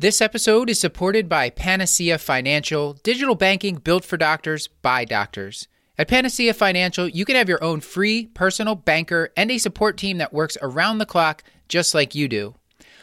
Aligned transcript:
This 0.00 0.22
episode 0.22 0.70
is 0.70 0.80
supported 0.80 1.28
by 1.28 1.50
Panacea 1.50 2.16
Financial, 2.16 2.94
digital 2.94 3.34
banking 3.34 3.74
built 3.74 4.02
for 4.02 4.16
doctors 4.16 4.66
by 4.66 5.04
doctors. 5.04 5.68
At 5.98 6.08
Panacea 6.08 6.54
Financial, 6.54 7.06
you 7.06 7.26
can 7.26 7.36
have 7.36 7.50
your 7.50 7.62
own 7.62 7.82
free 7.82 8.28
personal 8.28 8.76
banker 8.76 9.30
and 9.36 9.50
a 9.50 9.58
support 9.58 9.98
team 9.98 10.16
that 10.16 10.32
works 10.32 10.56
around 10.62 10.96
the 10.96 11.04
clock 11.04 11.44
just 11.68 11.94
like 11.94 12.14
you 12.14 12.28
do. 12.28 12.54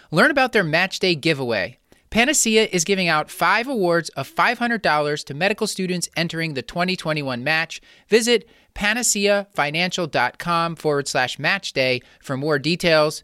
Learn 0.10 0.32
about 0.32 0.54
their 0.54 0.64
match 0.64 0.98
day 0.98 1.14
giveaway. 1.14 1.78
Panacea 2.10 2.68
is 2.72 2.84
giving 2.84 3.08
out 3.08 3.30
five 3.30 3.68
awards 3.68 4.10
of 4.18 4.28
$500 4.28 5.26
to 5.26 5.34
medical 5.36 5.68
students 5.68 6.10
entering 6.18 6.56
the 6.56 6.64
2021 6.64 7.44
match. 7.44 7.80
Visit 8.10 8.50
panaceafinancial.com 8.74 10.76
forward 10.76 11.08
slash 11.08 11.38
match 11.38 11.74
day 11.74 12.02
for 12.20 12.36
more 12.36 12.58
details. 12.58 13.24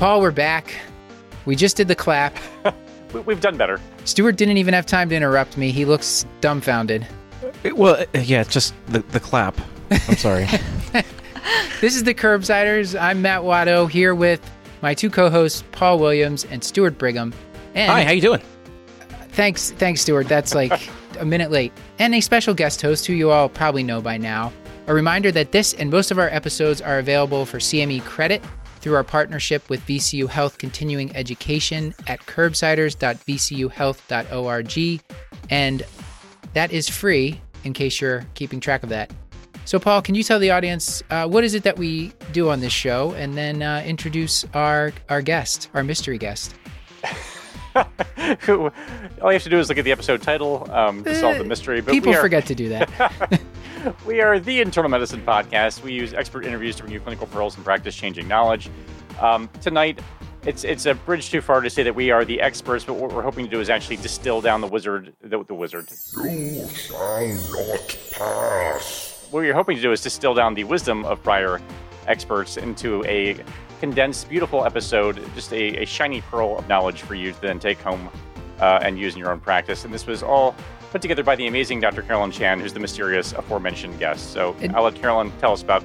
Paul, 0.00 0.22
we're 0.22 0.30
back. 0.30 0.74
We 1.44 1.54
just 1.54 1.76
did 1.76 1.86
the 1.88 1.94
clap. 1.94 2.34
We- 3.12 3.20
We've 3.22 3.40
done 3.40 3.56
better. 3.56 3.80
Stuart 4.04 4.36
didn't 4.36 4.56
even 4.58 4.72
have 4.72 4.86
time 4.86 5.08
to 5.08 5.16
interrupt 5.16 5.56
me. 5.56 5.72
He 5.72 5.84
looks 5.84 6.24
dumbfounded. 6.40 7.04
It- 7.64 7.76
well, 7.76 7.96
uh, 8.14 8.18
yeah, 8.20 8.40
it's 8.40 8.52
just 8.52 8.72
the, 8.86 9.00
the 9.00 9.18
clap. 9.20 9.60
I'm 9.90 10.16
sorry. 10.16 10.46
This 11.80 11.96
is 11.96 12.04
the 12.04 12.14
Curbsiders. 12.14 12.98
I'm 13.00 13.20
Matt 13.22 13.40
Watto 13.42 13.90
here 13.90 14.14
with 14.14 14.40
my 14.82 14.92
two 14.94 15.08
co-hosts, 15.10 15.64
Paul 15.72 15.98
Williams 15.98 16.44
and 16.44 16.62
Stuart 16.62 16.98
Brigham. 16.98 17.32
And 17.74 17.90
Hi, 17.90 18.04
how 18.04 18.12
you 18.12 18.20
doing? 18.20 18.42
thanks, 19.30 19.70
thanks, 19.72 20.02
Stuart. 20.02 20.28
That's 20.28 20.54
like 20.54 20.88
a 21.18 21.24
minute 21.24 21.50
late. 21.50 21.72
And 21.98 22.14
a 22.14 22.20
special 22.20 22.52
guest 22.54 22.80
host 22.82 23.06
who 23.06 23.14
you 23.14 23.30
all 23.30 23.48
probably 23.48 23.82
know 23.82 24.00
by 24.02 24.18
now. 24.18 24.52
A 24.86 24.94
reminder 24.94 25.32
that 25.32 25.52
this 25.52 25.72
and 25.74 25.90
most 25.90 26.10
of 26.10 26.18
our 26.18 26.28
episodes 26.28 26.80
are 26.82 26.98
available 26.98 27.44
for 27.46 27.58
CME 27.58 28.04
credit 28.04 28.42
through 28.80 28.94
our 28.94 29.04
partnership 29.04 29.68
with 29.68 29.86
VCU 29.86 30.28
Health 30.28 30.58
Continuing 30.58 31.14
Education 31.14 31.94
at 32.06 32.20
curbsiders.vcuhealth.org. 32.20 35.02
And 35.50 35.82
that 36.54 36.72
is 36.72 36.88
free 36.88 37.40
in 37.64 37.72
case 37.72 38.00
you're 38.00 38.24
keeping 38.34 38.60
track 38.60 38.82
of 38.82 38.88
that. 38.88 39.12
So, 39.64 39.78
Paul, 39.78 40.02
can 40.02 40.14
you 40.14 40.22
tell 40.22 40.38
the 40.38 40.50
audience 40.50 41.02
uh, 41.10 41.28
what 41.28 41.44
is 41.44 41.54
it 41.54 41.62
that 41.62 41.78
we 41.78 42.12
do 42.32 42.50
on 42.50 42.60
this 42.60 42.72
show, 42.72 43.12
and 43.12 43.36
then 43.36 43.62
uh, 43.62 43.82
introduce 43.86 44.44
our 44.54 44.92
our 45.08 45.22
guest, 45.22 45.68
our 45.74 45.84
mystery 45.84 46.18
guest? 46.18 46.54
All 47.76 47.86
you 48.48 48.72
have 49.20 49.42
to 49.44 49.48
do 49.48 49.58
is 49.58 49.68
look 49.68 49.78
at 49.78 49.84
the 49.84 49.92
episode 49.92 50.22
title 50.22 50.68
um, 50.72 51.04
to 51.04 51.14
solve 51.14 51.38
the 51.38 51.44
mystery. 51.44 51.80
But 51.80 51.92
People 51.92 52.12
are, 52.12 52.20
forget 52.20 52.46
to 52.46 52.54
do 52.54 52.68
that. 52.70 53.40
We 54.04 54.20
are 54.20 54.38
the 54.38 54.60
Internal 54.60 54.90
Medicine 54.90 55.22
Podcast. 55.22 55.82
We 55.82 55.92
use 55.92 56.12
expert 56.12 56.44
interviews 56.44 56.76
to 56.76 56.82
bring 56.82 56.92
you 56.92 57.00
clinical 57.00 57.26
pearls 57.26 57.56
and 57.56 57.64
practice-changing 57.64 58.28
knowledge. 58.28 58.68
Um, 59.20 59.48
tonight, 59.60 60.00
it's 60.44 60.64
it's 60.64 60.86
a 60.86 60.94
bridge 60.94 61.30
too 61.30 61.40
far 61.40 61.60
to 61.60 61.70
say 61.70 61.82
that 61.82 61.94
we 61.94 62.10
are 62.10 62.24
the 62.24 62.40
experts, 62.40 62.84
but 62.84 62.94
what 62.94 63.12
we're 63.12 63.22
hoping 63.22 63.44
to 63.44 63.50
do 63.50 63.60
is 63.60 63.70
actually 63.70 63.96
distill 63.96 64.40
down 64.40 64.60
the 64.60 64.66
wizard, 64.66 65.14
the, 65.22 65.44
the 65.44 65.54
wizard. 65.54 65.88
You 66.22 66.66
shall 66.68 67.26
not 67.28 67.98
pass. 68.12 69.28
What 69.30 69.40
we're 69.40 69.54
hoping 69.54 69.76
to 69.76 69.82
do 69.82 69.92
is 69.92 70.00
distill 70.00 70.34
down 70.34 70.54
the 70.54 70.64
wisdom 70.64 71.04
of 71.04 71.22
prior 71.22 71.60
experts 72.06 72.56
into 72.56 73.04
a 73.04 73.36
condensed, 73.80 74.28
beautiful 74.28 74.64
episode, 74.64 75.22
just 75.34 75.52
a, 75.52 75.82
a 75.82 75.86
shiny 75.86 76.20
pearl 76.22 76.58
of 76.58 76.68
knowledge 76.68 77.02
for 77.02 77.14
you 77.14 77.32
to 77.32 77.40
then 77.40 77.58
take 77.58 77.80
home 77.80 78.10
uh, 78.60 78.80
and 78.82 78.98
use 78.98 79.14
in 79.14 79.20
your 79.20 79.30
own 79.30 79.40
practice. 79.40 79.84
And 79.84 79.94
this 79.94 80.06
was 80.06 80.22
all 80.22 80.54
put 80.90 81.02
together 81.02 81.22
by 81.22 81.36
the 81.36 81.46
amazing 81.46 81.80
Dr. 81.80 82.02
Carolyn 82.02 82.30
Chan, 82.30 82.60
who's 82.60 82.72
the 82.72 82.80
mysterious 82.80 83.32
aforementioned 83.32 83.98
guest. 83.98 84.32
So 84.32 84.56
And- 84.60 84.74
I'll 84.74 84.82
let 84.84 84.94
Carolyn 84.96 85.32
tell 85.40 85.52
us 85.52 85.62
about 85.62 85.82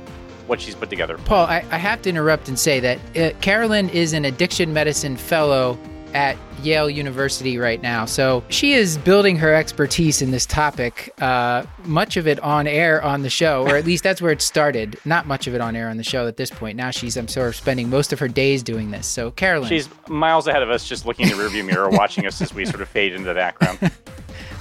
what 0.48 0.62
she's 0.62 0.76
put 0.76 0.90
together. 0.90 1.18
Paul, 1.26 1.46
I, 1.48 1.66
I 1.72 1.78
have 1.78 2.02
to 2.04 2.10
interrupt 2.10 2.48
and 2.50 2.58
say 2.60 2.80
that 2.80 3.00
uh, 3.18 3.38
Carolyn 3.40 3.90
is 3.90 4.14
an 4.14 4.26
addiction 4.26 4.74
medicine 4.74 5.18
fellow 5.18 5.78
at 6.14 6.38
Yale 6.62 6.90
University 6.90 7.58
right 7.58 7.82
now. 7.82 8.06
So 8.06 8.42
she 8.50 8.74
is 8.74 8.98
building 9.00 9.36
her 9.38 9.54
expertise 9.54 10.22
in 10.22 10.32
this 10.32 10.46
topic, 10.46 11.14
uh, 11.20 11.66
much 11.84 12.16
of 12.16 12.26
it 12.28 12.40
on 12.40 12.68
air 12.68 13.04
on 13.04 13.24
the 13.24 13.30
show, 13.30 13.64
or 13.68 13.76
at 13.76 13.86
least 13.86 14.04
that's 14.04 14.22
where 14.22 14.32
it 14.32 14.42
started. 14.42 14.98
Not 15.04 15.28
much 15.28 15.46
of 15.48 15.56
it 15.56 15.62
on 15.62 15.76
air 15.76 15.90
on 15.90 15.98
the 15.98 16.04
show 16.04 16.26
at 16.28 16.38
this 16.38 16.50
point. 16.50 16.78
Now 16.78 16.92
she's, 16.92 17.18
I'm 17.18 17.28
sort 17.28 17.50
of 17.50 17.56
spending 17.56 17.90
most 17.90 18.14
of 18.14 18.20
her 18.20 18.28
days 18.30 18.64
doing 18.64 18.92
this. 18.92 19.08
So, 19.08 19.32
Carolyn. 19.32 19.68
She's 19.68 19.90
miles 20.08 20.48
ahead 20.48 20.64
of 20.64 20.70
us, 20.70 20.88
just 20.88 21.06
looking 21.06 21.30
in 21.30 21.38
the 21.38 21.44
rearview 21.44 21.66
mirror, 21.66 21.90
watching 21.90 22.26
us 22.26 22.42
as 22.42 22.54
we 22.54 22.66
sort 22.66 22.82
of 22.82 22.88
fade 22.88 23.12
into 23.14 23.28
the 23.28 23.34
background. 23.34 23.92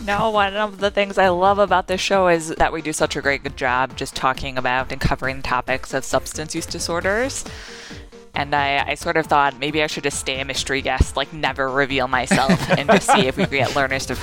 No, 0.04 0.28
one 0.28 0.54
of 0.54 0.80
the 0.80 0.90
things 0.90 1.16
I 1.16 1.28
love 1.28 1.58
about 1.58 1.86
this 1.86 2.00
show 2.00 2.28
is 2.28 2.48
that 2.56 2.74
we 2.74 2.82
do 2.82 2.92
such 2.92 3.16
a 3.16 3.22
great 3.22 3.56
job 3.56 3.96
just 3.96 4.14
talking 4.14 4.58
about 4.58 4.92
and 4.92 5.00
covering 5.00 5.40
topics 5.40 5.94
of 5.94 6.04
substance 6.04 6.54
use 6.54 6.66
disorders. 6.66 7.42
And 8.34 8.54
I, 8.54 8.84
I 8.86 8.94
sort 8.96 9.16
of 9.16 9.26
thought 9.26 9.58
maybe 9.58 9.82
I 9.82 9.86
should 9.86 10.02
just 10.02 10.20
stay 10.20 10.40
a 10.40 10.44
mystery 10.44 10.82
guest, 10.82 11.16
like 11.16 11.32
never 11.32 11.70
reveal 11.70 12.06
myself, 12.06 12.50
and 12.78 12.86
just 12.90 13.10
see 13.10 13.28
if 13.28 13.38
we 13.38 13.44
could 13.44 13.52
get 13.52 13.74
learners 13.74 14.04
to 14.06 14.18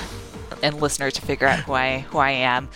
and 0.62 0.80
listeners 0.80 1.14
to 1.14 1.22
figure 1.22 1.48
out 1.48 1.58
who 1.62 1.74
I 1.74 2.00
who 2.00 2.20
I 2.20 2.30
am. 2.30 2.70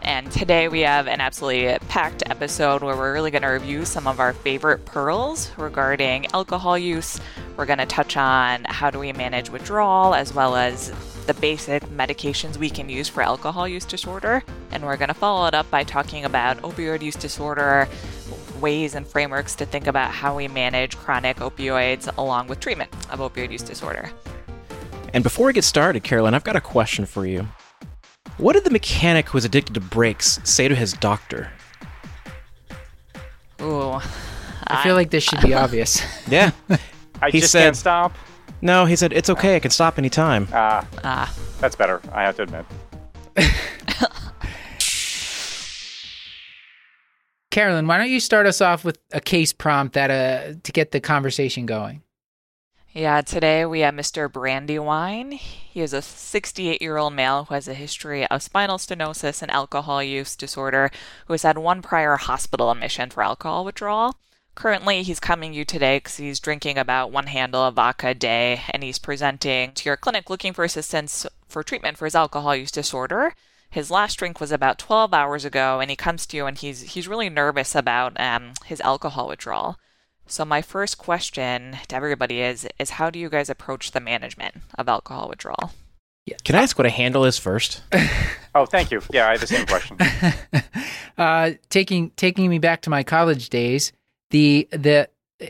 And 0.00 0.30
today 0.30 0.68
we 0.68 0.82
have 0.82 1.08
an 1.08 1.20
absolutely 1.20 1.76
packed 1.88 2.22
episode 2.26 2.84
where 2.84 2.96
we're 2.96 3.12
really 3.12 3.32
going 3.32 3.42
to 3.42 3.48
review 3.48 3.84
some 3.84 4.06
of 4.06 4.20
our 4.20 4.32
favorite 4.32 4.84
pearls 4.84 5.50
regarding 5.56 6.26
alcohol 6.26 6.78
use. 6.78 7.20
We're 7.56 7.66
going 7.66 7.80
to 7.80 7.86
touch 7.86 8.16
on 8.16 8.64
how 8.66 8.90
do 8.90 9.00
we 9.00 9.12
manage 9.12 9.50
withdrawal 9.50 10.14
as 10.14 10.32
well 10.32 10.54
as 10.54 10.92
the 11.26 11.34
basic 11.34 11.82
medications 11.84 12.56
we 12.56 12.68
can 12.70 12.88
use 12.88 13.08
for 13.08 13.22
alcohol 13.22 13.66
use 13.68 13.84
disorder. 13.84 14.42
And 14.70 14.84
we're 14.84 14.96
going 14.96 15.08
to 15.08 15.14
follow 15.14 15.46
it 15.46 15.54
up 15.54 15.70
by 15.70 15.84
talking 15.84 16.24
about 16.24 16.58
opioid 16.62 17.02
use 17.02 17.16
disorder, 17.16 17.88
ways 18.60 18.94
and 18.94 19.06
frameworks 19.06 19.54
to 19.56 19.66
think 19.66 19.86
about 19.86 20.10
how 20.10 20.36
we 20.36 20.48
manage 20.48 20.96
chronic 20.96 21.36
opioids 21.38 22.12
along 22.18 22.48
with 22.48 22.60
treatment 22.60 22.92
of 23.10 23.20
opioid 23.20 23.52
use 23.52 23.62
disorder. 23.62 24.10
And 25.14 25.22
before 25.22 25.46
we 25.46 25.52
get 25.52 25.64
started, 25.64 26.02
Carolyn, 26.02 26.34
I've 26.34 26.44
got 26.44 26.56
a 26.56 26.60
question 26.60 27.06
for 27.06 27.26
you. 27.26 27.46
What 28.38 28.54
did 28.54 28.64
the 28.64 28.70
mechanic 28.70 29.28
who 29.28 29.36
was 29.36 29.44
addicted 29.44 29.74
to 29.74 29.80
brakes 29.80 30.40
say 30.42 30.66
to 30.68 30.74
his 30.74 30.94
doctor? 30.94 31.50
Ooh. 33.60 34.00
I 34.66 34.82
feel 34.82 34.94
like 34.94 35.10
this 35.10 35.22
should 35.24 35.40
be 35.40 35.54
obvious. 35.54 36.00
Yeah. 36.28 36.52
I 37.20 37.30
He 37.30 37.40
just 37.40 37.52
said- 37.52 37.64
can't 37.64 37.76
stop. 37.76 38.16
No, 38.62 38.86
he 38.86 38.96
said, 38.96 39.12
it's 39.12 39.28
okay, 39.28 39.56
I 39.56 39.60
can 39.60 39.70
stop 39.70 39.98
anytime. 39.98 40.48
Ah, 40.52 40.86
Ah. 41.04 41.34
that's 41.60 41.76
better. 41.76 42.00
I 42.12 42.22
have 42.22 42.36
to 42.36 42.42
admit. 42.44 42.64
Carolyn, 47.50 47.86
why 47.86 47.98
don't 47.98 48.10
you 48.10 48.20
start 48.20 48.46
us 48.46 48.60
off 48.62 48.84
with 48.84 48.98
a 49.12 49.20
case 49.20 49.52
prompt 49.52 49.92
that 49.94 50.10
uh, 50.10 50.54
to 50.62 50.72
get 50.72 50.90
the 50.92 51.00
conversation 51.00 51.66
going? 51.66 52.02
Yeah, 52.94 53.20
today 53.22 53.64
we 53.66 53.80
have 53.80 53.94
Mr. 53.94 54.30
Brandywine. 54.30 55.32
He 55.32 55.80
is 55.80 55.92
a 55.92 56.02
68 56.02 56.80
year 56.80 56.96
old 56.98 57.14
male 57.14 57.44
who 57.44 57.54
has 57.54 57.68
a 57.68 57.74
history 57.74 58.26
of 58.26 58.42
spinal 58.42 58.78
stenosis 58.78 59.42
and 59.42 59.50
alcohol 59.50 60.02
use 60.02 60.34
disorder, 60.36 60.90
who 61.26 61.32
has 61.34 61.42
had 61.42 61.58
one 61.58 61.82
prior 61.82 62.16
hospital 62.16 62.70
admission 62.70 63.10
for 63.10 63.22
alcohol 63.22 63.64
withdrawal. 63.64 64.16
Currently, 64.54 65.02
he's 65.02 65.20
coming 65.20 65.54
you 65.54 65.64
today 65.64 65.96
because 65.96 66.16
he's 66.16 66.38
drinking 66.38 66.76
about 66.76 67.10
one 67.10 67.26
handle 67.26 67.62
of 67.62 67.74
vodka 67.74 68.08
a 68.08 68.14
day, 68.14 68.60
and 68.70 68.82
he's 68.82 68.98
presenting 68.98 69.72
to 69.72 69.88
your 69.88 69.96
clinic 69.96 70.28
looking 70.28 70.52
for 70.52 70.62
assistance 70.62 71.26
for 71.48 71.62
treatment 71.62 71.96
for 71.96 72.04
his 72.04 72.14
alcohol 72.14 72.54
use 72.54 72.70
disorder. 72.70 73.34
His 73.70 73.90
last 73.90 74.16
drink 74.16 74.38
was 74.38 74.52
about 74.52 74.78
12 74.78 75.14
hours 75.14 75.46
ago, 75.46 75.80
and 75.80 75.90
he 75.90 75.96
comes 75.96 76.26
to 76.26 76.36
you 76.36 76.44
and 76.46 76.58
he's 76.58 76.82
he's 76.92 77.08
really 77.08 77.30
nervous 77.30 77.74
about 77.74 78.20
um, 78.20 78.52
his 78.66 78.82
alcohol 78.82 79.28
withdrawal. 79.28 79.78
So 80.26 80.44
my 80.44 80.60
first 80.60 80.98
question 80.98 81.78
to 81.88 81.96
everybody 81.96 82.42
is 82.42 82.68
is 82.78 82.90
how 82.90 83.08
do 83.08 83.18
you 83.18 83.30
guys 83.30 83.48
approach 83.48 83.92
the 83.92 84.00
management 84.00 84.56
of 84.76 84.88
alcohol 84.88 85.28
withdrawal? 85.28 85.72
Yeah. 86.26 86.36
Can 86.44 86.54
I 86.54 86.62
ask 86.62 86.78
what 86.78 86.86
a 86.86 86.90
handle 86.90 87.24
is 87.24 87.38
first? 87.38 87.82
Oh, 88.54 88.66
thank 88.66 88.90
you. 88.90 89.00
Yeah, 89.10 89.28
I 89.28 89.30
had 89.30 89.40
the 89.40 89.46
same 89.46 89.64
question. 89.64 89.96
uh, 91.16 91.52
taking 91.70 92.10
taking 92.10 92.50
me 92.50 92.58
back 92.58 92.82
to 92.82 92.90
my 92.90 93.02
college 93.02 93.48
days, 93.48 93.92
the 94.32 94.66
the 94.70 95.08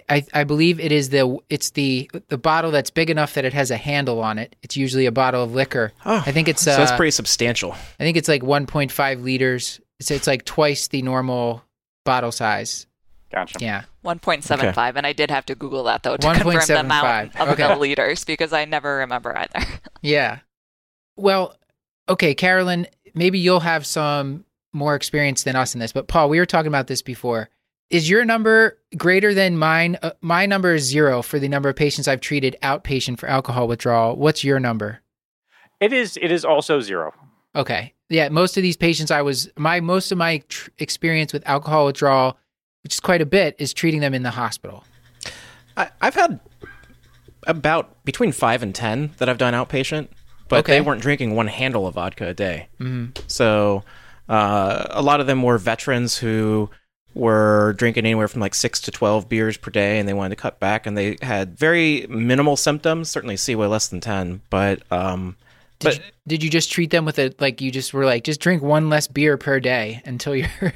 I, 0.09 0.25
I 0.33 0.45
believe 0.45 0.81
it 0.81 0.93
is 0.93 1.09
the 1.09 1.39
it's 1.49 1.71
the 1.71 2.11
the 2.29 2.39
bottle 2.39 2.71
that's 2.71 2.91
big 2.91 3.11
enough 3.11 3.35
that 3.35 3.45
it 3.45 3.53
has 3.55 3.71
a 3.71 3.77
handle 3.77 4.21
on 4.21 4.39
it. 4.39 4.55
It's 4.63 4.77
usually 4.77 5.07
a 5.07 5.13
bottle 5.13 5.43
of 5.43 5.55
liquor. 5.55 5.93
Oh, 6.05 6.23
I 6.27 6.33
think 6.33 6.49
it's 6.49 6.63
so 6.63 6.73
uh, 6.73 6.77
that's 6.77 6.93
pretty 6.93 7.11
substantial. 7.11 7.73
I 7.73 8.05
think 8.05 8.17
it's 8.17 8.29
like 8.29 8.43
1.5 8.43 9.23
liters. 9.23 9.81
It's 9.99 10.11
it's 10.11 10.27
like 10.27 10.45
twice 10.45 10.89
the 10.89 11.03
normal 11.03 11.63
bottle 12.05 12.33
size. 12.33 12.87
Gotcha. 13.31 13.59
Yeah. 13.61 13.85
1.75, 14.05 14.97
and 14.97 15.07
I 15.07 15.15
did 15.15 15.31
have 15.31 15.47
to 15.47 15.55
Google 15.55 15.85
that 15.85 16.03
though 16.03 16.19
to 16.19 16.35
confirm 16.35 16.67
the 16.67 16.81
amount 16.81 17.35
of 17.41 17.49
okay. 17.51 17.63
milliliters 17.63 18.27
because 18.27 18.53
I 18.53 18.67
never 18.67 18.99
remember 18.99 19.37
either. 19.37 19.67
Yeah. 20.03 20.41
Well, 21.15 21.55
okay, 22.09 22.35
Carolyn, 22.35 22.89
maybe 23.15 23.39
you'll 23.39 23.61
have 23.61 23.87
some 23.87 24.45
more 24.73 24.97
experience 24.97 25.45
than 25.45 25.55
us 25.55 25.75
in 25.75 25.81
this, 25.81 25.93
but 25.93 26.09
Paul, 26.09 26.29
we 26.29 26.41
were 26.41 26.47
talking 26.47 26.67
about 26.67 26.89
this 26.89 27.03
before. 27.03 27.49
Is 27.93 28.09
your 28.09 28.25
number 28.25 28.79
greater 28.97 29.35
than 29.35 29.59
mine? 29.59 29.99
Uh, 30.03 30.13
my 30.23 30.47
number 30.47 30.75
is 30.75 30.83
zero 30.85 31.21
for 31.21 31.39
the 31.39 31.47
number 31.47 31.69
of 31.69 31.77
patients 31.77 32.09
I've 32.09 32.23
treated 32.23 32.57
outpatient 32.63 33.19
for 33.19 33.29
alcohol 33.29 33.69
withdrawal. 33.69 34.17
What's 34.17 34.43
your 34.43 34.59
number? 34.59 35.01
It 35.79 35.93
is. 35.93 36.17
It 36.17 36.33
is 36.33 36.43
also 36.43 36.81
zero. 36.81 37.13
Okay. 37.55 37.93
Yeah, 38.09 38.31
most 38.31 38.57
of 38.57 38.63
these 38.63 38.79
patients 38.79 39.11
I 39.11 39.21
was 39.21 39.51
my 39.59 39.81
most 39.81 40.11
of 40.11 40.17
my 40.17 40.39
tr- 40.49 40.71
experience 40.79 41.35
with 41.35 41.47
alcohol 41.47 41.85
withdrawal, 41.85 42.39
which 42.83 42.95
is 42.95 43.01
quite 43.01 43.21
a 43.21 43.27
bit, 43.27 43.57
is 43.59 43.75
treating 43.75 44.01
them 44.01 44.15
in 44.15 44.23
the 44.23 44.31
hospital. 44.31 44.85
I, 45.77 45.91
I've 46.01 46.15
had 46.15 46.41
about 47.47 48.03
between 48.07 48.33
five 48.33 48.63
and 48.63 48.75
ten 48.75 49.11
that 49.19 49.29
I've 49.29 49.39
done 49.39 49.53
outpatient, 49.53 50.09
but 50.49 50.61
Okay. 50.61 50.73
they 50.75 50.81
weren't 50.81 51.03
drinking 51.03 51.35
one 51.35 51.49
handle 51.49 51.87
of 51.87 51.95
vodka 51.95 52.29
a 52.29 52.35
day. 52.35 52.69
Mm-hmm. 52.81 53.21
So 53.27 53.83
uh, 54.31 54.87
a 54.91 55.03
lot 55.03 55.21
of 55.21 55.27
them 55.27 55.43
were 55.43 55.59
veterans 55.59 56.17
who 56.17 56.71
were 57.15 57.75
drinking 57.75 58.05
anywhere 58.05 58.29
from 58.29 58.41
like 58.41 58.55
six 58.55 58.81
to 58.83 58.91
twelve 58.91 59.29
beers 59.29 59.57
per 59.57 59.71
day, 59.71 59.99
and 59.99 60.09
they 60.09 60.15
wanted 60.15 60.37
to 60.37 60.43
cut 60.43 60.61
back, 60.61 60.87
and 60.87 60.97
they 60.97 61.19
had 61.23 61.59
very 61.59 62.07
minimal 62.09 62.57
symptoms. 62.57 63.11
Certainly, 63.11 63.37
CIWA 63.37 63.69
less 63.69 63.89
than 63.89 64.01
ten, 64.01 64.41
but 64.51 64.83
um, 64.91 65.37
Did, 65.79 65.87
but 65.87 65.97
you, 65.97 66.03
did 66.27 66.43
you 66.45 66.51
just 66.51 66.71
treat 66.71 66.91
them 66.91 67.05
with 67.05 67.19
a 67.19 67.35
like 67.39 67.61
you 67.61 67.71
just 67.71 67.93
were 67.93 68.05
like 68.05 68.25
just 68.25 68.41
drink 68.41 68.63
one 68.63 68.89
less 68.89 69.07
beer 69.07 69.37
per 69.37 69.61
day 69.61 70.03
until 70.05 70.35
you're 70.35 70.49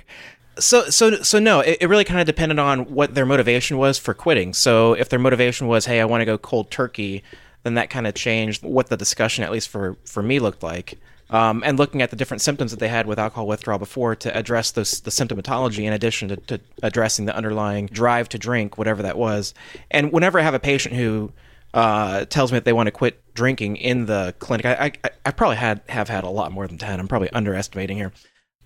So 0.58 0.88
so 0.88 1.22
so 1.22 1.38
no, 1.38 1.60
it, 1.60 1.78
it 1.82 1.88
really 1.88 2.04
kind 2.04 2.20
of 2.20 2.26
depended 2.26 2.58
on 2.58 2.86
what 2.86 3.14
their 3.14 3.26
motivation 3.26 3.76
was 3.76 3.98
for 3.98 4.14
quitting. 4.14 4.54
So 4.54 4.94
if 4.94 5.08
their 5.08 5.18
motivation 5.18 5.66
was, 5.66 5.84
hey, 5.84 6.00
I 6.00 6.06
want 6.06 6.22
to 6.22 6.24
go 6.24 6.38
cold 6.38 6.70
turkey, 6.70 7.22
then 7.62 7.74
that 7.74 7.90
kind 7.90 8.06
of 8.06 8.14
changed 8.14 8.62
what 8.62 8.88
the 8.88 8.96
discussion, 8.96 9.44
at 9.44 9.52
least 9.52 9.68
for 9.68 9.96
for 10.04 10.22
me, 10.22 10.38
looked 10.38 10.62
like. 10.62 10.98
Um, 11.28 11.64
and 11.66 11.76
looking 11.76 12.02
at 12.02 12.10
the 12.10 12.16
different 12.16 12.40
symptoms 12.40 12.70
that 12.70 12.78
they 12.78 12.88
had 12.88 13.06
with 13.06 13.18
alcohol 13.18 13.48
withdrawal 13.48 13.80
before 13.80 14.14
to 14.14 14.36
address 14.36 14.70
those 14.70 15.00
the 15.00 15.10
symptomatology 15.10 15.84
in 15.84 15.92
addition 15.92 16.28
to, 16.28 16.36
to 16.36 16.60
addressing 16.84 17.24
the 17.24 17.34
underlying 17.34 17.86
drive 17.86 18.28
to 18.28 18.38
drink, 18.38 18.78
whatever 18.78 19.02
that 19.02 19.18
was. 19.18 19.52
And 19.90 20.12
whenever 20.12 20.38
I 20.38 20.42
have 20.42 20.54
a 20.54 20.60
patient 20.60 20.94
who 20.94 21.32
uh, 21.74 22.26
tells 22.26 22.52
me 22.52 22.58
that 22.58 22.64
they 22.64 22.72
want 22.72 22.86
to 22.86 22.92
quit 22.92 23.20
drinking 23.34 23.76
in 23.76 24.06
the 24.06 24.34
clinic, 24.38 24.66
I, 24.66 24.92
I, 25.04 25.10
I 25.24 25.30
probably 25.32 25.56
had 25.56 25.80
have 25.88 26.08
had 26.08 26.22
a 26.22 26.30
lot 26.30 26.52
more 26.52 26.68
than 26.68 26.78
ten. 26.78 27.00
I'm 27.00 27.08
probably 27.08 27.30
underestimating 27.30 27.96
here. 27.96 28.12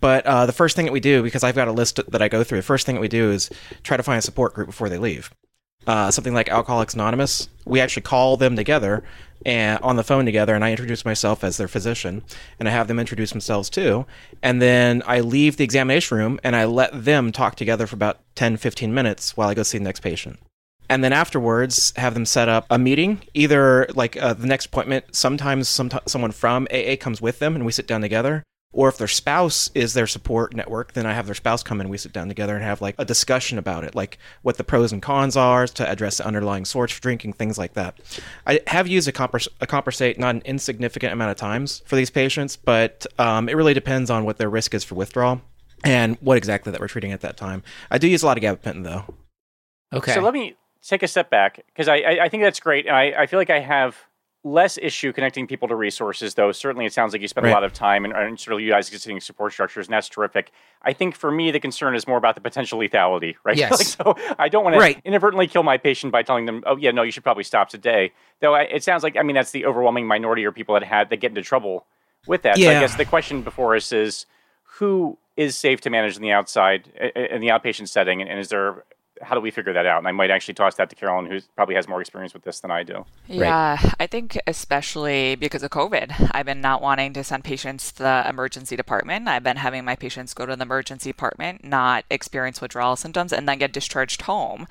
But 0.01 0.27
uh, 0.27 0.45
the 0.47 0.53
first 0.53 0.77
thing 0.77 0.85
that 0.87 0.93
we 0.93 1.01
do, 1.01 1.23
because 1.23 1.45
I've 1.45 1.55
got 1.55 1.69
a 1.69 1.73
list 1.73 2.01
that 2.09 2.23
I 2.23 2.29
go 2.29 2.45
through, 2.45 2.59
the 2.59 2.63
first 2.63 2.85
thing 2.85 2.95
that 2.95 3.01
we 3.01 3.09
do 3.09 3.31
is 3.31 3.51
try 3.83 3.97
to 3.97 4.03
find 4.03 4.19
a 4.19 4.23
support 4.23 4.55
group 4.55 4.67
before 4.67 4.89
they 4.89 4.99
leave. 4.99 5.31
Uh, 5.87 6.11
something 6.11 6.35
like 6.35 6.51
Alcoholics 6.51 6.93
Anonymous, 6.93 7.49
we 7.65 7.81
actually 7.81 8.03
call 8.03 8.37
them 8.37 8.55
together 8.55 9.03
and 9.45 9.79
on 9.83 9.97
the 9.97 10.05
phone 10.05 10.25
together, 10.25 10.55
and 10.55 10.65
I 10.65 10.71
introduce 10.71 11.05
myself 11.05 11.43
as 11.43 11.57
their 11.57 11.69
physician, 11.69 12.23
and 12.59 12.69
I 12.69 12.73
have 12.73 12.89
them 12.89 12.99
introduce 12.99 13.31
themselves 13.31 13.71
too. 13.71 14.07
And 14.43 14.61
then 14.61 15.03
I 15.07 15.21
leave 15.21 15.57
the 15.57 15.65
examination 15.65 16.19
room 16.19 16.41
and 16.43 16.57
I 16.57 16.65
let 16.65 17.05
them 17.05 17.33
talk 17.33 17.57
together 17.57 17.87
for 17.87 17.97
about 17.97 18.21
10, 18.35 18.57
15 18.57 18.93
minutes 18.93 19.37
while 19.37 19.49
I 19.49 19.55
go 19.55 19.63
see 19.63 19.79
the 19.79 19.85
next 19.85 20.01
patient 20.01 20.39
and 20.91 21.05
then 21.05 21.13
afterwards 21.13 21.93
have 21.97 22.15
them 22.15 22.27
set 22.27 22.49
up 22.49 22.67
a 22.69 22.79
meeting 22.79 23.23
either 23.33 23.87
like 23.95 24.17
uh, 24.17 24.35
the 24.35 24.47
next 24.47 24.67
appointment 24.67 25.05
sometimes 25.15 25.69
some 25.69 25.89
someone 26.05 26.33
from 26.33 26.67
aa 26.73 26.97
comes 26.99 27.23
with 27.23 27.39
them 27.39 27.55
and 27.55 27.65
we 27.65 27.73
sit 27.73 27.87
down 27.87 28.01
together 28.01 28.43
or 28.73 28.89
if 28.89 28.99
their 28.99 29.09
spouse 29.09 29.71
is 29.75 29.95
their 29.95 30.07
support 30.07 30.55
network 30.55 30.93
then 30.93 31.07
i 31.07 31.13
have 31.13 31.27
their 31.27 31.35
spouse 31.35 31.63
come 31.63 31.81
in 31.81 31.87
and 31.87 31.91
we 31.91 31.99
sit 31.99 32.13
down 32.13 32.29
together 32.29 32.55
and 32.55 32.65
have 32.65 32.81
like 32.81 32.95
a 32.99 33.05
discussion 33.05 33.59
about 33.59 33.85
it 33.85 33.95
like 33.95 34.19
what 34.43 34.57
the 34.57 34.65
pros 34.65 34.93
and 34.93 35.03
cons 35.03 35.37
are 35.37 35.67
to 35.67 35.89
address 35.89 36.19
the 36.19 36.27
underlying 36.27 36.65
source 36.65 36.93
for 36.93 37.01
drinking 37.01 37.33
things 37.33 37.59
like 37.59 37.75
that 37.75 37.99
i 38.47 38.61
have 38.67 38.87
used 38.87 39.09
a, 39.09 39.13
compers- 39.13 39.49
acamprosate 39.61 40.19
not 40.19 40.35
an 40.35 40.43
insignificant 40.45 41.13
amount 41.13 41.31
of 41.31 41.37
times 41.37 41.83
for 41.87 41.97
these 41.97 42.11
patients 42.11 42.57
but 42.57 43.07
um, 43.19 43.49
it 43.49 43.57
really 43.57 43.75
depends 43.75 44.11
on 44.11 44.25
what 44.25 44.39
their 44.39 44.51
risk 44.51 44.75
is 44.75 44.85
for 44.85 44.95
withdrawal 44.95 45.41
and 45.83 46.17
what 46.21 46.37
exactly 46.37 46.71
that 46.71 46.81
we're 46.81 46.89
treating 46.89 47.13
at 47.13 47.21
that 47.21 47.37
time 47.37 47.63
i 47.91 47.99
do 47.99 48.09
use 48.09 48.23
a 48.23 48.27
lot 48.27 48.37
of 48.37 48.43
gabapentin 48.43 48.85
though 48.85 49.15
okay. 49.93 50.15
So 50.15 50.21
let 50.21 50.35
me 50.35 50.57
take 50.83 51.03
a 51.03 51.09
step 51.09 51.31
back 51.31 51.65
because 51.67 51.89
I, 51.89 51.97
I, 51.97 52.25
I 52.25 52.29
think 52.29 52.43
that's 52.43 52.61
great. 52.61 52.87
And 52.87 52.97
I, 52.97 53.13
I 53.23 53.27
feel 53.27 53.39
like 53.39 53.51
I 53.51 53.61
have 53.61 53.97
less 54.43 54.79
issue 54.81 55.13
connecting 55.13 55.47
people 55.47 55.69
to 55.69 55.75
resources, 55.75 56.35
though. 56.35 56.51
Certainly, 56.53 56.87
it 56.87 56.93
sounds 56.95 57.13
like 57.13 57.21
you 57.21 57.29
spend 57.29 57.45
Right. 57.45 57.51
a 57.51 57.55
lot 57.55 57.65
of 57.65 57.73
time 57.75 58.05
and, 58.07 58.15
and 58.15 58.41
sort 58.41 58.55
of 58.55 58.61
you 58.61 58.71
guys 58.71 58.89
existing 58.89 59.21
support 59.21 59.53
structures, 59.53 59.87
and 59.87 59.93
that's 59.93 60.09
terrific. 60.09 60.51
I 60.83 60.93
think 60.95 61.15
for 61.15 61.31
me, 61.31 61.51
the 61.51 61.61
concern 61.61 61.95
is 61.95 62.07
more 62.07 62.17
about 62.17 62.37
the 62.37 62.41
potential 62.41 62.79
lethality, 62.79 63.35
right? 63.45 63.57
Yes. 63.57 63.71
like, 63.73 64.17
so 64.19 64.35
I 64.39 64.49
don't 64.49 64.65
want 64.65 64.77
Right. 64.77 64.97
to 64.97 65.03
inadvertently 65.09 65.47
kill 65.47 65.63
my 65.63 65.77
patient 65.77 66.11
by 66.13 66.23
telling 66.23 66.47
them, 66.47 66.63
oh, 66.67 66.77
yeah, 66.77 66.91
no, 66.91 67.03
you 67.03 67.11
should 67.11 67.23
probably 67.25 67.45
stop 67.45 67.69
today. 67.69 68.13
Though 68.41 68.55
I, 68.55 68.63
it 68.63 68.83
sounds 68.83 69.03
like, 69.03 69.17
I 69.17 69.23
mean, 69.23 69.35
that's 69.35 69.51
the 69.51 69.67
overwhelming 69.67 70.07
minority 70.07 70.45
of 70.45 70.55
people 70.55 70.75
that 70.75 70.85
had 70.85 71.11
that 71.11 71.19
get 71.19 71.31
into 71.33 71.43
trouble 71.43 71.85
with 72.27 72.43
that. 72.43 72.57
So 72.57 72.63
I 72.71 72.81
guess 72.81 72.95
the 72.97 73.05
question 73.05 73.43
before 73.43 73.77
us 73.77 73.93
is 73.93 74.25
who 74.65 75.19
is 75.37 75.57
safe 75.57 75.81
to 75.83 75.91
manage 75.91 76.17
in 76.17 76.23
the 76.23 76.33
outside, 76.33 76.87
in 77.15 77.41
the 77.41 77.49
outpatient 77.49 77.89
setting, 77.89 78.21
and, 78.23 78.31
and 78.31 78.39
is 78.41 78.49
there 78.49 78.85
how 79.23 79.35
do 79.35 79.41
we 79.41 79.51
figure 79.51 79.73
that 79.73 79.87
out? 79.87 79.99
And 79.99 80.09
I 80.09 80.13
might 80.13 80.31
actually 80.31 80.55
toss 80.55 80.75
that 80.77 80.91
to 80.91 80.97
Carolyn, 80.97 81.27
who 81.27 81.41
probably 81.57 81.75
has 81.75 81.89
more 81.89 82.01
experience 82.01 82.35
with 82.35 82.45
this 82.45 82.61
than 82.61 82.71
I 82.71 82.83
do. 82.83 83.05
Yeah, 83.27 83.79
I 83.99 84.07
think 84.07 84.39
especially 84.47 85.35
because 85.35 85.63
of 85.63 85.71
COVID, 85.71 86.31
I've 86.33 86.47
been 86.47 86.61
not 86.61 86.83
wanting 86.83 87.13
to 87.15 87.25
send 87.25 87.45
patients 87.45 87.93
to 87.93 88.03
the 88.03 88.25
emergency 88.29 88.77
department. 88.77 89.29
I've 89.29 89.43
been 89.43 89.57
having 89.57 89.85
my 89.85 89.97
patients 89.97 90.35
go 90.35 90.47
to 90.47 90.57
the 90.57 90.63
emergency 90.63 91.11
department, 91.11 91.65
not 91.65 92.05
experience 92.11 92.61
withdrawal 92.61 92.97
symptoms, 92.97 93.33
and 93.33 93.49
then 93.49 93.59
get 93.59 93.73
discharged 93.73 94.23
home. 94.23 94.67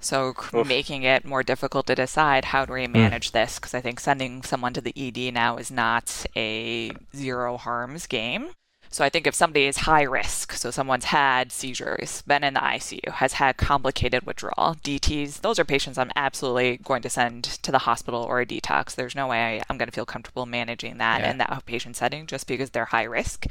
So 0.00 0.34
c- 0.34 0.62
making 0.64 1.04
it 1.04 1.24
more 1.24 1.42
difficult 1.42 1.86
to 1.86 1.94
decide 1.94 2.46
how 2.46 2.64
do 2.64 2.72
we 2.72 2.86
hmm. 2.86 2.92
manage 2.92 3.32
this? 3.32 3.58
Because 3.58 3.74
I 3.74 3.80
think 3.80 4.00
sending 4.00 4.42
someone 4.42 4.72
to 4.74 4.80
the 4.80 4.94
ED 4.96 5.32
now 5.32 5.56
is 5.56 5.70
not 5.70 6.26
a 6.36 6.92
zero 7.14 7.56
harms 7.56 8.06
game. 8.06 8.50
So 8.92 9.02
I 9.02 9.08
think 9.08 9.26
if 9.26 9.34
somebody 9.34 9.64
is 9.64 9.78
high 9.78 10.02
risk, 10.02 10.52
so 10.52 10.70
someone's 10.70 11.06
had 11.06 11.50
seizures, 11.50 12.22
been 12.26 12.44
in 12.44 12.52
the 12.52 12.60
ICU, 12.60 13.08
has 13.12 13.32
had 13.34 13.56
complicated 13.56 14.26
withdrawal, 14.26 14.76
DTs, 14.84 15.40
those 15.40 15.58
are 15.58 15.64
patients 15.64 15.96
I'm 15.96 16.12
absolutely 16.14 16.76
going 16.76 17.00
to 17.00 17.08
send 17.08 17.44
to 17.44 17.72
the 17.72 17.78
hospital 17.78 18.22
or 18.22 18.40
a 18.42 18.46
detox. 18.46 18.94
There's 18.94 19.14
no 19.14 19.28
way 19.28 19.62
I'm 19.70 19.78
going 19.78 19.88
to 19.88 19.94
feel 19.94 20.04
comfortable 20.04 20.44
managing 20.44 20.98
that 20.98 21.20
Yeah. 21.20 21.30
in 21.30 21.38
the 21.38 21.44
outpatient 21.44 21.96
setting 21.96 22.26
just 22.26 22.46
because 22.46 22.68
they're 22.70 22.84
high 22.84 23.04
risk. 23.04 23.46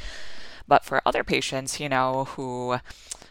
But 0.68 0.86
for 0.86 1.02
other 1.08 1.24
patients, 1.24 1.80
you 1.80 1.90
know, 1.90 2.26
who 2.36 2.78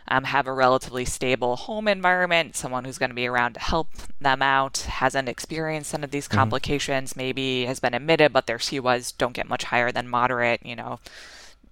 um, 0.09 0.25
have 0.25 0.49
a 0.49 0.53
relatively 0.53 1.05
stable 1.05 1.55
home 1.55 1.87
environment, 1.87 2.57
someone 2.57 2.85
who's 2.85 2.99
going 2.99 3.11
to 3.11 3.15
be 3.15 3.29
around 3.29 3.53
to 3.55 3.61
help 3.61 3.89
them 4.21 4.43
out, 4.43 4.79
hasn't 4.79 5.29
experienced 5.29 5.91
some 5.91 6.03
of 6.03 6.11
these 6.11 6.27
complications, 6.27 7.15
maybe 7.15 7.67
has 7.67 7.79
been 7.79 7.95
admitted, 7.95 8.33
but 8.33 8.49
their 8.49 8.59
CIWAs 8.59 9.17
don't 9.17 9.33
get 9.33 9.49
much 9.49 9.63
higher 9.65 9.93
than 9.93 10.09
moderate, 10.09 10.67
you 10.67 10.75
know, 10.75 10.99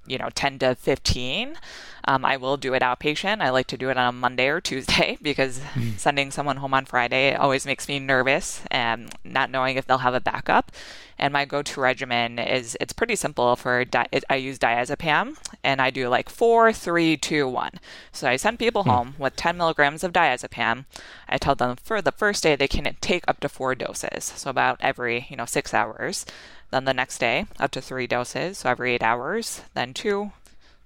you 0.08 0.18
know 0.18 0.28
10 0.34 0.58
to 0.60 0.74
15 0.74 1.56
um, 2.04 2.24
i 2.24 2.36
will 2.36 2.56
do 2.56 2.74
it 2.74 2.82
outpatient. 2.82 3.40
I 3.40 3.50
like 3.50 3.66
to 3.68 3.76
do 3.76 3.90
it 3.90 3.96
on 3.96 4.08
a 4.08 4.12
monday 4.12 4.48
or 4.48 4.60
tuesday 4.60 5.18
because 5.22 5.60
sending 5.96 6.30
someone 6.30 6.56
home 6.58 6.74
on 6.74 6.84
friday 6.84 7.34
always 7.34 7.66
makes 7.66 7.88
me 7.88 7.98
nervous 7.98 8.62
and 8.70 9.10
not 9.24 9.50
knowing 9.50 9.76
if 9.76 9.86
they'll 9.86 9.98
have 9.98 10.14
a 10.14 10.20
backup. 10.20 10.72
And 11.20 11.32
my 11.32 11.44
go-to 11.46 11.80
regimen 11.80 12.38
is 12.38 12.76
it's 12.80 12.92
pretty 12.92 13.16
simple 13.16 13.56
for 13.56 13.84
di- 13.84 14.06
i 14.30 14.36
use 14.36 14.58
diazepam 14.58 15.36
and 15.64 15.80
i 15.82 15.90
do 15.90 16.08
like 16.08 16.28
four 16.28 16.72
three 16.72 17.16
two 17.16 17.48
one. 17.48 17.72
So 18.12 18.28
i 18.28 18.36
send 18.36 18.58
people 18.58 18.84
home 18.84 19.14
with 19.18 19.34
10 19.36 19.56
milligrams 19.56 20.04
of 20.04 20.12
diazepam. 20.12 20.84
I 21.28 21.38
tell 21.38 21.54
them 21.56 21.76
for 21.82 22.00
the 22.00 22.12
first 22.12 22.42
day 22.42 22.54
they 22.54 22.68
can 22.68 22.96
take 23.00 23.24
up 23.26 23.40
to 23.40 23.48
four 23.48 23.74
doses. 23.74 24.24
So 24.24 24.50
about 24.50 24.78
every 24.80 25.26
you 25.28 25.36
know 25.36 25.44
six 25.46 25.74
hours. 25.74 26.24
Then 26.70 26.84
the 26.84 26.92
next 26.92 27.18
day, 27.18 27.46
up 27.58 27.70
to 27.72 27.80
three 27.80 28.06
doses, 28.06 28.58
so 28.58 28.68
every 28.68 28.92
eight 28.94 29.02
hours, 29.02 29.62
then 29.72 29.94
two, 29.94 30.32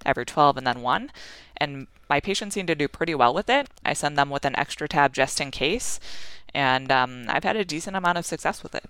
every 0.05 0.25
12, 0.25 0.57
and 0.57 0.67
then 0.67 0.81
one. 0.81 1.11
And 1.57 1.87
my 2.09 2.19
patients 2.19 2.53
seem 2.53 2.67
to 2.67 2.75
do 2.75 2.87
pretty 2.87 3.15
well 3.15 3.33
with 3.33 3.49
it. 3.49 3.69
I 3.85 3.93
send 3.93 4.17
them 4.17 4.29
with 4.29 4.45
an 4.45 4.55
extra 4.55 4.87
tab 4.87 5.13
just 5.13 5.39
in 5.39 5.51
case. 5.51 5.99
And 6.53 6.91
um, 6.91 7.25
I've 7.29 7.43
had 7.43 7.55
a 7.55 7.65
decent 7.65 7.95
amount 7.95 8.17
of 8.17 8.25
success 8.25 8.61
with 8.63 8.75
it. 8.75 8.85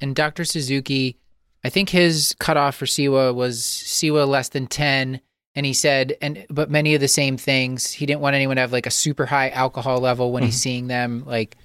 and 0.00 0.14
Dr. 0.14 0.44
Suzuki, 0.44 1.16
I 1.64 1.70
think 1.70 1.88
his 1.90 2.34
cutoff 2.38 2.76
for 2.76 2.86
CIWA 2.86 3.34
was 3.34 3.60
CIWA 3.62 4.26
less 4.28 4.48
than 4.48 4.66
10. 4.66 5.20
And 5.54 5.66
he 5.66 5.72
said, 5.72 6.16
and 6.22 6.46
but 6.48 6.70
many 6.70 6.94
of 6.94 7.00
the 7.00 7.08
same 7.08 7.36
things. 7.36 7.90
He 7.90 8.06
didn't 8.06 8.20
want 8.20 8.36
anyone 8.36 8.56
to 8.56 8.60
have 8.60 8.72
like 8.72 8.86
a 8.86 8.92
super 8.92 9.26
high 9.26 9.48
alcohol 9.50 9.98
level 9.98 10.30
when 10.30 10.44
he's 10.44 10.60
seeing 10.60 10.86
them. 10.86 11.24
Like, 11.26 11.56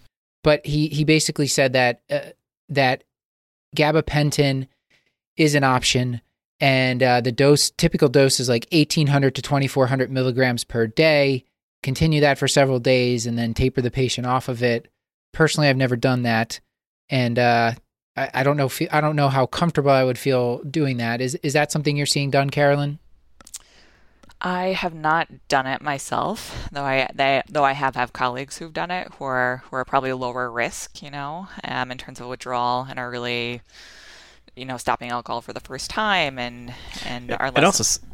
but 0.44 0.66
he 0.66 0.88
he 0.88 1.04
basically 1.04 1.46
said 1.46 1.74
that 1.74 2.02
uh, 2.10 2.32
that 2.70 3.04
gabapentin 3.76 4.68
is 5.38 5.54
an 5.54 5.64
option, 5.64 6.22
and 6.60 7.04
uh, 7.04 7.22
the 7.22 7.32
dose 7.32 7.70
typical 7.72 8.10
dose 8.10 8.40
is 8.40 8.50
like 8.50 8.68
eighteen 8.72 9.08
hundred 9.08 9.36
to 9.36 9.42
twenty 9.42 9.68
four 9.68 9.88
hundred 9.88 10.12
milligrams 10.12 10.64
per 10.64 10.88
day. 10.88 11.46
Continue 11.82 12.22
that 12.22 12.38
for 12.38 12.48
several 12.48 12.80
days, 12.80 13.26
and 13.26 13.38
then 13.38 13.54
taper 13.54 13.82
the 13.82 13.92
patient 13.92 14.26
off 14.26 14.48
of 14.48 14.64
it. 14.64 14.88
Personally, 15.34 15.68
I've 15.68 15.78
never 15.78 15.96
done 15.96 16.22
that, 16.24 16.60
and 17.10 17.38
uh, 17.38 17.74
I, 18.16 18.30
I 18.36 18.44
don't 18.44 18.58
know. 18.58 18.68
If, 18.68 18.82
I 18.92 19.02
don't 19.02 19.16
know 19.16 19.30
how 19.30 19.46
comfortable 19.46 19.92
I 19.92 20.04
would 20.04 20.18
feel 20.18 20.60
doing 20.60 20.98
that. 20.98 21.22
Is 21.22 21.36
is 21.36 21.54
that 21.54 21.72
something 21.72 21.98
you're 21.98 22.06
seeing 22.06 22.32
done, 22.32 22.50
Carolyn? 22.50 23.00
I 24.46 24.74
have 24.74 24.94
not 24.94 25.30
done 25.48 25.68
it 25.68 25.82
myself, 25.82 26.68
though 26.74 26.84
I 26.84 27.08
they, 27.14 27.42
though 27.50 27.64
I 27.64 27.72
have 27.72 27.96
have 27.96 28.12
colleagues 28.12 28.58
who've 28.58 28.74
done 28.74 28.92
it 28.92 29.08
who 29.14 29.24
are 29.24 29.64
who 29.66 29.78
are 29.78 29.86
probably 29.86 30.12
lower 30.12 30.52
risk, 30.52 31.02
you 31.02 31.10
know, 31.10 31.48
um, 31.64 31.92
in 31.92 31.98
terms 31.98 32.20
of 32.20 32.28
withdrawal 32.28 32.86
and 32.90 33.00
are 33.00 33.10
really, 33.10 33.62
you 34.56 34.66
know, 34.66 34.78
stopping 34.78 35.10
alcohol 35.10 35.42
for 35.42 35.54
the 35.54 35.60
first 35.60 35.90
time 35.90 36.38
and 36.38 36.74
and 37.06 37.32
are 37.32 37.52
less. 37.52 37.58
It 37.58 37.64
also 37.64 38.08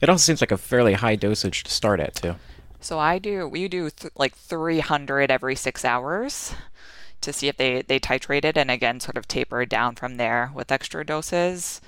it 0.00 0.08
also 0.08 0.22
seems 0.22 0.40
like 0.40 0.52
a 0.52 0.58
fairly 0.58 0.94
high 0.94 1.16
dosage 1.16 1.64
to 1.64 1.70
start 1.70 2.00
at 2.00 2.14
too. 2.16 2.36
So 2.80 2.98
I 2.98 3.18
do 3.18 3.46
we 3.46 3.68
do 3.68 3.90
th- 3.90 4.12
like 4.16 4.34
300 4.34 5.30
every 5.30 5.54
six 5.54 5.84
hours 5.84 6.54
to 7.20 7.32
see 7.32 7.48
if 7.48 7.56
they 7.56 7.82
they 7.82 8.00
titrate 8.00 8.44
it 8.44 8.56
and 8.56 8.70
again 8.70 9.00
sort 9.00 9.16
of 9.16 9.28
taper 9.28 9.62
it 9.62 9.68
down 9.68 9.94
from 9.94 10.16
there 10.16 10.50
with 10.54 10.72
extra 10.72 11.04
doses. 11.04 11.80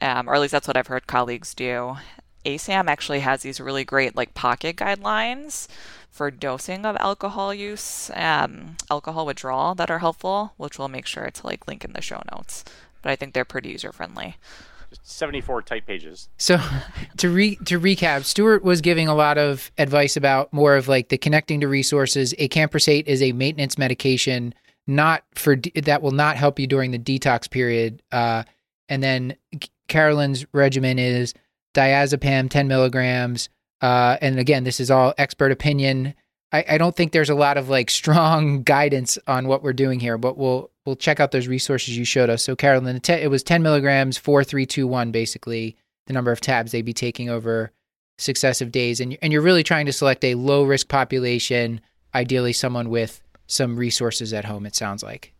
Um, 0.00 0.28
or 0.28 0.34
at 0.34 0.40
least 0.40 0.52
that's 0.52 0.66
what 0.66 0.76
I've 0.76 0.86
heard 0.86 1.06
colleagues 1.06 1.54
do. 1.54 1.96
ASAM 2.44 2.88
actually 2.88 3.20
has 3.20 3.42
these 3.42 3.60
really 3.60 3.84
great 3.84 4.16
like 4.16 4.34
pocket 4.34 4.76
guidelines 4.76 5.68
for 6.10 6.30
dosing 6.30 6.84
of 6.84 6.96
alcohol 6.96 7.54
use, 7.54 8.10
um, 8.14 8.76
alcohol 8.90 9.26
withdrawal 9.26 9.74
that 9.74 9.90
are 9.90 9.98
helpful, 9.98 10.54
which 10.56 10.78
we'll 10.78 10.88
make 10.88 11.06
sure 11.06 11.30
to 11.30 11.46
like 11.46 11.68
link 11.68 11.84
in 11.84 11.92
the 11.92 12.00
show 12.00 12.22
notes. 12.32 12.64
But 13.02 13.12
I 13.12 13.16
think 13.16 13.34
they're 13.34 13.44
pretty 13.44 13.70
user 13.70 13.92
friendly. 13.92 14.36
74 15.02 15.62
type 15.62 15.86
pages. 15.86 16.28
So 16.36 16.58
to 17.18 17.30
re 17.30 17.56
to 17.66 17.78
recap, 17.78 18.24
Stuart 18.24 18.64
was 18.64 18.80
giving 18.80 19.08
a 19.08 19.14
lot 19.14 19.38
of 19.38 19.70
advice 19.78 20.16
about 20.16 20.52
more 20.52 20.76
of 20.76 20.88
like 20.88 21.08
the 21.08 21.18
connecting 21.18 21.60
to 21.60 21.68
resources. 21.68 22.34
Acamprosate 22.38 23.06
is 23.06 23.22
a 23.22 23.32
maintenance 23.32 23.78
medication, 23.78 24.54
not 24.86 25.22
for 25.34 25.56
that 25.74 26.02
will 26.02 26.10
not 26.10 26.36
help 26.36 26.58
you 26.58 26.66
during 26.66 26.90
the 26.90 26.98
detox 26.98 27.48
period. 27.48 28.02
Uh, 28.10 28.42
and 28.88 29.02
then 29.02 29.36
Carolyn's 29.88 30.44
regimen 30.52 30.98
is 30.98 31.34
diazepam 31.74 32.50
10 32.50 32.68
milligrams. 32.68 33.48
Uh, 33.80 34.16
and 34.20 34.38
again, 34.38 34.64
this 34.64 34.80
is 34.80 34.90
all 34.90 35.14
expert 35.16 35.52
opinion. 35.52 36.14
I, 36.52 36.64
I 36.70 36.78
don't 36.78 36.96
think 36.96 37.12
there's 37.12 37.30
a 37.30 37.34
lot 37.34 37.56
of 37.56 37.68
like 37.68 37.90
strong 38.00 38.62
guidance 38.62 39.18
on 39.26 39.48
what 39.48 39.62
we're 39.62 39.72
doing 39.72 40.00
here, 40.00 40.18
but 40.18 40.36
we'll 40.36 40.70
we'll 40.84 40.96
check 40.96 41.20
out 41.20 41.30
those 41.30 41.48
resources 41.48 41.96
you 41.96 42.04
showed 42.04 42.30
us. 42.30 42.42
So 42.42 42.56
Carolyn, 42.56 43.00
it 43.08 43.30
was 43.30 43.42
10 43.42 43.62
milligrams, 43.62 44.18
four, 44.18 44.42
three, 44.44 44.66
two, 44.66 44.86
one, 44.86 45.12
basically 45.12 45.76
the 46.06 46.12
number 46.12 46.32
of 46.32 46.40
tabs 46.40 46.72
they'd 46.72 46.82
be 46.82 46.92
taking 46.92 47.28
over 47.28 47.70
successive 48.18 48.72
days, 48.72 49.00
and 49.00 49.16
and 49.22 49.32
you're 49.32 49.42
really 49.42 49.62
trying 49.62 49.86
to 49.86 49.92
select 49.92 50.24
a 50.24 50.34
low 50.34 50.64
risk 50.64 50.88
population, 50.88 51.80
ideally 52.14 52.52
someone 52.52 52.90
with 52.90 53.22
some 53.46 53.76
resources 53.76 54.32
at 54.32 54.44
home. 54.44 54.66
It 54.66 54.76
sounds 54.76 55.02
like. 55.02 55.32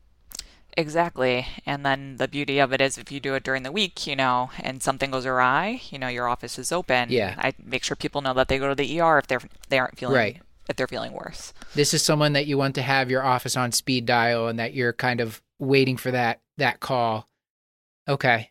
Exactly. 0.77 1.47
And 1.67 1.85
then 1.85 2.17
the 2.17 2.29
beauty 2.29 2.61
of 2.61 2.73
it 2.73 2.81
is 2.81 2.97
if 2.97 3.11
you 3.11 3.19
do 3.19 3.35
it 3.35 3.43
during 3.43 3.65
the 3.65 3.73
week, 3.73 4.07
you 4.07 4.15
know, 4.15 4.51
and 4.61 4.81
something 4.81 5.11
goes 5.11 5.27
awry, 5.27 5.81
you 5.91 5.99
know, 5.99 6.07
your 6.07 6.29
office 6.29 6.61
is 6.61 6.71
open. 6.71 7.11
Yeah. 7.11 7.35
I 7.39 7.55
make 7.63 7.83
sure 7.83 7.97
people 7.97 8.23
know 8.23 8.35
that 8.35 8.47
they 8.47 8.59
go 8.59 8.69
to 8.69 8.75
the 8.77 9.01
ER 9.01 9.19
if 9.19 9.27
they're 9.27 9.41
they 9.69 9.79
aren't 9.81 9.99
feeling 9.99 10.15
right. 10.15 10.41
If 10.71 10.77
they're 10.77 10.87
feeling 10.87 11.13
worse. 11.13 11.53
This 11.75 11.93
is 11.93 12.03
someone 12.03 12.33
that 12.33 12.47
you 12.47 12.57
want 12.57 12.77
to 12.77 12.83
have 12.83 13.11
your 13.11 13.23
office 13.23 13.57
on 13.57 13.73
speed 13.73 14.07
dial 14.07 14.49
and 14.49 14.59
that 14.59 14.73
you're 14.73 14.93
kind 14.93 15.21
of 15.21 15.43
waiting 15.59 15.97
for 15.97 16.11
that 16.11 16.41
that 16.57 16.81
call. 16.81 17.29
Okay. 18.09 18.51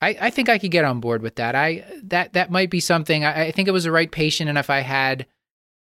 I, 0.00 0.16
I 0.20 0.30
think 0.30 0.48
I 0.48 0.58
could 0.58 0.70
get 0.70 0.84
on 0.84 1.00
board 1.00 1.22
with 1.22 1.36
that. 1.36 1.56
I 1.56 1.84
that 2.04 2.34
that 2.34 2.52
might 2.52 2.70
be 2.70 2.80
something. 2.80 3.24
I, 3.24 3.46
I 3.46 3.50
think 3.50 3.66
it 3.66 3.72
was 3.72 3.84
the 3.84 3.90
right 3.90 4.10
patient, 4.10 4.48
and 4.48 4.58
if 4.58 4.70
I 4.70 4.80
had 4.80 5.26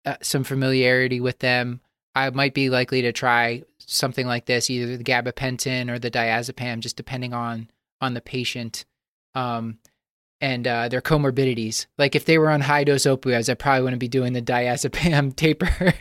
uh, 0.05 0.15
some 0.21 0.45
familiarity 0.45 1.19
with 1.19 1.39
them, 1.39 1.81
I 2.13 2.29
might 2.29 2.53
be 2.53 2.69
likely 2.69 3.01
to 3.01 3.11
try 3.11 3.63
something 3.79 4.25
like 4.25 4.45
this, 4.45 4.69
either 4.69 4.95
the 4.95 5.03
gabapentin 5.03 5.91
or 5.91 5.99
the 5.99 6.11
diazepam, 6.11 6.79
just 6.79 6.95
depending 6.95 7.33
on 7.33 7.69
on 7.99 8.13
the 8.13 8.21
patient 8.21 8.85
um, 9.33 9.79
and 10.41 10.67
uh, 10.67 10.89
their 10.89 11.01
comorbidities. 11.01 11.85
Like 11.97 12.15
if 12.15 12.25
they 12.25 12.37
were 12.37 12.49
on 12.49 12.61
high 12.61 12.83
dose 12.83 13.03
opioids, 13.03 13.49
I 13.49 13.53
probably 13.53 13.83
wouldn't 13.83 13.99
be 13.99 14.07
doing 14.07 14.33
the 14.33 14.41
diazepam 14.41 15.35
taper. 15.35 15.93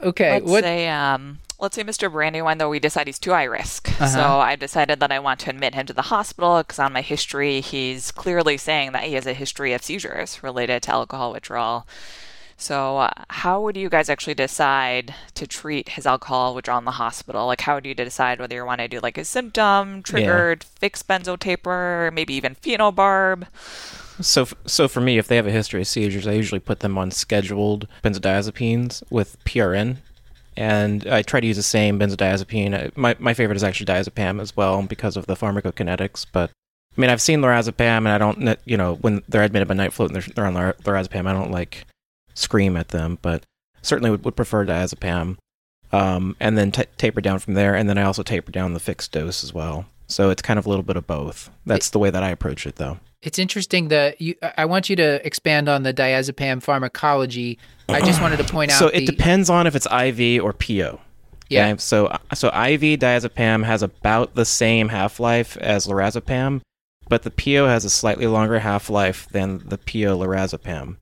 okay, 0.00 0.32
let's 0.34 0.44
what? 0.44 0.64
say 0.64 0.88
um, 0.88 1.38
let's 1.58 1.74
say 1.74 1.82
Mr. 1.82 2.10
Brandywine, 2.10 2.58
though 2.58 2.70
we 2.70 2.78
decide 2.78 3.06
he's 3.06 3.18
too 3.18 3.30
high 3.30 3.44
risk. 3.44 3.88
Uh-huh. 4.00 4.06
So 4.06 4.20
I've 4.20 4.60
decided 4.60 5.00
that 5.00 5.12
I 5.12 5.18
want 5.18 5.40
to 5.40 5.50
admit 5.50 5.74
him 5.74 5.86
to 5.86 5.92
the 5.92 6.02
hospital 6.02 6.58
because 6.58 6.78
on 6.78 6.92
my 6.92 7.02
history, 7.02 7.60
he's 7.60 8.12
clearly 8.12 8.56
saying 8.56 8.92
that 8.92 9.04
he 9.04 9.14
has 9.14 9.26
a 9.26 9.34
history 9.34 9.72
of 9.72 9.82
seizures 9.82 10.42
related 10.42 10.82
to 10.84 10.92
alcohol 10.92 11.32
withdrawal. 11.32 11.86
So, 12.60 12.98
uh, 12.98 13.10
how 13.30 13.62
would 13.62 13.76
you 13.76 13.88
guys 13.88 14.08
actually 14.08 14.34
decide 14.34 15.14
to 15.34 15.46
treat 15.46 15.90
his 15.90 16.06
alcohol 16.06 16.56
withdrawal 16.56 16.80
in 16.80 16.84
the 16.84 16.90
hospital? 16.90 17.46
Like, 17.46 17.60
how 17.60 17.76
would 17.76 17.86
you 17.86 17.94
decide 17.94 18.40
whether 18.40 18.56
you 18.56 18.66
want 18.66 18.80
to 18.80 18.88
do 18.88 18.98
like 18.98 19.16
a 19.16 19.24
symptom 19.24 20.02
triggered 20.02 20.64
yeah. 20.64 20.78
fixed 20.80 21.06
benzo 21.06 21.38
taper, 21.38 22.10
maybe 22.12 22.34
even 22.34 22.56
phenobarb? 22.56 23.46
So, 24.20 24.48
so 24.66 24.88
for 24.88 25.00
me, 25.00 25.18
if 25.18 25.28
they 25.28 25.36
have 25.36 25.46
a 25.46 25.52
history 25.52 25.82
of 25.82 25.86
seizures, 25.86 26.26
I 26.26 26.32
usually 26.32 26.58
put 26.58 26.80
them 26.80 26.98
on 26.98 27.12
scheduled 27.12 27.86
benzodiazepines 28.02 29.04
with 29.08 29.36
PRN, 29.44 29.98
and 30.56 31.06
I 31.06 31.22
try 31.22 31.38
to 31.38 31.46
use 31.46 31.58
the 31.58 31.62
same 31.62 31.96
benzodiazepine. 32.00 32.96
My 32.96 33.14
my 33.20 33.34
favorite 33.34 33.54
is 33.56 33.62
actually 33.62 33.86
diazepam 33.86 34.42
as 34.42 34.56
well 34.56 34.82
because 34.82 35.16
of 35.16 35.26
the 35.26 35.36
pharmacokinetics, 35.36 36.26
but. 36.32 36.50
I 36.96 37.00
mean, 37.00 37.10
I've 37.10 37.22
seen 37.22 37.40
lorazepam, 37.40 37.98
and 37.98 38.08
I 38.08 38.18
don't, 38.18 38.58
you 38.64 38.76
know, 38.76 38.96
when 38.96 39.22
they're 39.28 39.44
admitted 39.44 39.68
by 39.68 39.74
night 39.74 39.92
float 39.92 40.10
and 40.10 40.20
they're, 40.20 40.34
they're 40.34 40.46
on 40.46 40.54
lorazepam, 40.82 41.28
I 41.28 41.32
don't 41.32 41.52
like 41.52 41.86
scream 42.38 42.76
at 42.76 42.88
them, 42.88 43.18
but 43.20 43.44
certainly 43.82 44.10
would, 44.10 44.24
would 44.24 44.36
prefer 44.36 44.64
diazepam. 44.64 45.36
Um, 45.90 46.36
and 46.38 46.58
then 46.58 46.70
t- 46.70 46.84
taper 46.98 47.20
down 47.20 47.38
from 47.38 47.54
there. 47.54 47.74
And 47.74 47.88
then 47.88 47.96
I 47.96 48.02
also 48.02 48.22
taper 48.22 48.52
down 48.52 48.74
the 48.74 48.80
fixed 48.80 49.12
dose 49.12 49.42
as 49.42 49.54
well. 49.54 49.86
So 50.06 50.30
it's 50.30 50.42
kind 50.42 50.58
of 50.58 50.66
a 50.66 50.68
little 50.68 50.82
bit 50.82 50.96
of 50.96 51.06
both. 51.06 51.50
That's 51.66 51.88
it, 51.88 51.92
the 51.92 51.98
way 51.98 52.10
that 52.10 52.22
I 52.22 52.30
approach 52.30 52.66
it, 52.66 52.76
though. 52.76 52.98
It's 53.22 53.38
interesting 53.38 53.88
that 53.88 54.20
you. 54.20 54.34
I 54.56 54.64
want 54.64 54.88
you 54.88 54.96
to 54.96 55.26
expand 55.26 55.68
on 55.68 55.82
the 55.82 55.92
diazepam 55.92 56.62
pharmacology. 56.62 57.58
I 57.88 58.00
just 58.00 58.20
wanted 58.20 58.38
to 58.38 58.44
point 58.44 58.70
out. 58.70 58.78
So 58.78 58.88
it 58.88 59.00
the, 59.00 59.06
depends 59.06 59.50
on 59.50 59.66
if 59.66 59.74
it's 59.74 59.86
IV 59.86 60.42
or 60.42 60.52
PO. 60.52 61.00
Yeah. 61.48 61.68
Okay? 61.68 61.78
So 61.78 62.16
so 62.34 62.48
IV 62.48 63.00
diazepam 63.00 63.64
has 63.64 63.82
about 63.82 64.34
the 64.34 64.44
same 64.44 64.88
half 64.88 65.20
life 65.20 65.56
as 65.58 65.86
lorazepam, 65.86 66.60
but 67.08 67.22
the 67.22 67.30
PO 67.30 67.66
has 67.66 67.84
a 67.84 67.90
slightly 67.90 68.26
longer 68.26 68.58
half 68.60 68.88
life 68.88 69.28
than 69.30 69.58
the 69.58 69.78
PO 69.78 70.18
lorazepam 70.18 70.96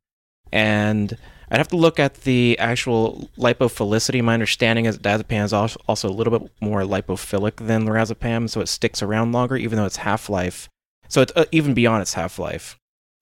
and 0.57 1.19
I'd 1.51 1.59
have 1.59 1.69
to 1.69 1.77
look 1.77 2.01
at 2.01 2.23
the 2.23 2.59
actual 2.59 3.29
lipophilicity. 3.37 4.23
My 4.23 4.33
understanding 4.33 4.87
is 4.87 4.99
diazepam 4.99 5.45
is 5.45 5.53
also 5.53 6.09
a 6.09 6.11
little 6.11 6.39
bit 6.39 6.51
more 6.63 6.81
lipophilic 6.81 7.57
than 7.67 7.85
lorazepam, 7.85 8.49
so 8.49 8.63
it 8.63 8.69
sticks 8.69 9.03
around 9.03 9.33
longer, 9.33 9.57
even 9.57 9.77
though 9.77 9.85
its 9.85 9.99
half 9.99 10.31
life. 10.31 10.69
So 11.09 11.21
it's 11.21 11.33
uh, 11.37 11.45
even 11.53 11.75
beyond 11.75 12.03
its 12.03 12.15
half 12.15 12.39
life. 12.39 12.79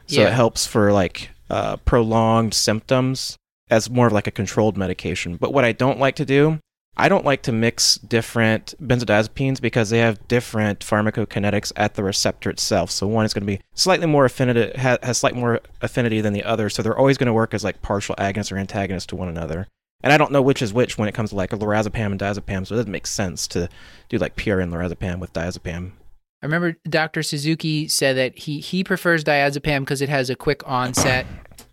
So 0.07 0.21
yeah. 0.21 0.29
it 0.29 0.33
helps 0.33 0.65
for 0.65 0.93
like 0.93 1.31
uh, 1.51 1.77
prolonged 1.79 2.55
symptoms 2.55 3.37
as 3.69 3.91
more 3.91 4.07
of 4.07 4.13
like 4.13 4.29
a 4.29 4.31
controlled 4.31 4.77
medication. 4.77 5.37
But 5.37 5.53
what 5.53 5.65
I 5.65 5.73
don't 5.73 5.99
like 5.99 6.15
to 6.17 6.25
do 6.25 6.61
I 6.97 7.09
don't 7.09 7.25
like 7.25 7.43
to 7.43 7.53
mix 7.53 7.97
different 7.97 8.75
benzodiazepines 8.81 9.61
because 9.61 9.91
they 9.91 9.99
have 9.99 10.27
different 10.29 10.81
pharmacokinetics 10.81 11.73
at 11.75 11.95
the 11.95 12.05
receptor 12.05 12.51
itself. 12.51 12.91
So 12.91 13.07
one 13.07 13.25
is 13.25 13.35
going 13.35 13.43
to 13.43 13.47
be 13.47 13.61
slightly 13.75 14.07
more 14.07 14.25
affinity, 14.25 14.79
has, 14.79 15.19
slightly 15.19 15.41
more 15.41 15.61
affinity 15.83 16.21
than 16.21 16.33
the 16.33 16.45
other. 16.45 16.71
So 16.71 16.83
they're 16.83 16.97
always 16.97 17.19
going 17.19 17.27
to 17.27 17.33
work 17.33 17.53
as 17.53 17.65
like 17.65 17.83
partial 17.83 18.15
agonists 18.17 18.53
or 18.53 18.59
antagonists 18.59 19.07
to 19.07 19.17
one 19.17 19.29
another. 19.29 19.67
And 20.05 20.13
I 20.13 20.19
don't 20.19 20.31
know 20.31 20.43
which 20.43 20.63
is 20.63 20.73
which 20.73 20.97
when 20.97 21.09
it 21.09 21.15
comes 21.15 21.31
to 21.31 21.37
like 21.37 21.51
lorazepam 21.51 22.13
and 22.13 22.21
diazepam. 22.21 22.67
So 22.67 22.75
it 22.75 22.79
doesn't 22.79 22.93
make 22.93 23.07
sense 23.07 23.49
to 23.49 23.69
do 24.09 24.19
like 24.19 24.37
PRN 24.37 24.71
lorazepam 24.71 25.19
with 25.19 25.33
diazepam. 25.33 25.93
I 26.43 26.47
remember 26.47 26.77
Dr. 26.89 27.23
Suzuki 27.23 27.89
said 27.89 28.19
that 28.19 28.39
he 28.39 28.61
he 28.61 28.85
prefers 28.85 29.25
diazepam 29.25 29.81
because 29.81 30.03
it 30.03 30.11
has 30.11 30.29
a 30.29 30.37
quick 30.37 30.61
onset, 30.69 31.25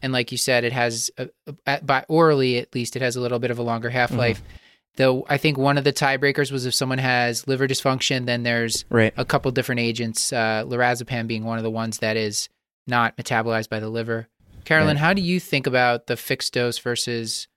and 0.01 0.13
like 0.13 0.31
you 0.31 0.37
said, 0.37 0.63
it 0.63 0.71
has 0.71 1.11
a, 1.17 1.27
a, 1.67 1.81
by 1.81 2.05
orally 2.07 2.57
at 2.57 2.73
least 2.73 2.95
it 2.95 3.01
has 3.01 3.17
a 3.17 3.21
little 3.21 3.39
bit 3.39 3.51
of 3.51 3.59
a 3.59 3.63
longer 3.63 3.89
half 3.89 4.13
life. 4.13 4.41
Mm-hmm. 4.41 4.55
Though 4.97 5.25
I 5.29 5.37
think 5.37 5.57
one 5.57 5.77
of 5.77 5.83
the 5.83 5.93
tiebreakers 5.93 6.51
was 6.51 6.65
if 6.65 6.73
someone 6.73 6.97
has 6.97 7.47
liver 7.47 7.67
dysfunction, 7.67 8.25
then 8.25 8.43
there's 8.43 8.83
right. 8.89 9.13
a 9.15 9.23
couple 9.23 9.49
different 9.51 9.79
agents, 9.79 10.33
uh, 10.33 10.63
lorazepam 10.65 11.27
being 11.27 11.45
one 11.45 11.57
of 11.57 11.63
the 11.63 11.71
ones 11.71 11.99
that 11.99 12.17
is 12.17 12.49
not 12.87 13.15
metabolized 13.15 13.69
by 13.69 13.79
the 13.79 13.89
liver. 13.89 14.27
Carolyn, 14.65 14.97
right. 14.97 15.01
how 15.01 15.13
do 15.13 15.21
you 15.21 15.39
think 15.39 15.65
about 15.65 16.07
the 16.07 16.17
fixed 16.17 16.53
dose 16.53 16.77
versus 16.77 17.47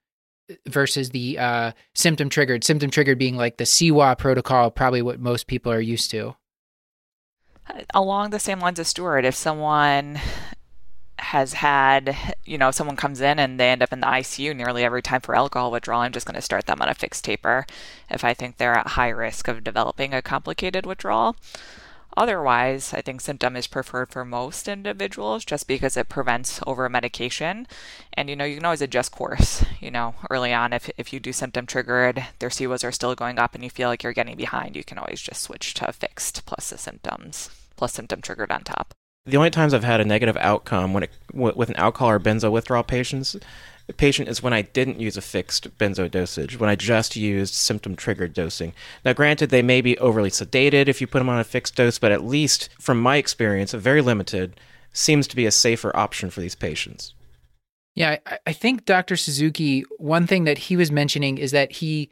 versus 0.66 1.10
the 1.10 1.38
uh, 1.38 1.72
symptom 1.94 2.28
triggered? 2.28 2.62
Symptom 2.62 2.90
triggered 2.90 3.18
being 3.18 3.36
like 3.36 3.56
the 3.56 3.64
CIWA 3.64 4.16
protocol, 4.16 4.70
probably 4.70 5.02
what 5.02 5.18
most 5.18 5.46
people 5.46 5.72
are 5.72 5.80
used 5.80 6.10
to. 6.12 6.36
Along 7.94 8.30
the 8.30 8.38
same 8.38 8.60
lines 8.60 8.78
as 8.78 8.88
Stuart, 8.88 9.24
if 9.24 9.34
someone 9.34 10.20
has 11.18 11.54
had, 11.54 12.34
you 12.44 12.58
know, 12.58 12.70
someone 12.70 12.96
comes 12.96 13.20
in 13.20 13.38
and 13.38 13.58
they 13.58 13.70
end 13.70 13.82
up 13.82 13.92
in 13.92 14.00
the 14.00 14.06
ICU 14.06 14.54
nearly 14.54 14.84
every 14.84 15.02
time 15.02 15.20
for 15.20 15.36
alcohol 15.36 15.70
withdrawal, 15.70 16.02
I'm 16.02 16.12
just 16.12 16.26
going 16.26 16.34
to 16.34 16.42
start 16.42 16.66
them 16.66 16.82
on 16.82 16.88
a 16.88 16.94
fixed 16.94 17.24
taper 17.24 17.66
if 18.10 18.24
I 18.24 18.34
think 18.34 18.56
they're 18.56 18.74
at 18.74 18.88
high 18.88 19.08
risk 19.08 19.48
of 19.48 19.64
developing 19.64 20.12
a 20.12 20.22
complicated 20.22 20.86
withdrawal. 20.86 21.36
Otherwise, 22.16 22.94
I 22.94 23.00
think 23.00 23.20
symptom 23.20 23.56
is 23.56 23.66
preferred 23.66 24.10
for 24.10 24.24
most 24.24 24.68
individuals 24.68 25.44
just 25.44 25.66
because 25.66 25.96
it 25.96 26.08
prevents 26.08 26.60
over 26.66 26.88
medication. 26.88 27.66
And 28.12 28.30
you 28.30 28.36
know, 28.36 28.44
you 28.44 28.56
can 28.56 28.64
always 28.64 28.82
adjust 28.82 29.10
course, 29.10 29.64
you 29.80 29.90
know, 29.90 30.14
early 30.30 30.52
on 30.52 30.72
if 30.72 30.88
if 30.96 31.12
you 31.12 31.18
do 31.18 31.32
symptom 31.32 31.66
triggered, 31.66 32.24
their 32.38 32.50
CIWAs 32.50 32.84
are 32.84 32.92
still 32.92 33.14
going 33.16 33.38
up 33.38 33.54
and 33.54 33.64
you 33.64 33.70
feel 33.70 33.88
like 33.88 34.02
you're 34.02 34.12
getting 34.12 34.36
behind, 34.36 34.76
you 34.76 34.84
can 34.84 34.98
always 34.98 35.20
just 35.20 35.42
switch 35.42 35.74
to 35.74 35.92
fixed 35.92 36.46
plus 36.46 36.70
the 36.70 36.78
symptoms, 36.78 37.50
plus 37.76 37.92
symptom 37.92 38.20
triggered 38.20 38.52
on 38.52 38.62
top. 38.62 38.94
The 39.26 39.36
only 39.38 39.50
times 39.50 39.72
I've 39.72 39.84
had 39.84 40.00
a 40.00 40.04
negative 40.04 40.36
outcome 40.38 40.92
when 40.92 41.04
it, 41.04 41.10
with 41.32 41.70
an 41.70 41.76
alcohol 41.76 42.10
or 42.10 42.20
benzo 42.20 42.50
withdrawal 42.50 42.82
patients 42.82 43.36
patient 43.98 44.28
is 44.28 44.42
when 44.42 44.54
I 44.54 44.62
didn't 44.62 44.98
use 45.00 45.16
a 45.18 45.20
fixed 45.22 45.76
benzo 45.76 46.10
dosage, 46.10 46.58
when 46.58 46.70
I 46.70 46.74
just 46.74 47.16
used 47.16 47.52
symptom 47.52 47.96
triggered 47.96 48.32
dosing. 48.32 48.72
Now, 49.04 49.12
granted, 49.12 49.50
they 49.50 49.60
may 49.60 49.82
be 49.82 49.98
overly 49.98 50.30
sedated 50.30 50.88
if 50.88 51.00
you 51.02 51.06
put 51.06 51.18
them 51.18 51.28
on 51.28 51.38
a 51.38 51.44
fixed 51.44 51.76
dose, 51.76 51.98
but 51.98 52.10
at 52.12 52.24
least 52.24 52.70
from 52.80 52.98
my 52.98 53.16
experience, 53.16 53.74
a 53.74 53.78
very 53.78 54.00
limited, 54.00 54.58
seems 54.94 55.26
to 55.28 55.36
be 55.36 55.44
a 55.44 55.50
safer 55.50 55.94
option 55.94 56.30
for 56.30 56.40
these 56.40 56.54
patients. 56.54 57.12
Yeah, 57.94 58.16
I, 58.26 58.38
I 58.46 58.52
think 58.54 58.86
Dr. 58.86 59.16
Suzuki, 59.16 59.84
one 59.98 60.26
thing 60.26 60.44
that 60.44 60.56
he 60.58 60.76
was 60.76 60.90
mentioning 60.90 61.36
is 61.38 61.50
that 61.50 61.72
he 61.72 62.10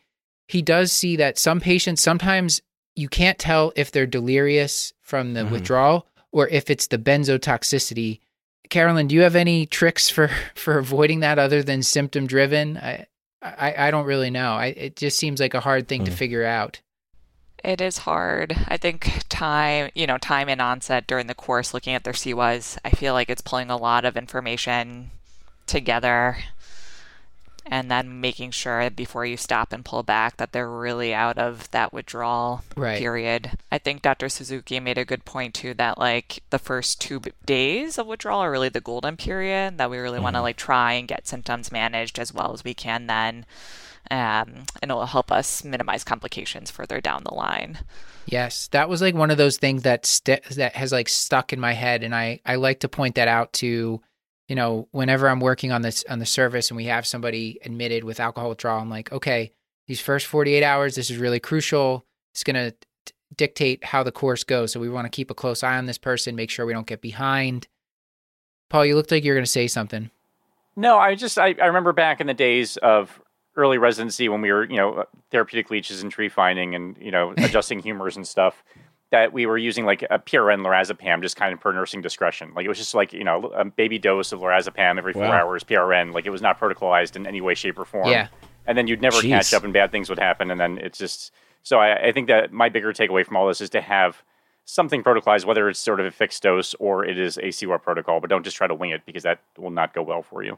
he 0.48 0.60
does 0.60 0.92
see 0.92 1.16
that 1.16 1.38
some 1.38 1.60
patients 1.60 2.02
sometimes 2.02 2.60
you 2.94 3.08
can't 3.08 3.38
tell 3.38 3.72
if 3.76 3.90
they're 3.90 4.04
delirious 4.06 4.92
from 5.00 5.32
the 5.32 5.40
Mhm. 5.40 5.50
withdrawal 5.50 6.06
or 6.32 6.48
if 6.48 6.68
it's 6.70 6.86
the 6.88 6.98
benzotoxicity. 6.98 8.20
Carolyn, 8.70 9.06
do 9.06 9.14
you 9.14 9.20
have 9.22 9.36
any 9.36 9.66
tricks 9.66 10.08
for 10.08 10.28
for 10.54 10.78
avoiding 10.78 11.20
that 11.20 11.38
other 11.38 11.62
than 11.62 11.82
symptom 11.82 12.26
driven? 12.26 12.76
I, 12.78 13.06
I 13.42 13.74
I 13.88 13.90
don't 13.90 14.06
really 14.06 14.30
know. 14.30 14.52
I, 14.54 14.66
it 14.66 14.96
just 14.96 15.18
seems 15.18 15.40
like 15.40 15.54
a 15.54 15.60
hard 15.60 15.88
thing 15.88 16.04
to 16.04 16.10
Mm. 16.10 16.14
figure 16.14 16.44
out. 16.44 16.80
It 17.64 17.80
is 17.80 17.98
hard. 17.98 18.56
I 18.66 18.76
think 18.76 19.22
time, 19.28 19.90
you 19.94 20.04
know, 20.06 20.18
time 20.18 20.48
in 20.48 20.60
onset 20.60 21.06
during 21.06 21.28
the 21.28 21.34
course, 21.34 21.72
looking 21.72 21.94
at 21.94 22.02
their 22.02 22.12
CIWAs, 22.12 22.76
I 22.84 22.90
feel 22.90 23.12
like 23.14 23.30
it's 23.30 23.40
pulling 23.40 23.70
a 23.70 23.76
lot 23.76 24.04
of 24.04 24.16
information 24.16 25.10
together 25.66 26.38
and 27.66 27.90
then 27.90 28.20
making 28.20 28.50
sure 28.50 28.90
before 28.90 29.24
you 29.24 29.36
stop 29.36 29.72
and 29.72 29.84
pull 29.84 30.02
back 30.02 30.36
that 30.36 30.52
they're 30.52 30.68
really 30.70 31.14
out 31.14 31.38
of 31.38 31.70
that 31.70 31.92
withdrawal 31.92 32.62
Right. 32.76 32.98
period. 32.98 33.52
I 33.70 33.78
think 33.78 34.02
Dr. 34.02 34.28
Suzuki 34.28 34.80
made 34.80 34.98
a 34.98 35.04
good 35.04 35.24
point 35.24 35.54
too 35.54 35.72
that 35.74 35.96
like 35.98 36.42
the 36.50 36.58
first 36.58 37.00
two 37.00 37.20
b- 37.20 37.32
days 37.46 37.98
of 37.98 38.06
withdrawal 38.06 38.40
are 38.40 38.50
really 38.50 38.68
the 38.68 38.80
golden 38.80 39.16
period 39.16 39.78
that 39.78 39.90
we 39.90 39.98
really 39.98 40.18
want 40.20 40.36
to 40.36 40.42
like 40.42 40.56
try 40.56 40.92
and 40.94 41.06
get 41.08 41.26
symptoms 41.28 41.70
managed 41.72 42.18
as 42.18 42.32
well 42.34 42.52
as 42.52 42.64
we 42.64 42.74
can 42.74 43.06
then. 43.06 43.46
Um, 44.10 44.64
and 44.82 44.90
it 44.90 44.94
will 44.94 45.06
help 45.06 45.30
us 45.30 45.62
minimize 45.64 46.02
complications 46.04 46.70
further 46.70 47.00
down 47.00 47.22
the 47.24 47.32
line. 47.34 47.78
Yes, 48.26 48.66
that 48.72 48.88
was 48.88 49.00
like 49.00 49.14
one 49.14 49.30
of 49.30 49.38
those 49.38 49.56
things 49.56 49.82
that 49.82 50.04
st- 50.04 50.42
that 50.56 50.74
has 50.74 50.90
like 50.92 51.08
stuck 51.08 51.52
in 51.52 51.60
my 51.60 51.72
head, 51.72 52.02
and 52.02 52.14
I 52.14 52.40
I 52.44 52.56
like 52.56 52.80
to 52.80 52.88
point 52.88 53.14
that 53.14 53.28
out 53.28 53.52
to, 53.54 54.00
you 54.48 54.56
know, 54.56 54.88
whenever 54.90 55.28
I'm 55.28 55.40
working 55.40 55.72
on 55.72 55.82
this 55.82 56.04
on 56.08 56.18
the 56.18 56.26
service 56.26 56.70
and 56.70 56.76
we 56.76 56.86
have 56.86 57.06
somebody 57.06 57.58
admitted 57.64 58.04
with 58.04 58.20
alcohol 58.20 58.50
withdrawal, 58.50 58.80
I'm 58.80 58.90
like, 58.90 59.12
okay, 59.12 59.52
these 59.86 60.00
first 60.00 60.26
48 60.26 60.62
hours, 60.62 60.94
this 60.94 61.10
is 61.10 61.18
really 61.18 61.40
crucial. 61.40 62.04
It's 62.32 62.44
gonna 62.44 62.72
dictate 63.36 63.84
how 63.84 64.02
the 64.02 64.12
course 64.12 64.44
goes, 64.44 64.72
so 64.72 64.80
we 64.80 64.88
want 64.88 65.06
to 65.06 65.10
keep 65.10 65.30
a 65.30 65.34
close 65.34 65.62
eye 65.62 65.78
on 65.78 65.86
this 65.86 65.98
person, 65.98 66.36
make 66.36 66.50
sure 66.50 66.66
we 66.66 66.72
don't 66.72 66.86
get 66.86 67.00
behind. 67.00 67.68
Paul, 68.68 68.86
you 68.86 68.94
looked 68.94 69.10
like 69.10 69.24
you 69.24 69.32
were 69.32 69.36
gonna 69.36 69.46
say 69.46 69.66
something. 69.68 70.10
No, 70.76 70.98
I 70.98 71.14
just 71.14 71.38
I, 71.38 71.54
I 71.60 71.66
remember 71.66 71.92
back 71.92 72.20
in 72.20 72.26
the 72.26 72.34
days 72.34 72.76
of 72.78 73.20
early 73.56 73.78
residency 73.78 74.28
when 74.28 74.40
we 74.40 74.50
were 74.50 74.64
you 74.64 74.76
know 74.76 74.94
uh, 74.94 75.04
therapeutic 75.30 75.70
leeches 75.70 76.02
and 76.02 76.14
trephining 76.14 76.74
and 76.74 76.96
you 77.00 77.10
know 77.10 77.34
adjusting 77.38 77.78
humors 77.78 78.16
and 78.16 78.26
stuff 78.26 78.62
that 79.12 79.32
we 79.32 79.46
were 79.46 79.56
using 79.58 79.84
like 79.86 80.02
a 80.10 80.18
PRN 80.18 80.62
lorazepam 80.66 81.22
just 81.22 81.36
kind 81.36 81.52
of 81.52 81.60
per 81.60 81.70
nursing 81.72 82.00
discretion. 82.02 82.52
Like 82.56 82.64
it 82.64 82.68
was 82.68 82.78
just 82.78 82.94
like 82.94 83.12
you 83.12 83.22
know 83.24 83.44
a 83.54 83.64
baby 83.64 83.98
dose 83.98 84.32
of 84.32 84.40
lorazepam 84.40 84.98
every 84.98 85.12
four 85.12 85.22
Wow. 85.22 85.42
hours 85.46 85.62
PRN. 85.62 86.12
Like 86.12 86.26
it 86.26 86.30
was 86.30 86.42
not 86.42 86.58
protocolized 86.58 87.14
in 87.14 87.26
any 87.26 87.40
way, 87.40 87.54
shape, 87.54 87.78
or 87.78 87.84
form. 87.84 88.08
Yeah. 88.08 88.28
And 88.66 88.76
then 88.76 88.86
you'd 88.88 89.02
never 89.02 89.18
Jeez. 89.18 89.28
catch 89.28 89.54
up 89.54 89.64
and 89.64 89.72
bad 89.72 89.90
things 89.92 90.08
would 90.08 90.18
happen. 90.18 90.50
And 90.50 90.58
then 90.60 90.78
it's 90.78 90.98
just 90.98 91.32
so 91.62 91.78
I, 91.78 92.08
I 92.08 92.12
think 92.12 92.26
that 92.28 92.52
my 92.52 92.68
bigger 92.68 92.92
takeaway 92.92 93.24
from 93.24 93.36
all 93.36 93.46
this 93.46 93.60
is 93.60 93.70
to 93.70 93.80
have 93.80 94.22
something 94.64 95.02
protocolized, 95.02 95.44
whether 95.44 95.68
it's 95.68 95.78
sort 95.78 96.00
of 96.00 96.06
a 96.06 96.10
fixed 96.10 96.42
dose 96.42 96.72
or 96.74 97.04
it 97.04 97.18
is 97.18 97.36
a 97.38 97.48
CIWA-Ar 97.48 97.78
protocol, 97.80 98.20
but 98.20 98.30
don't 98.30 98.44
just 98.44 98.56
try 98.56 98.66
to 98.66 98.74
wing 98.74 98.90
it 98.90 99.02
because 99.04 99.24
that 99.24 99.40
will 99.58 99.70
not 99.70 99.92
go 99.94 100.02
well 100.02 100.22
for 100.22 100.42
you. 100.42 100.56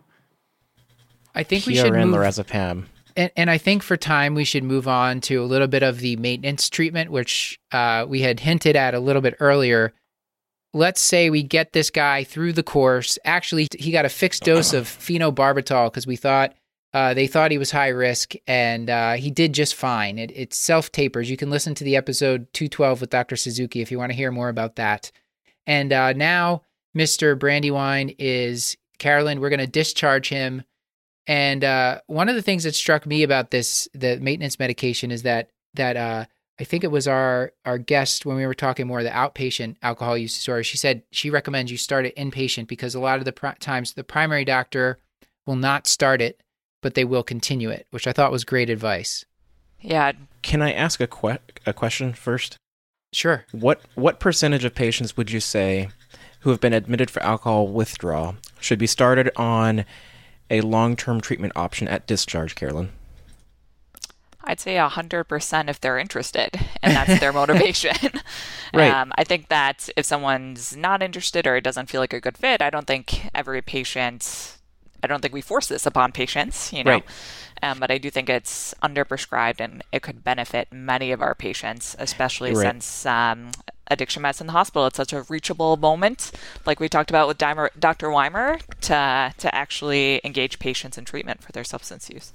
I 1.35 1.43
think 1.43 1.67
we 1.67 1.75
should 1.75 1.93
PRN 1.93 2.11
move. 2.11 2.21
lorazepam. 2.21 2.85
And, 3.16 3.30
and 3.37 3.50
I 3.50 3.59
think 3.59 3.83
for 3.83 3.97
time, 3.97 4.35
we 4.35 4.44
should 4.44 4.64
move 4.64 4.88
on 4.88 5.21
to 5.23 5.42
a 5.42 5.47
little 5.47 5.68
bit 5.68 5.83
of 5.83 6.00
the 6.00 6.16
maintenance 6.16 6.68
treatment, 6.68 7.11
which 7.11 7.59
uh, 7.72 8.07
we 8.09 8.20
had 8.22 8.40
hinted 8.40 8.77
at 8.77 8.94
a 8.94 9.00
little 9.00 9.22
bit 9.22 9.37
earlier. 9.40 9.92
Let's 10.72 11.00
say 11.00 11.31
we 11.31 11.42
get 11.42 11.72
this 11.72 11.90
guy 11.90 12.24
through 12.24 12.55
the 12.55 12.64
course. 12.64 13.18
Actually, 13.24 13.68
he 13.79 13.92
got 13.92 14.05
a 14.05 14.09
fixed 14.09 14.42
dose 14.42 14.72
of 14.72 14.87
phenobarbital 14.87 15.87
because 15.87 16.07
we 16.07 16.16
thought 16.16 16.55
uh, 16.94 17.12
they 17.12 17.27
thought 17.27 17.50
he 17.50 17.59
was 17.59 17.72
high 17.72 17.88
risk, 17.88 18.35
and 18.46 18.88
uh, 18.88 19.14
he 19.14 19.29
did 19.29 19.53
just 19.53 19.74
fine. 19.74 20.16
It, 20.16 20.31
it 20.31 20.55
self 20.55 20.92
tapers. 20.92 21.29
You 21.29 21.37
can 21.37 21.50
listen 21.50 21.74
to 21.74 21.85
the 21.85 21.96
episode 21.96 22.46
212 22.53 23.00
with 23.00 23.11
Dr. 23.11 23.35
Suzuki 23.35 23.81
if 23.81 23.90
you 23.90 23.98
want 23.98 24.12
to 24.12 24.16
hear 24.16 24.31
more 24.31 24.48
about 24.48 24.77
that. 24.77 25.11
And 25.66 25.92
uh, 25.92 26.12
now, 26.12 26.62
Mr. 26.96 27.37
Brandywine 27.37 28.14
is 28.18 28.77
Carolyn. 28.98 29.40
We're 29.40 29.48
going 29.50 29.59
to 29.59 29.66
discharge 29.66 30.29
him. 30.29 30.62
And 31.27 31.65
uh, 31.65 32.01
one 32.07 32.29
of 32.29 32.35
the 32.35 32.43
things 32.43 32.65
that 32.65 32.75
struck 32.75 33.07
me 33.07 33.23
about 33.23 33.51
this, 33.51 33.89
the 33.95 34.19
maintenance 34.19 34.59
medication, 34.59 35.11
is 35.11 35.23
that 35.23 35.49
that 35.75 35.97
uh, 35.97 36.27
I 36.61 36.65
think 36.65 36.85
it 36.85 36.91
was 36.91 37.09
our 37.09 37.53
our 37.65 37.79
guest 37.79 38.27
when 38.27 38.37
we 38.37 38.47
were 38.47 38.55
talking 38.55 38.87
more 38.87 38.99
of 38.99 39.05
the 39.05 39.11
outpatient 39.11 39.77
alcohol 39.83 40.19
use 40.19 40.35
disorder. 40.35 40.63
She 40.63 40.77
said 40.77 41.03
she 41.11 41.31
recommends 41.31 41.71
you 41.71 41.79
start 41.79 42.07
it 42.07 42.17
inpatient 42.17 42.69
because 42.69 42.95
a 42.95 43.01
lot 43.01 43.19
of 43.19 43.25
the 43.25 43.33
pri- 43.33 43.57
times 43.59 43.95
the 43.95 44.05
primary 44.05 44.45
doctor 44.45 44.99
will 45.47 45.57
not 45.57 45.87
start 45.87 46.21
it, 46.21 46.41
but 46.83 46.95
they 46.95 47.05
will 47.05 47.23
continue 47.23 47.71
it, 47.71 47.87
which 47.91 48.07
I 48.07 48.13
thought 48.13 48.33
was 48.33 48.45
great 48.45 48.71
advice. 48.71 49.25
Yeah, 49.81 50.13
Can 50.43 50.63
I 50.63 50.73
ask 50.73 50.99
a, 51.01 51.07
que- 51.07 51.39
a 51.67 51.73
question 51.75 52.15
first? 52.15 52.57
Sure. 53.13 53.45
What 53.53 53.81
what 53.95 54.21
percentage 54.21 54.65
of 54.65 54.75
patients 54.75 55.17
would 55.17 55.31
you 55.31 55.41
say 55.41 55.89
who 56.41 56.51
have 56.51 56.61
been 56.61 56.73
admitted 56.73 57.11
for 57.11 57.23
alcohol 57.23 57.69
withdrawal 57.69 58.37
should 58.61 58.79
be 58.79 58.87
started 58.87 59.31
on 59.37 59.85
a 60.50 60.61
long-term 60.61 61.20
treatment 61.20 61.52
option 61.57 61.88
at 61.88 62.07
discharge, 62.07 62.54
Carolyn? 62.54 62.90
I'd 64.46 64.61
say 64.61 64.74
100% 64.74 65.70
if 65.70 65.80
they're 65.80 65.98
interested 65.98 66.50
and 66.83 66.94
that's 66.94 67.18
their 67.18 67.33
motivation. 67.40 67.96
Right. 68.74 68.90
Um, 68.92 69.11
I 69.16 69.24
think 69.24 69.48
that 69.48 69.88
if 69.96 70.04
someone's 70.04 70.76
not 70.76 71.02
interested 71.02 71.46
or 71.46 71.57
it 71.57 71.64
doesn't 71.64 71.88
feel 71.88 72.00
like 72.00 72.12
a 72.12 72.20
good 72.20 72.37
fit, 72.37 72.61
I 72.61 72.68
don't 72.68 72.87
think 72.87 73.30
every 73.35 73.62
patient, 73.62 74.59
I 75.02 75.07
don't 75.07 75.22
think 75.22 75.33
we 75.33 75.40
force 75.40 75.66
this 75.68 75.87
upon 75.87 76.12
patients, 76.12 76.72
you 76.74 76.85
know. 76.85 76.90
Right. 76.90 77.04
Um, 77.62 77.78
but 77.80 77.90
I 77.90 77.96
do 77.96 78.11
think 78.11 78.28
it's 78.28 78.74
underprescribed 78.83 79.61
and 79.61 79.83
it 79.92 80.02
could 80.02 80.22
benefit 80.22 80.68
many 80.70 81.11
of 81.12 81.22
our 81.22 81.35
patients, 81.35 81.96
especially 81.98 82.52
Right. 82.52 82.66
since 82.66 83.07
um, 83.07 83.50
addiction 83.88 84.23
medicine 84.23 84.44
in 84.44 84.49
the 84.49 84.53
hospital, 84.53 84.87
it's 84.87 84.97
such 84.97 85.12
a 85.12 85.23
reachable 85.29 85.77
moment, 85.77 86.33
like 86.66 86.81
we 86.81 86.88
talked 86.88 87.11
about 87.11 87.29
with 87.29 87.38
Dimer, 87.38 87.68
Dr. 87.79 88.11
Weimer, 88.11 88.59
to, 88.83 89.35
to 89.37 89.55
actually 89.55 90.20
engage 90.25 90.59
patients 90.59 90.99
in 90.99 91.05
treatment 91.05 91.42
for 91.42 91.53
their 91.53 91.64
substance 91.64 92.09
use. 92.11 92.33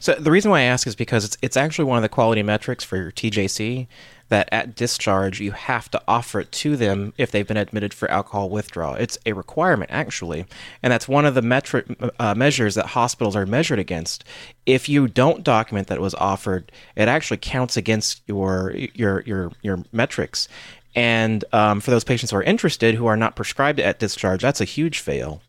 So 0.00 0.14
the 0.14 0.30
reason 0.30 0.50
why 0.50 0.60
I 0.60 0.64
ask 0.64 0.86
is 0.86 0.94
because 0.94 1.24
it's 1.24 1.36
it's 1.42 1.56
actually 1.56 1.86
one 1.86 1.98
of 1.98 2.02
the 2.02 2.08
quality 2.08 2.42
metrics 2.42 2.84
for 2.84 2.96
your 2.96 3.10
TJC 3.10 3.88
that 4.28 4.48
at 4.52 4.76
discharge 4.76 5.40
you 5.40 5.52
have 5.52 5.90
to 5.90 6.02
offer 6.06 6.40
it 6.40 6.52
to 6.52 6.76
them 6.76 7.14
if 7.16 7.30
they've 7.30 7.46
been 7.46 7.56
admitted 7.56 7.94
for 7.94 8.10
alcohol 8.10 8.50
withdrawal. 8.50 8.94
It's 8.94 9.18
a 9.26 9.32
requirement 9.32 9.90
actually, 9.90 10.44
and 10.82 10.92
that's 10.92 11.08
one 11.08 11.24
of 11.24 11.34
the 11.34 11.42
metric 11.42 11.86
uh, 12.20 12.34
measures 12.34 12.74
that 12.76 12.86
hospitals 12.86 13.34
are 13.34 13.46
measured 13.46 13.78
against. 13.78 14.24
If 14.66 14.88
you 14.88 15.08
don't 15.08 15.42
document 15.42 15.88
that 15.88 15.98
it 15.98 16.02
was 16.02 16.14
offered, 16.14 16.70
it 16.94 17.08
actually 17.08 17.38
counts 17.38 17.76
against 17.76 18.22
your 18.26 18.72
your 18.94 19.22
your 19.22 19.52
your 19.62 19.84
metrics. 19.90 20.48
And 20.94 21.44
um, 21.52 21.80
for 21.80 21.90
those 21.90 22.04
patients 22.04 22.30
who 22.30 22.36
are 22.38 22.42
interested 22.42 22.94
who 22.94 23.06
are 23.06 23.16
not 23.16 23.36
prescribed 23.36 23.80
at 23.80 23.98
discharge, 23.98 24.42
that's 24.42 24.60
a 24.60 24.64
huge 24.64 25.00
fail. 25.00 25.42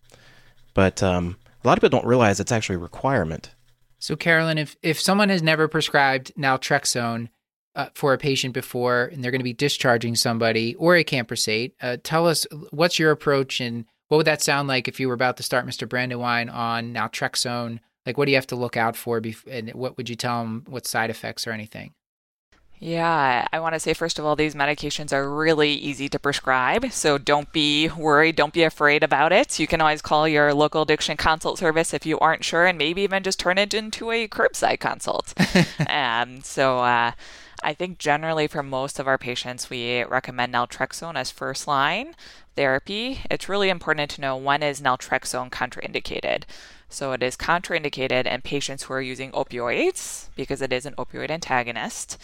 But 0.74 1.02
um, 1.02 1.38
a 1.64 1.68
lot 1.68 1.78
of 1.78 1.82
people 1.82 1.98
don't 1.98 2.08
realize 2.08 2.40
it's 2.40 2.52
actually 2.52 2.76
a 2.76 2.80
requirement. 2.80 3.52
So, 4.00 4.16
Carolyn, 4.16 4.58
if 4.58 4.78
if 4.82 5.00
someone 5.00 5.30
has 5.30 5.44
never 5.44 5.68
prescribed 5.68 6.34
naltrexone 6.38 7.30
uh, 7.76 7.90
for 7.94 8.14
a 8.14 8.18
patient 8.18 8.54
before, 8.54 9.06
and 9.06 9.24
they're 9.24 9.32
going 9.32 9.40
to 9.42 9.44
be 9.44 9.54
discharging 9.54 10.16
somebody 10.16 10.76
or 10.76 10.96
acamprosate, 10.96 11.74
uh, 11.82 11.98
tell 12.02 12.28
us 12.28 12.48
what's 12.72 12.98
your 12.98 13.12
approach 13.12 13.60
and 13.60 13.86
what 14.08 14.18
would 14.18 14.28
that 14.28 14.42
sound 14.42 14.68
like 14.68 14.88
if 14.88 15.00
you 15.00 15.08
were 15.08 15.14
about 15.14 15.38
to 15.38 15.44
start 15.44 15.68
Mr. 15.68 15.88
Brandywine 15.88 16.50
on 16.50 16.94
naltrexone? 16.94 17.80
Like, 18.06 18.18
what 18.18 18.26
do 18.26 18.32
you 18.32 18.38
have 18.38 18.48
to 18.48 18.56
look 18.56 18.78
out 18.78 18.96
for, 18.96 19.22
and 19.50 19.70
what 19.74 19.98
would 19.98 20.10
you 20.10 20.16
tell 20.16 20.42
them? 20.42 20.64
What 20.68 20.88
side 20.88 21.10
effects 21.10 21.46
or 21.46 21.52
anything? 21.52 21.94
Yeah, 22.82 23.46
I 23.52 23.60
want 23.60 23.74
to 23.76 23.80
say 23.80 23.94
first 23.94 24.20
of 24.20 24.26
all, 24.26 24.38
these 24.38 24.56
medications 24.56 25.12
are 25.12 25.30
really 25.30 25.74
easy 25.74 26.08
to 26.08 26.18
prescribe, 26.18 26.94
so 26.94 27.18
don't 27.18 27.52
be 27.52 27.90
worried, 27.90 28.38
don't 28.38 28.54
be 28.54 28.64
afraid 28.64 29.04
about 29.04 29.34
it. 29.34 29.60
You 29.60 29.68
can 29.68 29.82
always 29.82 30.02
call 30.02 30.30
your 30.30 30.54
local 30.54 30.84
addiction 30.84 31.18
consult 31.18 31.60
service 31.60 31.94
if 31.94 32.06
you 32.06 32.18
aren't 32.20 32.46
sure, 32.46 32.66
and 32.66 32.78
maybe 32.78 33.02
even 33.02 33.22
just 33.22 33.38
turn 33.38 33.58
it 33.58 33.74
into 33.74 34.12
a 34.12 34.30
curbside 34.30 34.80
consult. 34.80 35.34
um, 35.90 36.40
so 36.40 36.80
uh, 36.80 37.12
I 37.62 37.74
think 37.74 37.98
generally 37.98 38.48
for 38.48 38.64
most 38.64 38.98
of 38.98 39.10
our 39.10 39.18
patients, 39.18 39.70
we 39.70 40.06
recommend 40.06 40.54
naltrexone 40.54 41.18
as 41.18 41.32
first 41.32 41.68
line 41.68 42.16
therapy. 42.56 43.20
It's 43.30 43.50
really 43.50 43.68
important 43.68 44.10
to 44.12 44.22
know 44.22 44.38
when 44.38 44.64
is 44.64 44.80
naltrexone 44.80 45.50
contraindicated. 45.50 46.44
So 46.90 47.12
it 47.12 47.22
is 47.22 47.38
contraindicated 47.38 48.26
in 48.26 48.42
patients 48.42 48.84
who 48.84 48.94
are 48.94 49.02
using 49.02 49.32
opioids 49.32 50.28
because 50.36 50.62
it 50.62 50.74
is 50.74 50.88
an 50.88 50.96
opioid 50.96 51.30
antagonist. 51.30 52.18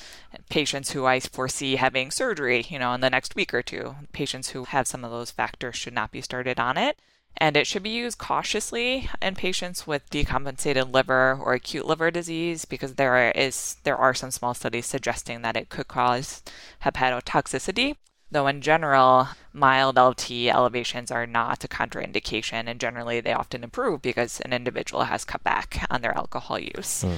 Patients 0.49 0.91
who 0.91 1.06
I 1.06 1.19
foresee 1.19 1.75
having 1.75 2.10
surgery, 2.10 2.65
you 2.67 2.80
know, 2.80 2.93
in 2.93 3.01
the 3.01 3.12
next 3.12 3.36
week 3.36 3.54
or 3.54 3.62
two. 3.62 3.95
Patients 4.12 4.49
who 4.49 4.65
have 4.65 4.88
some 4.88 5.06
of 5.06 5.12
those 5.12 5.32
factors 5.32 5.75
should 5.75 5.93
not 5.93 6.12
be 6.12 6.21
started 6.21 6.60
on 6.60 6.78
it. 6.78 6.97
And 7.38 7.56
it 7.58 7.67
should 7.67 7.84
be 7.84 7.89
used 7.89 8.17
cautiously 8.17 9.10
in 9.21 9.36
patients 9.36 9.86
with 9.86 10.10
decompensated 10.10 10.91
liver 10.91 11.38
or 11.39 11.54
acute 11.54 11.86
liver 11.86 12.10
disease 12.10 12.65
because 12.65 12.95
there 12.95 13.32
is 13.32 13.75
there 13.84 13.97
are 13.97 14.13
some 14.13 14.32
small 14.32 14.54
studies 14.54 14.86
suggesting 14.86 15.41
that 15.41 15.58
it 15.58 15.69
could 15.69 15.88
cause 15.88 16.41
hepatotoxicity. 16.84 17.97
Though 18.31 18.47
in 18.47 18.61
general, 18.61 19.29
mild 19.53 19.97
LT 19.97 20.31
elevations 20.47 21.11
are 21.11 21.27
not 21.27 21.63
a 21.63 21.67
contraindication, 21.67 22.67
and 22.67 22.79
generally 22.79 23.21
they 23.21 23.33
often 23.33 23.63
improve 23.63 24.01
because 24.01 24.41
an 24.41 24.51
individual 24.51 25.03
has 25.03 25.25
cut 25.25 25.43
back 25.43 25.85
on 25.89 26.01
their 26.01 26.17
alcohol 26.17 26.59
use. 26.59 27.03
Mm. 27.03 27.17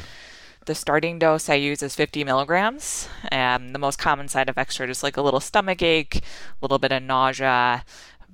The 0.66 0.76
starting 0.76 1.18
dose 1.18 1.48
I 1.48 1.56
use 1.56 1.82
is 1.82 1.96
50 1.96 2.26
milligrams. 2.26 3.08
and 3.30 3.74
the 3.74 3.80
most 3.80 3.98
common 3.98 4.28
side 4.28 4.50
effects 4.50 4.82
are 4.82 4.88
just 4.88 5.02
like 5.02 5.16
a 5.16 5.22
little 5.22 5.40
stomach 5.40 5.82
ache, 5.82 6.18
a 6.18 6.22
little 6.62 6.78
bit 6.78 6.92
of 6.92 7.02
nausea, 7.04 7.86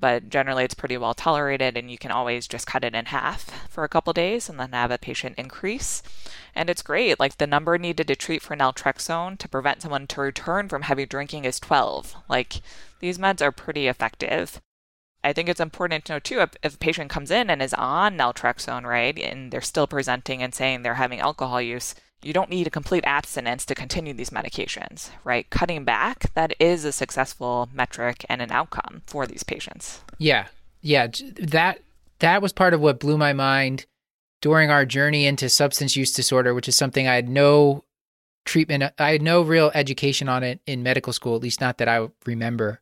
but 0.04 0.28
generally 0.28 0.66
it's 0.66 0.74
pretty 0.74 0.98
well 0.98 1.14
tolerated 1.14 1.78
and 1.78 1.90
you 1.90 1.98
can 1.98 2.12
always 2.12 2.46
just 2.46 2.68
cut 2.68 2.84
it 2.84 2.94
in 2.94 3.06
half 3.06 3.70
for 3.70 3.86
a 3.86 3.88
couple 3.88 4.12
days 4.12 4.50
and 4.50 4.60
then 4.60 4.74
have 4.74 4.92
a 4.92 4.98
patient 4.98 5.34
increase. 5.38 6.04
And 6.54 6.70
it's 6.70 6.82
great. 6.82 7.22
Like 7.22 7.38
the 7.38 7.48
number 7.48 7.78
needed 7.78 8.10
to 8.10 8.16
treat 8.18 8.42
for 8.42 8.54
naltrexone 8.54 9.38
to 9.38 9.48
prevent 9.48 9.82
someone 9.82 10.08
to 10.08 10.20
return 10.20 10.68
from 10.68 10.82
heavy 10.82 11.06
drinking 11.06 11.46
is 11.46 11.58
12. 11.58 12.18
Like 12.28 12.56
these 13.00 13.18
meds 13.18 13.42
are 13.42 13.54
pretty 13.54 13.88
effective. 13.88 14.60
I 15.24 15.32
think 15.32 15.48
it's 15.48 15.62
important 15.62 16.04
to 16.04 16.14
know 16.16 16.20
too 16.20 16.42
if, 16.42 16.50
if 16.62 16.76
a 16.76 16.80
patient 16.80 17.10
comes 17.10 17.32
in 17.32 17.50
and 17.50 17.62
is 17.62 17.74
on 17.74 18.18
naltrexone, 18.18 18.84
right, 18.84 19.18
and 19.18 19.52
they're 19.54 19.62
still 19.62 19.88
presenting 19.88 20.44
and 20.44 20.54
saying 20.54 20.82
they're 20.82 20.96
having 20.96 21.22
alcohol 21.22 21.62
use, 21.62 21.96
you 22.24 22.34
don't 22.34 22.50
need 22.50 22.68
a 22.68 22.72
complete 22.72 23.04
abstinence 23.06 23.66
to 23.66 23.76
continue 23.76 24.14
these 24.14 24.30
medications, 24.30 25.10
right? 25.24 25.50
Cutting 25.50 25.84
back, 25.84 26.34
that 26.34 26.54
is 26.60 26.86
a 26.86 26.92
successful 26.92 27.70
metric 27.74 28.26
and 28.30 28.42
an 28.42 28.52
outcome 28.52 29.02
for 29.06 29.28
these 29.28 29.44
patients. 29.44 30.02
Yeah. 30.18 30.48
Yeah, 30.82 31.08
that 31.40 31.80
that 32.20 32.42
was 32.42 32.52
part 32.52 32.74
of 32.74 32.82
what 32.82 33.00
blew 33.00 33.18
my 33.18 33.32
mind 33.32 33.86
during 34.42 34.70
our 34.70 34.86
journey 34.86 35.26
into 35.26 35.48
substance 35.48 35.96
use 35.96 36.12
disorder, 36.12 36.54
which 36.54 36.68
is 36.68 36.76
something 36.76 37.08
I 37.08 37.16
had 37.16 37.30
no 37.30 37.86
treatment 38.46 38.84
I 39.00 39.12
had 39.12 39.22
no 39.22 39.42
real 39.42 39.72
education 39.74 40.28
on 40.28 40.44
it 40.44 40.60
in 40.68 40.84
medical 40.84 41.14
school, 41.14 41.36
at 41.36 41.42
least 41.42 41.62
not 41.62 41.78
that 41.78 41.88
I 41.88 42.10
remember. 42.26 42.82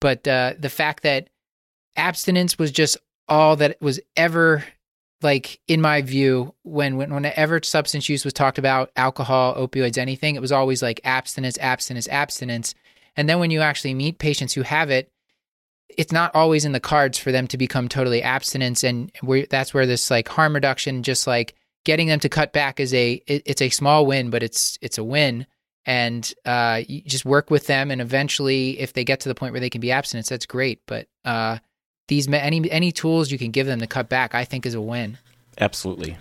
But 0.00 0.26
uh, 0.26 0.54
the 0.58 0.70
fact 0.70 1.02
that 1.02 1.28
abstinence 1.96 2.58
was 2.58 2.70
just 2.70 2.96
all 3.28 3.56
that 3.56 3.80
was 3.80 4.00
ever 4.16 4.64
like 5.22 5.60
in 5.68 5.80
my 5.80 6.02
view, 6.02 6.54
when, 6.62 6.96
when 6.96 7.12
whenever 7.12 7.62
substance 7.62 8.08
use 8.08 8.24
was 8.24 8.34
talked 8.34 8.58
about, 8.58 8.90
alcohol, 8.96 9.54
opioids, 9.56 9.98
anything, 9.98 10.36
it 10.36 10.40
was 10.40 10.52
always 10.52 10.82
like 10.82 11.00
abstinence, 11.04 11.58
abstinence, 11.58 12.08
abstinence. 12.08 12.74
And 13.16 13.28
then 13.28 13.38
when 13.38 13.50
you 13.50 13.60
actually 13.60 13.94
meet 13.94 14.18
patients 14.18 14.52
who 14.54 14.62
have 14.62 14.90
it, 14.90 15.12
it's 15.96 16.12
not 16.12 16.34
always 16.34 16.64
in 16.64 16.72
the 16.72 16.80
cards 16.80 17.18
for 17.18 17.32
them 17.32 17.46
to 17.48 17.58
become 17.58 17.88
totally 17.88 18.22
abstinence, 18.22 18.82
and 18.84 19.12
that's 19.50 19.74
where 19.74 19.86
this 19.86 20.10
like 20.10 20.28
harm 20.28 20.54
reduction, 20.54 21.02
just 21.02 21.26
like 21.26 21.54
getting 21.84 22.08
them 22.08 22.20
to 22.20 22.28
cut 22.28 22.52
back, 22.52 22.80
is 22.80 22.94
a 22.94 23.22
it, 23.26 23.42
it's 23.44 23.62
a 23.62 23.68
small 23.70 24.06
win, 24.06 24.30
but 24.30 24.42
it's 24.42 24.78
it's 24.80 24.98
a 24.98 25.04
win. 25.04 25.46
And 25.84 26.32
uh, 26.44 26.82
you 26.86 27.02
just 27.02 27.24
work 27.24 27.50
with 27.50 27.66
them, 27.66 27.90
and 27.90 28.00
eventually, 28.00 28.78
if 28.78 28.92
they 28.92 29.04
get 29.04 29.20
to 29.20 29.28
the 29.28 29.34
point 29.34 29.52
where 29.52 29.60
they 29.60 29.70
can 29.70 29.80
be 29.80 29.90
abstinence, 29.90 30.28
that's 30.28 30.46
great. 30.46 30.80
But 30.86 31.08
uh, 31.24 31.58
these 32.12 32.28
any 32.28 32.70
any 32.70 32.92
tools 32.92 33.30
you 33.30 33.38
can 33.38 33.50
give 33.50 33.66
them 33.66 33.80
to 33.80 33.86
cut 33.86 34.08
back, 34.08 34.34
I 34.34 34.44
think 34.44 34.66
is 34.66 34.74
a 34.74 34.80
win. 34.80 35.16
Absolutely. 35.58 36.18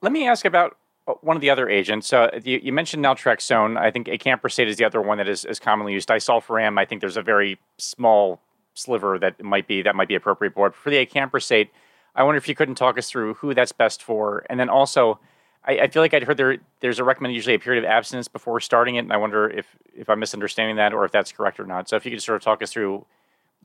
Let 0.00 0.12
me 0.12 0.26
ask 0.26 0.46
about 0.46 0.78
uh, 1.06 1.12
one 1.20 1.36
of 1.36 1.42
the 1.42 1.50
other 1.50 1.68
agents. 1.68 2.12
Uh, 2.12 2.40
you, 2.42 2.60
you, 2.62 2.72
mentioned 2.72 3.04
naltrexone. 3.04 3.78
I 3.78 3.90
think 3.90 4.06
acamprosate 4.06 4.66
is 4.66 4.76
the 4.76 4.84
other 4.84 5.02
one 5.02 5.18
that 5.18 5.28
is, 5.28 5.44
is 5.44 5.58
commonly 5.58 5.92
used. 5.92 6.08
Disulfiram, 6.08 6.78
I 6.78 6.86
think 6.86 7.02
there's 7.02 7.18
a 7.18 7.22
very 7.22 7.58
small 7.76 8.40
sliver 8.72 9.18
that 9.18 9.42
might 9.42 9.66
be 9.66 9.82
that 9.82 9.94
might 9.94 10.08
be 10.08 10.14
appropriate 10.14 10.54
for. 10.54 10.70
For 10.70 10.88
the 10.88 11.04
acamprosate, 11.04 11.68
I 12.14 12.22
wonder 12.22 12.38
if 12.38 12.48
you 12.48 12.54
couldn't 12.54 12.76
talk 12.76 12.96
us 12.96 13.10
through 13.10 13.34
who 13.34 13.52
that's 13.52 13.72
best 13.72 14.02
for, 14.02 14.46
and 14.48 14.58
then 14.58 14.70
also. 14.70 15.20
I, 15.62 15.80
I 15.80 15.88
feel 15.88 16.00
like 16.00 16.14
I'd 16.14 16.22
heard 16.22 16.38
there 16.38 16.56
there's 16.80 16.98
a 16.98 17.04
recommended 17.04 17.34
usually 17.34 17.54
a 17.54 17.58
period 17.58 17.84
of 17.84 17.90
abstinence 17.90 18.28
before 18.28 18.60
starting 18.60 18.94
it, 18.94 19.00
and 19.00 19.12
I 19.12 19.18
wonder 19.18 19.46
if 19.50 19.66
if 19.94 20.08
I'm 20.08 20.18
misunderstanding 20.18 20.76
that 20.76 20.94
or 20.94 21.04
if 21.04 21.12
that's 21.12 21.32
correct 21.32 21.60
or 21.60 21.66
not. 21.66 21.86
So 21.86 21.96
if 21.96 22.06
you 22.06 22.10
could 22.10 22.22
sort 22.22 22.36
of 22.36 22.42
talk 22.42 22.62
us 22.62 22.72
through 22.72 23.04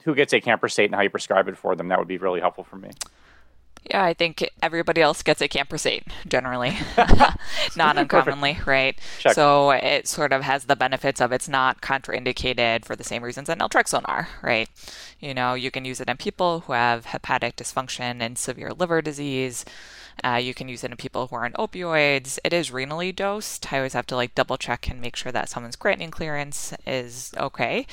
who 0.03 0.15
gets 0.15 0.33
acamprosate 0.33 0.85
and 0.85 0.95
how 0.95 1.01
you 1.01 1.09
prescribe 1.09 1.47
it 1.47 1.57
for 1.57 1.75
them, 1.75 1.87
that 1.89 1.99
would 1.99 2.07
be 2.07 2.17
really 2.17 2.39
helpful 2.39 2.63
for 2.63 2.77
me. 2.77 2.91
Yeah, 3.89 4.03
I 4.03 4.15
think 4.15 4.49
everybody 4.63 5.01
else 5.01 5.21
gets 5.21 5.41
acamprosate 5.41 6.03
generally, 6.27 6.75
not 7.75 7.97
uncommonly, 7.97 8.57
right? 8.65 8.97
Check. 9.19 9.33
So 9.33 9.71
it 9.71 10.07
sort 10.07 10.33
of 10.33 10.41
has 10.41 10.65
the 10.65 10.75
benefits 10.75 11.21
of 11.21 11.31
it's 11.31 11.47
not 11.47 11.81
contraindicated 11.81 12.83
for 12.83 12.95
the 12.95 13.03
same 13.03 13.23
reasons 13.23 13.47
that 13.47 13.59
naltrexone 13.59 14.05
are, 14.05 14.27
right? 14.41 14.67
You 15.19 15.35
know, 15.35 15.53
you 15.53 15.69
can 15.69 15.85
use 15.85 16.01
it 16.01 16.09
in 16.09 16.17
people 16.17 16.61
who 16.61 16.73
have 16.73 17.05
hepatic 17.05 17.57
dysfunction 17.57 18.21
and 18.21 18.39
severe 18.39 18.71
liver 18.71 19.03
disease. 19.03 19.65
Uh, 20.23 20.35
you 20.35 20.53
can 20.53 20.67
use 20.67 20.83
it 20.83 20.91
in 20.91 20.97
people 20.97 21.27
who 21.27 21.35
are 21.35 21.45
on 21.45 21.53
opioids. 21.53 22.39
It 22.43 22.53
is 22.53 22.71
renally 22.71 23.15
dosed. 23.15 23.71
I 23.71 23.77
always 23.77 23.93
have 23.93 24.07
to 24.07 24.15
like 24.15 24.35
double 24.35 24.57
check 24.57 24.89
and 24.89 25.01
make 25.01 25.15
sure 25.15 25.31
that 25.31 25.49
someone's 25.49 25.75
creatinine 25.75 26.11
clearance 26.11 26.73
is 26.85 27.31
okay. 27.37 27.85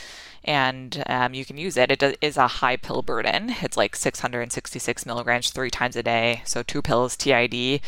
And 0.44 1.02
um, 1.06 1.34
you 1.34 1.44
can 1.44 1.58
use 1.58 1.76
it. 1.76 1.90
It 1.90 2.18
is 2.20 2.36
a 2.36 2.46
high 2.46 2.76
pill 2.76 3.02
burden. 3.02 3.54
It's 3.60 3.76
like 3.76 3.96
666 3.96 5.06
milligrams 5.06 5.50
three 5.50 5.70
times 5.70 5.96
a 5.96 6.02
day. 6.02 6.42
So 6.44 6.62
two 6.62 6.82
pills 6.82 7.16
TID. 7.16 7.80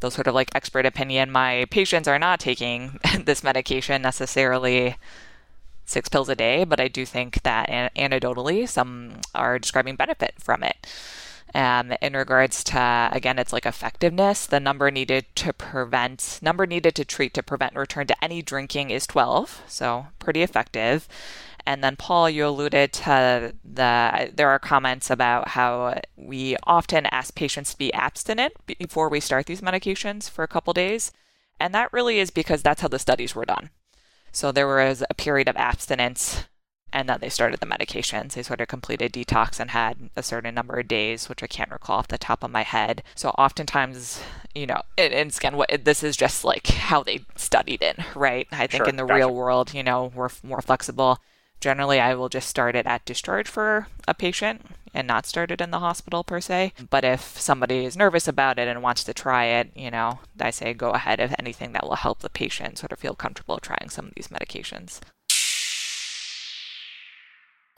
Those 0.00 0.14
sort 0.14 0.26
of 0.26 0.34
like 0.34 0.50
expert 0.54 0.86
opinion. 0.86 1.30
My 1.30 1.66
patients 1.70 2.08
are 2.08 2.18
not 2.18 2.40
taking 2.40 2.98
this 3.24 3.44
medication 3.44 4.02
necessarily 4.02 4.96
six 5.84 6.08
pills 6.08 6.28
a 6.28 6.36
day, 6.36 6.64
but 6.64 6.80
I 6.80 6.88
do 6.88 7.04
think 7.04 7.42
that 7.42 7.68
anecdotally 7.96 8.68
some 8.68 9.16
are 9.34 9.58
describing 9.58 9.96
benefit 9.96 10.34
from 10.38 10.62
it. 10.62 10.86
Um, 11.54 11.92
in 12.00 12.12
regards 12.12 12.62
to 12.64 13.08
again, 13.12 13.38
it's 13.38 13.52
like 13.52 13.66
effectiveness. 13.66 14.46
The 14.46 14.60
number 14.60 14.90
needed 14.90 15.26
to 15.36 15.52
prevent, 15.52 16.38
number 16.42 16.66
needed 16.66 16.94
to 16.96 17.04
treat 17.04 17.34
to 17.34 17.42
prevent 17.42 17.74
return 17.74 18.06
to 18.06 18.24
any 18.24 18.42
drinking 18.42 18.90
is 18.90 19.06
12, 19.06 19.62
so 19.66 20.06
pretty 20.18 20.42
effective. 20.42 21.08
And 21.66 21.84
then 21.84 21.96
Paul, 21.96 22.30
you 22.30 22.46
alluded 22.46 22.92
to 22.94 23.54
the 23.64 24.30
there 24.34 24.48
are 24.48 24.58
comments 24.58 25.10
about 25.10 25.48
how 25.48 26.00
we 26.16 26.56
often 26.64 27.06
ask 27.06 27.34
patients 27.34 27.72
to 27.72 27.78
be 27.78 27.92
abstinent 27.92 28.54
before 28.66 29.08
we 29.08 29.20
start 29.20 29.46
these 29.46 29.60
medications 29.60 30.30
for 30.30 30.42
a 30.42 30.48
couple 30.48 30.72
days, 30.72 31.12
and 31.58 31.74
that 31.74 31.92
really 31.92 32.18
is 32.18 32.30
because 32.30 32.62
that's 32.62 32.80
how 32.80 32.88
the 32.88 32.98
studies 32.98 33.34
were 33.34 33.44
done. 33.44 33.70
So 34.32 34.52
there 34.52 34.68
was 34.68 35.02
a 35.10 35.14
period 35.14 35.48
of 35.48 35.56
abstinence 35.56 36.44
and 36.92 37.08
then 37.08 37.18
they 37.20 37.28
started 37.28 37.60
the 37.60 37.66
medications. 37.66 38.32
They 38.32 38.42
sort 38.42 38.60
of 38.60 38.68
completed 38.68 39.12
detox 39.12 39.60
and 39.60 39.70
had 39.70 40.10
a 40.16 40.22
certain 40.22 40.54
number 40.54 40.78
of 40.78 40.88
days, 40.88 41.28
which 41.28 41.42
I 41.42 41.46
can't 41.46 41.70
recall 41.70 41.98
off 41.98 42.08
the 42.08 42.18
top 42.18 42.42
of 42.42 42.50
my 42.50 42.62
head. 42.62 43.02
So 43.14 43.30
oftentimes, 43.30 44.22
you 44.54 44.66
know, 44.66 44.82
and, 44.98 45.12
and 45.12 45.36
again, 45.36 45.56
what 45.56 45.84
this 45.84 46.02
is 46.02 46.16
just 46.16 46.44
like 46.44 46.66
how 46.66 47.02
they 47.02 47.20
studied 47.36 47.82
it, 47.82 47.98
right? 48.14 48.46
I 48.52 48.66
think 48.66 48.84
sure, 48.84 48.88
in 48.88 48.96
the 48.96 49.04
gotcha. 49.04 49.14
real 49.14 49.34
world, 49.34 49.74
you 49.74 49.82
know, 49.82 50.12
we're 50.14 50.30
more 50.42 50.62
flexible. 50.62 51.18
Generally, 51.60 52.00
I 52.00 52.14
will 52.14 52.30
just 52.30 52.48
start 52.48 52.74
it 52.74 52.86
at 52.86 53.04
discharge 53.04 53.46
for 53.46 53.86
a 54.08 54.14
patient 54.14 54.64
and 54.94 55.06
not 55.06 55.26
start 55.26 55.50
it 55.50 55.60
in 55.60 55.70
the 55.70 55.78
hospital 55.78 56.24
per 56.24 56.40
se. 56.40 56.72
But 56.88 57.04
if 57.04 57.38
somebody 57.38 57.84
is 57.84 57.96
nervous 57.96 58.26
about 58.26 58.58
it 58.58 58.66
and 58.66 58.82
wants 58.82 59.04
to 59.04 59.14
try 59.14 59.44
it, 59.44 59.70
you 59.76 59.90
know, 59.90 60.20
I 60.40 60.50
say 60.50 60.74
go 60.74 60.90
ahead 60.90 61.20
if 61.20 61.34
anything 61.38 61.72
that 61.72 61.84
will 61.84 61.96
help 61.96 62.20
the 62.20 62.30
patient 62.30 62.78
sort 62.78 62.92
of 62.92 62.98
feel 62.98 63.14
comfortable 63.14 63.58
trying 63.58 63.88
some 63.90 64.06
of 64.06 64.14
these 64.14 64.28
medications. 64.28 65.00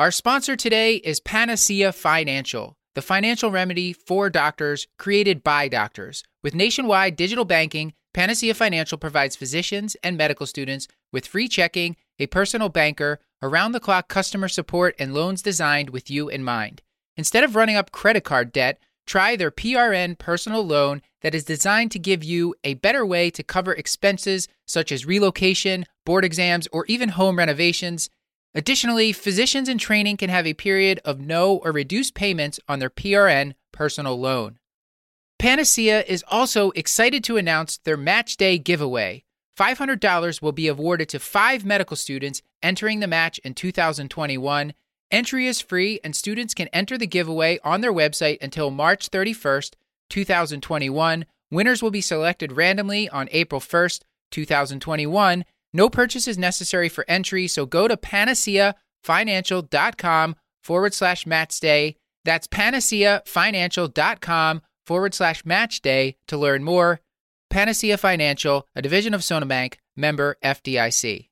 Our 0.02 0.10
sponsor 0.10 0.56
today 0.56 0.96
is 0.96 1.20
Panacea 1.20 1.92
Financial, 1.92 2.76
the 2.96 3.02
financial 3.02 3.52
remedy 3.52 3.92
for 3.92 4.30
doctors 4.30 4.88
created 4.98 5.44
by 5.44 5.68
doctors. 5.68 6.24
With 6.42 6.56
nationwide 6.56 7.14
digital 7.14 7.44
banking, 7.44 7.92
Panacea 8.12 8.54
Financial 8.54 8.98
provides 8.98 9.36
physicians 9.36 9.96
and 10.02 10.16
medical 10.16 10.44
students 10.44 10.88
with 11.12 11.28
free 11.28 11.46
checking, 11.46 11.94
a 12.18 12.26
personal 12.26 12.68
banker, 12.68 13.20
around 13.42 13.70
the 13.70 13.78
clock 13.78 14.08
customer 14.08 14.48
support, 14.48 14.96
and 14.98 15.14
loans 15.14 15.40
designed 15.40 15.90
with 15.90 16.10
you 16.10 16.28
in 16.28 16.42
mind. 16.42 16.82
Instead 17.16 17.44
of 17.44 17.54
running 17.54 17.76
up 17.76 17.92
credit 17.92 18.24
card 18.24 18.50
debt, 18.50 18.80
try 19.06 19.36
their 19.36 19.52
PRN 19.52 20.18
personal 20.18 20.66
loan 20.66 21.00
that 21.20 21.32
is 21.32 21.44
designed 21.44 21.92
to 21.92 22.00
give 22.00 22.24
you 22.24 22.56
a 22.64 22.74
better 22.74 23.06
way 23.06 23.30
to 23.30 23.44
cover 23.44 23.72
expenses 23.72 24.48
such 24.66 24.90
as 24.90 25.06
relocation, 25.06 25.86
board 26.04 26.24
exams, 26.24 26.66
or 26.72 26.84
even 26.86 27.10
home 27.10 27.38
renovations. 27.38 28.10
Additionally, 28.54 29.12
physicians 29.12 29.68
in 29.68 29.78
training 29.78 30.18
can 30.18 30.28
have 30.28 30.46
a 30.46 30.54
period 30.54 31.00
of 31.04 31.20
no 31.20 31.56
or 31.56 31.72
reduced 31.72 32.14
payments 32.14 32.60
on 32.68 32.78
their 32.78 32.90
PRN 32.90 33.54
personal 33.72 34.18
loan. 34.18 34.58
Panacea 35.38 36.04
is 36.04 36.24
also 36.28 36.70
excited 36.72 37.24
to 37.24 37.36
announce 37.36 37.78
their 37.78 37.96
Match 37.96 38.36
Day 38.36 38.58
giveaway. 38.58 39.24
$500 39.58 40.40
will 40.40 40.52
be 40.52 40.68
awarded 40.68 41.08
to 41.10 41.18
five 41.18 41.64
medical 41.64 41.96
students 41.96 42.42
entering 42.62 43.00
the 43.00 43.06
match 43.06 43.38
in 43.38 43.54
2021. 43.54 44.74
Entry 45.10 45.46
is 45.46 45.60
free, 45.60 46.00
and 46.02 46.16
students 46.16 46.54
can 46.54 46.68
enter 46.68 46.96
the 46.96 47.06
giveaway 47.06 47.58
on 47.62 47.80
their 47.80 47.92
website 47.92 48.38
until 48.40 48.70
March 48.70 49.10
31st, 49.10 49.74
2021. 50.08 51.26
Winners 51.50 51.82
will 51.82 51.90
be 51.90 52.00
selected 52.00 52.52
randomly 52.52 53.08
on 53.10 53.28
April 53.30 53.60
1st, 53.60 54.02
2021. 54.30 55.44
No 55.72 55.88
purchase 55.88 56.26
is 56.28 56.36
necessary 56.36 56.88
for 56.88 57.04
entry, 57.08 57.48
so 57.48 57.66
go 57.66 57.88
to 57.88 57.96
panaceafinancial.com 57.96 60.36
forward 60.62 60.94
slash 60.94 61.26
match 61.26 61.58
day. 61.60 61.96
That's 62.24 62.46
panaceafinancial.com 62.46 64.62
forward 64.86 65.14
slash 65.14 65.44
match 65.44 65.80
day 65.80 66.16
to 66.28 66.36
learn 66.36 66.62
more. 66.64 67.00
Panacea 67.50 67.98
Financial, 67.98 68.66
a 68.74 68.82
division 68.82 69.14
of 69.14 69.20
Sonabank, 69.20 69.74
member 69.96 70.36
FDIC. 70.42 71.28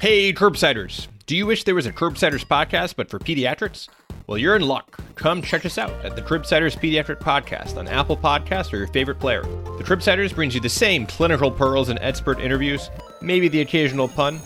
Hey, 0.00 0.32
Curbsiders. 0.32 1.08
Do 1.26 1.36
you 1.36 1.46
wish 1.46 1.64
there 1.64 1.74
was 1.74 1.86
a 1.86 1.92
Curbsiders 1.92 2.46
podcast 2.46 2.96
but 2.96 3.10
for 3.10 3.18
pediatrics? 3.18 3.88
Well, 4.30 4.38
you're 4.38 4.54
in 4.54 4.62
luck. 4.62 4.96
Come 5.16 5.42
check 5.42 5.66
us 5.66 5.76
out 5.76 6.04
at 6.04 6.14
the 6.14 6.22
Cribsiders 6.22 6.78
Pediatric 6.78 7.18
Podcast 7.18 7.76
on 7.76 7.88
Apple 7.88 8.16
Podcasts 8.16 8.72
or 8.72 8.76
your 8.76 8.86
favorite 8.86 9.18
player. 9.18 9.42
The 9.42 9.82
Cribsiders 9.82 10.32
brings 10.32 10.54
you 10.54 10.60
the 10.60 10.68
same 10.68 11.04
clinical 11.04 11.50
pearls 11.50 11.88
and 11.88 11.98
expert 12.00 12.38
interviews, 12.38 12.90
maybe 13.20 13.48
the 13.48 13.62
occasional 13.62 14.06
pun, 14.06 14.40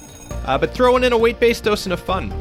uh, 0.46 0.56
but 0.56 0.72
throwing 0.72 1.04
in 1.04 1.12
a 1.12 1.18
weight 1.18 1.38
based 1.38 1.64
dosing 1.64 1.92
of 1.92 2.00
fun. 2.00 2.32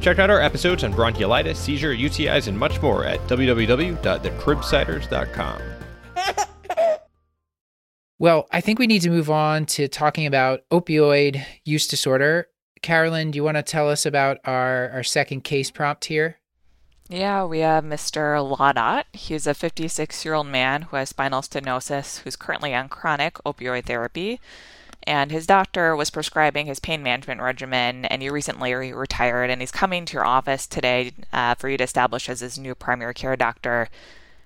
Check 0.00 0.18
out 0.18 0.30
our 0.30 0.40
episodes 0.40 0.82
on 0.82 0.92
bronchiolitis, 0.92 1.54
seizure, 1.54 1.94
UTIs, 1.94 2.48
and 2.48 2.58
much 2.58 2.82
more 2.82 3.04
at 3.04 3.20
www.thecribsiders.com. 3.28 5.62
Well, 8.18 8.48
I 8.50 8.60
think 8.60 8.80
we 8.80 8.88
need 8.88 9.02
to 9.02 9.10
move 9.10 9.30
on 9.30 9.66
to 9.66 9.86
talking 9.88 10.26
about 10.26 10.62
opioid 10.70 11.44
use 11.64 11.86
disorder. 11.86 12.48
Carolyn, 12.82 13.30
do 13.30 13.36
you 13.36 13.44
want 13.44 13.58
to 13.58 13.62
tell 13.62 13.88
us 13.88 14.04
about 14.04 14.38
our, 14.44 14.90
our 14.90 15.02
second 15.02 15.42
case 15.42 15.70
prompt 15.70 16.04
here? 16.04 16.39
Yeah, 17.10 17.42
we 17.42 17.58
have 17.58 17.82
Mr. 17.82 18.38
Laudot. 18.38 19.04
He's 19.12 19.48
a 19.48 19.52
56 19.52 20.24
year 20.24 20.34
old 20.34 20.46
man 20.46 20.82
who 20.82 20.96
has 20.96 21.08
spinal 21.08 21.42
stenosis 21.42 22.20
who's 22.20 22.36
currently 22.36 22.72
on 22.72 22.88
chronic 22.88 23.34
opioid 23.44 23.86
therapy. 23.86 24.38
And 25.02 25.32
his 25.32 25.44
doctor 25.44 25.96
was 25.96 26.10
prescribing 26.10 26.66
his 26.66 26.78
pain 26.78 27.02
management 27.02 27.40
regimen, 27.40 28.04
and 28.04 28.22
he 28.22 28.30
recently 28.30 28.72
retired. 28.74 29.50
And 29.50 29.60
he's 29.60 29.72
coming 29.72 30.04
to 30.04 30.12
your 30.12 30.24
office 30.24 30.68
today 30.68 31.10
uh, 31.32 31.56
for 31.56 31.68
you 31.68 31.76
to 31.78 31.84
establish 31.84 32.28
as 32.28 32.40
his 32.40 32.60
new 32.60 32.76
primary 32.76 33.14
care 33.14 33.34
doctor. 33.34 33.88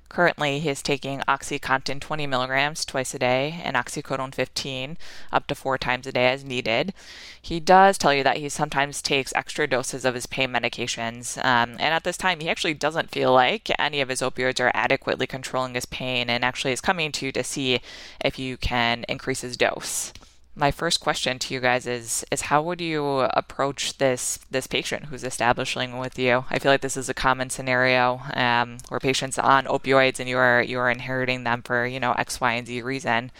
Currently, 0.08 0.60
he 0.60 0.68
is 0.68 0.82
taking 0.82 1.20
OxyContin 1.20 2.00
20 2.00 2.26
milligrams 2.26 2.84
twice 2.84 3.14
a 3.14 3.18
day 3.18 3.60
and 3.64 3.76
oxycodone 3.76 4.34
15 4.34 4.96
up 5.32 5.46
to 5.48 5.54
four 5.54 5.76
times 5.76 6.06
a 6.06 6.12
day 6.12 6.28
as 6.28 6.44
needed. 6.44 6.92
He 7.40 7.58
does 7.58 7.98
tell 7.98 8.14
you 8.14 8.22
that 8.22 8.36
he 8.36 8.48
sometimes 8.48 9.02
takes 9.02 9.32
extra 9.34 9.66
doses 9.66 10.04
of 10.04 10.14
his 10.14 10.26
pain 10.26 10.50
medications, 10.50 11.38
um, 11.44 11.72
and 11.72 11.94
at 11.94 12.04
this 12.04 12.16
time, 12.16 12.40
he 12.40 12.48
actually 12.48 12.74
doesn't 12.74 13.10
feel 13.10 13.32
like 13.32 13.70
any 13.78 14.00
of 14.00 14.08
his 14.08 14.20
opioids 14.20 14.60
are 14.60 14.70
adequately 14.74 15.26
controlling 15.26 15.74
his 15.74 15.86
pain 15.86 16.30
and 16.30 16.44
actually 16.44 16.72
is 16.72 16.80
coming 16.80 17.10
to 17.12 17.26
you 17.26 17.32
to 17.32 17.42
see 17.42 17.80
if 18.24 18.38
you 18.38 18.56
can 18.56 19.04
increase 19.08 19.40
his 19.40 19.56
dose 19.56 20.12
my 20.56 20.70
first 20.70 21.00
question 21.00 21.38
to 21.38 21.54
you 21.54 21.60
guys 21.60 21.86
is 21.86 22.24
is 22.30 22.42
how 22.42 22.62
would 22.62 22.80
you 22.80 23.20
approach 23.34 23.98
this 23.98 24.38
this 24.50 24.66
patient 24.66 25.06
who's 25.06 25.24
establishing 25.24 25.98
with 25.98 26.18
you? 26.18 26.44
I 26.50 26.58
feel 26.58 26.70
like 26.70 26.80
this 26.80 26.96
is 26.96 27.08
a 27.08 27.14
common 27.14 27.50
scenario 27.50 28.20
um, 28.34 28.78
where 28.88 29.00
patients 29.00 29.38
on 29.38 29.64
opioids 29.64 30.20
and 30.20 30.28
you 30.28 30.38
are 30.38 30.62
you 30.62 30.78
are 30.78 30.90
inheriting 30.90 31.44
them 31.44 31.62
for 31.62 31.86
you 31.86 31.98
know 31.98 32.12
X, 32.12 32.40
Y, 32.40 32.52
and 32.52 32.66
Z 32.66 32.82
reason. 32.82 33.32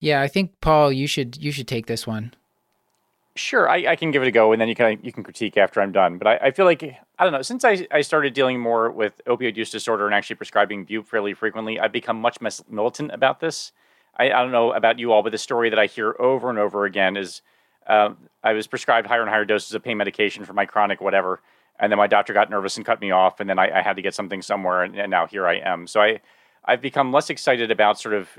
Yeah, 0.00 0.20
I 0.20 0.28
think 0.28 0.60
Paul, 0.60 0.92
you 0.92 1.06
should 1.06 1.36
you 1.42 1.50
should 1.50 1.68
take 1.68 1.86
this 1.86 2.06
one. 2.06 2.34
Sure, 3.36 3.68
I, 3.68 3.86
I 3.88 3.96
can 3.96 4.12
give 4.12 4.22
it 4.22 4.28
a 4.28 4.30
go, 4.30 4.52
and 4.52 4.60
then 4.60 4.68
you 4.68 4.74
can 4.74 4.98
you 5.02 5.12
can 5.12 5.24
critique 5.24 5.56
after 5.56 5.80
I'm 5.80 5.92
done. 5.92 6.18
But 6.18 6.28
I, 6.28 6.36
I 6.36 6.50
feel 6.50 6.66
like 6.66 6.82
I 7.18 7.24
don't 7.24 7.32
know. 7.32 7.42
Since 7.42 7.64
I, 7.64 7.86
I 7.90 8.02
started 8.02 8.34
dealing 8.34 8.60
more 8.60 8.90
with 8.90 9.20
opioid 9.26 9.56
use 9.56 9.70
disorder 9.70 10.06
and 10.06 10.14
actually 10.14 10.36
prescribing 10.36 10.84
Bupe 10.84 11.08
fairly 11.08 11.32
frequently, 11.32 11.80
I've 11.80 11.90
become 11.90 12.20
much 12.20 12.40
less 12.42 12.62
militant 12.68 13.12
about 13.12 13.40
this. 13.40 13.72
I, 14.16 14.26
I 14.26 14.42
don't 14.42 14.52
know 14.52 14.72
about 14.72 14.98
you 14.98 15.12
all, 15.12 15.22
but 15.22 15.32
the 15.32 15.38
story 15.38 15.70
that 15.70 15.78
I 15.78 15.86
hear 15.86 16.14
over 16.18 16.50
and 16.50 16.58
over 16.58 16.84
again 16.84 17.16
is 17.16 17.42
uh, 17.86 18.10
I 18.42 18.52
was 18.52 18.66
prescribed 18.66 19.06
higher 19.06 19.20
and 19.20 19.30
higher 19.30 19.44
doses 19.44 19.74
of 19.74 19.82
pain 19.82 19.96
medication 19.96 20.44
for 20.44 20.52
my 20.52 20.66
chronic 20.66 21.00
whatever, 21.00 21.40
and 21.78 21.90
then 21.90 21.98
my 21.98 22.06
doctor 22.06 22.32
got 22.32 22.50
nervous 22.50 22.76
and 22.76 22.86
cut 22.86 23.00
me 23.00 23.10
off, 23.10 23.40
and 23.40 23.50
then 23.50 23.58
I, 23.58 23.78
I 23.78 23.82
had 23.82 23.96
to 23.96 24.02
get 24.02 24.14
something 24.14 24.42
somewhere, 24.42 24.82
and, 24.82 24.96
and, 24.96 25.10
now 25.10 25.26
here 25.26 25.46
I 25.46 25.56
am. 25.56 25.86
So 25.86 26.00
I 26.00 26.20
I've 26.64 26.80
become 26.80 27.12
less 27.12 27.28
excited 27.30 27.70
about 27.70 28.00
sort 28.00 28.14
of 28.14 28.38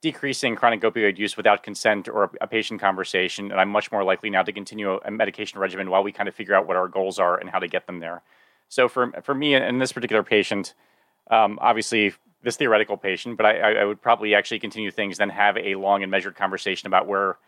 decreasing 0.00 0.54
chronic 0.54 0.80
opioid 0.82 1.18
use 1.18 1.36
without 1.36 1.62
consent 1.62 2.08
or 2.08 2.24
a, 2.24 2.30
a 2.42 2.46
patient 2.46 2.80
conversation, 2.80 3.50
and 3.50 3.60
I'm 3.60 3.70
much 3.70 3.90
more 3.90 4.04
likely 4.04 4.30
now 4.30 4.42
to 4.42 4.52
continue 4.52 4.98
a, 4.98 5.10
medication 5.10 5.58
regimen 5.58 5.90
while 5.90 6.02
we 6.02 6.12
kind 6.12 6.28
of 6.28 6.34
figure 6.34 6.54
out 6.54 6.66
what 6.66 6.76
our 6.76 6.88
goals 6.88 7.18
are 7.18 7.36
and 7.38 7.50
how 7.50 7.58
to 7.58 7.68
get 7.68 7.86
them 7.86 8.00
there. 8.00 8.22
So 8.68 8.88
for 8.88 9.12
for 9.22 9.34
me 9.34 9.54
and 9.54 9.80
this 9.80 9.92
particular 9.92 10.22
patient, 10.22 10.74
um, 11.30 11.58
obviously 11.60 12.14
this 12.44 12.56
theoretical 12.56 12.96
patient, 12.96 13.36
but 13.36 13.46
I, 13.46 13.80
I 13.80 13.84
would 13.84 14.00
probably 14.00 14.34
actually 14.34 14.60
continue 14.60 14.90
things, 14.90 15.18
then 15.18 15.30
have 15.30 15.56
a 15.56 15.74
long 15.74 16.02
and 16.02 16.10
measured 16.10 16.36
conversation 16.36 16.86
about 16.86 17.06
where 17.06 17.38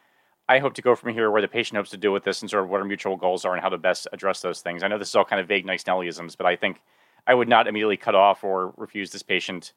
I 0.49 0.59
hope 0.59 0.75
to 0.75 0.83
go 0.83 0.95
from 0.95 1.13
here, 1.13 1.31
where 1.31 1.43
the 1.43 1.49
patient 1.49 1.77
hopes 1.77 1.91
to 1.91 1.97
do 1.97 2.11
with 2.13 2.25
this, 2.25 2.41
and 2.41 2.51
sort 2.51 2.65
of 2.65 2.71
what 2.71 2.81
our 2.81 2.87
mutual 2.87 3.17
goals 3.17 3.45
are, 3.45 3.53
and 3.53 3.63
how 3.63 3.69
to 3.69 3.79
best 3.79 4.09
address 4.13 4.41
those 4.41 4.61
things. 4.61 4.83
I 4.83 4.89
know 4.89 4.99
this 4.99 5.09
is 5.09 5.17
all 5.17 5.25
kind 5.25 5.41
of 5.41 5.49
vague, 5.49 5.67
nice 5.67 5.85
Nellyisms, 5.85 6.37
but 6.37 6.47
I 6.47 6.57
think 6.57 6.81
I 7.27 7.35
would 7.35 7.49
not 7.49 7.67
immediately 7.67 7.97
cut 7.97 8.15
off 8.15 8.43
or 8.43 8.73
refuse 8.77 9.11
this 9.11 9.23
patient 9.23 9.73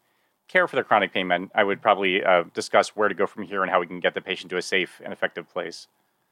care 0.48 0.68
for 0.68 0.76
their 0.76 0.84
chronic 0.84 1.14
pain. 1.14 1.50
I 1.54 1.64
would 1.64 1.82
probably 1.82 2.24
uh, 2.24 2.44
discuss 2.54 2.90
where 2.90 3.10
to 3.10 3.16
go 3.16 3.28
from 3.28 3.44
here 3.44 3.62
and 3.62 3.72
how 3.72 3.80
we 3.80 3.88
can 3.88 4.00
get 4.00 4.14
the 4.14 4.22
patient 4.22 4.50
to 4.52 4.58
a 4.58 4.62
safe 4.62 5.02
and 5.04 5.12
effective 5.12 5.50
place. 5.52 5.88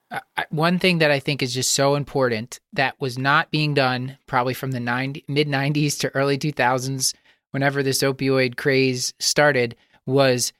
Uh, 0.10 0.19
one 0.50 0.80
thing 0.80 1.00
that 1.00 1.12
I 1.12 1.19
think 1.19 1.41
is 1.41 1.54
just 1.54 1.73
so 1.73 1.95
important 1.95 2.60
that 2.73 3.00
was 3.00 3.17
not 3.17 3.52
being 3.52 3.73
done 3.73 4.17
probably 4.26 4.54
from 4.54 4.71
the 4.71 4.80
mid 4.80 5.47
90s 5.47 6.00
to 6.00 6.10
early 6.15 6.38
2000s 6.38 7.13
whenever 7.52 7.84
this 7.84 8.04
opioid 8.04 8.58
craze 8.58 9.14
started 9.20 9.76
was 10.06 10.54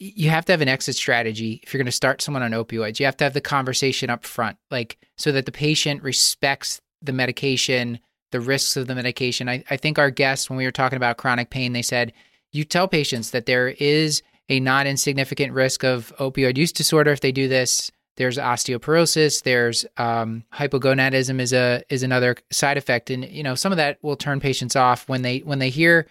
you 0.00 0.30
have 0.30 0.46
to 0.46 0.52
have 0.52 0.62
an 0.62 0.68
exit 0.68 0.96
strategy 0.96 1.60
if 1.62 1.72
you're 1.72 1.78
going 1.78 1.86
to 1.86 1.92
start 1.92 2.22
someone 2.22 2.42
on 2.42 2.52
opioids. 2.52 2.98
You 2.98 3.06
have 3.06 3.18
to 3.18 3.24
have 3.24 3.34
the 3.34 3.40
conversation 3.40 4.08
up 4.08 4.24
front, 4.24 4.56
like 4.70 4.98
so 5.18 5.30
that 5.32 5.44
the 5.44 5.52
patient 5.52 6.02
respects 6.02 6.80
the 7.02 7.12
medication, 7.12 8.00
the 8.32 8.40
risks 8.40 8.76
of 8.76 8.86
the 8.86 8.94
medication. 8.94 9.48
I, 9.48 9.62
I 9.70 9.76
think 9.76 9.98
our 9.98 10.10
guests, 10.10 10.48
when 10.48 10.56
we 10.56 10.64
were 10.64 10.70
talking 10.70 10.96
about 10.96 11.18
chronic 11.18 11.50
pain, 11.50 11.74
they 11.74 11.82
said 11.82 12.14
you 12.50 12.64
tell 12.64 12.88
patients 12.88 13.30
that 13.30 13.46
there 13.46 13.68
is 13.68 14.22
a 14.48 14.58
not 14.58 14.86
insignificant 14.86 15.52
risk 15.52 15.84
of 15.84 16.12
opioid 16.18 16.56
use 16.56 16.72
disorder 16.72 17.12
if 17.12 17.20
they 17.20 17.32
do 17.32 17.46
this. 17.46 17.92
There's 18.16 18.38
osteoporosis. 18.38 19.42
There's 19.42 19.86
um, 19.96 20.44
hypogonadism 20.52 21.40
is 21.40 21.52
a 21.52 21.82
is 21.88 22.02
another 22.02 22.36
side 22.50 22.76
effect, 22.76 23.10
and 23.10 23.24
you 23.24 23.42
know 23.42 23.54
some 23.54 23.72
of 23.72 23.76
that 23.76 23.98
will 24.02 24.16
turn 24.16 24.40
patients 24.40 24.76
off 24.76 25.08
when 25.08 25.22
they 25.22 25.38
when 25.38 25.58
they 25.58 25.70
hear 25.70 26.06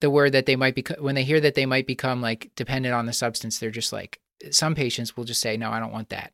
the 0.00 0.10
word 0.10 0.32
that 0.32 0.46
they 0.46 0.56
might 0.56 0.74
be 0.74 0.84
when 0.98 1.14
they 1.14 1.24
hear 1.24 1.40
that 1.40 1.54
they 1.54 1.66
might 1.66 1.86
become 1.86 2.20
like 2.20 2.50
dependent 2.56 2.94
on 2.94 3.06
the 3.06 3.12
substance 3.12 3.58
they're 3.58 3.70
just 3.70 3.92
like 3.92 4.20
some 4.50 4.74
patients 4.74 5.16
will 5.16 5.24
just 5.24 5.40
say 5.40 5.56
no 5.56 5.70
i 5.70 5.78
don't 5.78 5.92
want 5.92 6.08
that. 6.10 6.32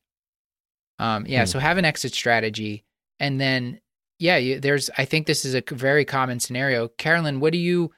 Um, 0.98 1.26
yeah 1.26 1.42
hmm. 1.42 1.46
so 1.46 1.58
have 1.58 1.78
an 1.78 1.84
exit 1.84 2.14
strategy. 2.14 2.84
And 3.18 3.40
then 3.40 3.80
yeah 4.18 4.36
you, 4.36 4.60
there's 4.60 4.90
i 4.96 5.04
think 5.04 5.26
this 5.26 5.44
is 5.44 5.54
a 5.54 5.62
very 5.70 6.04
common 6.04 6.40
scenario. 6.40 6.88
Carolyn 6.88 7.40
what 7.40 7.52
do 7.52 7.58
you 7.58 7.92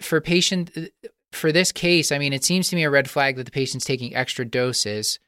for 0.00 0.20
patient 0.20 0.70
for 1.32 1.50
this 1.50 1.72
case 1.72 2.12
i 2.12 2.18
mean 2.18 2.32
it 2.32 2.44
seems 2.44 2.68
to 2.68 2.76
me 2.76 2.84
a 2.84 2.90
red 2.90 3.10
flag 3.10 3.36
that 3.36 3.44
the 3.44 3.50
patient's 3.50 3.86
taking 3.86 4.14
extra 4.14 4.44
doses. 4.44 5.18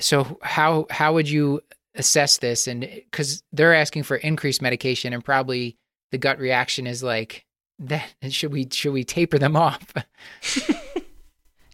So 0.00 0.38
how 0.42 0.86
how 0.90 1.14
would 1.14 1.28
you 1.28 1.60
assess 1.94 2.38
this? 2.38 2.66
And 2.66 2.80
because 2.80 3.42
they're 3.52 3.74
asking 3.74 4.04
for 4.04 4.16
increased 4.16 4.62
medication 4.62 5.12
and 5.12 5.24
probably 5.24 5.76
the 6.12 6.18
gut 6.18 6.38
reaction 6.38 6.86
is 6.86 7.02
like 7.02 7.44
that 7.78 8.10
should 8.30 8.52
we 8.52 8.68
should 8.70 8.92
we 8.92 9.04
taper 9.04 9.38
them 9.38 9.56
off? 9.56 9.92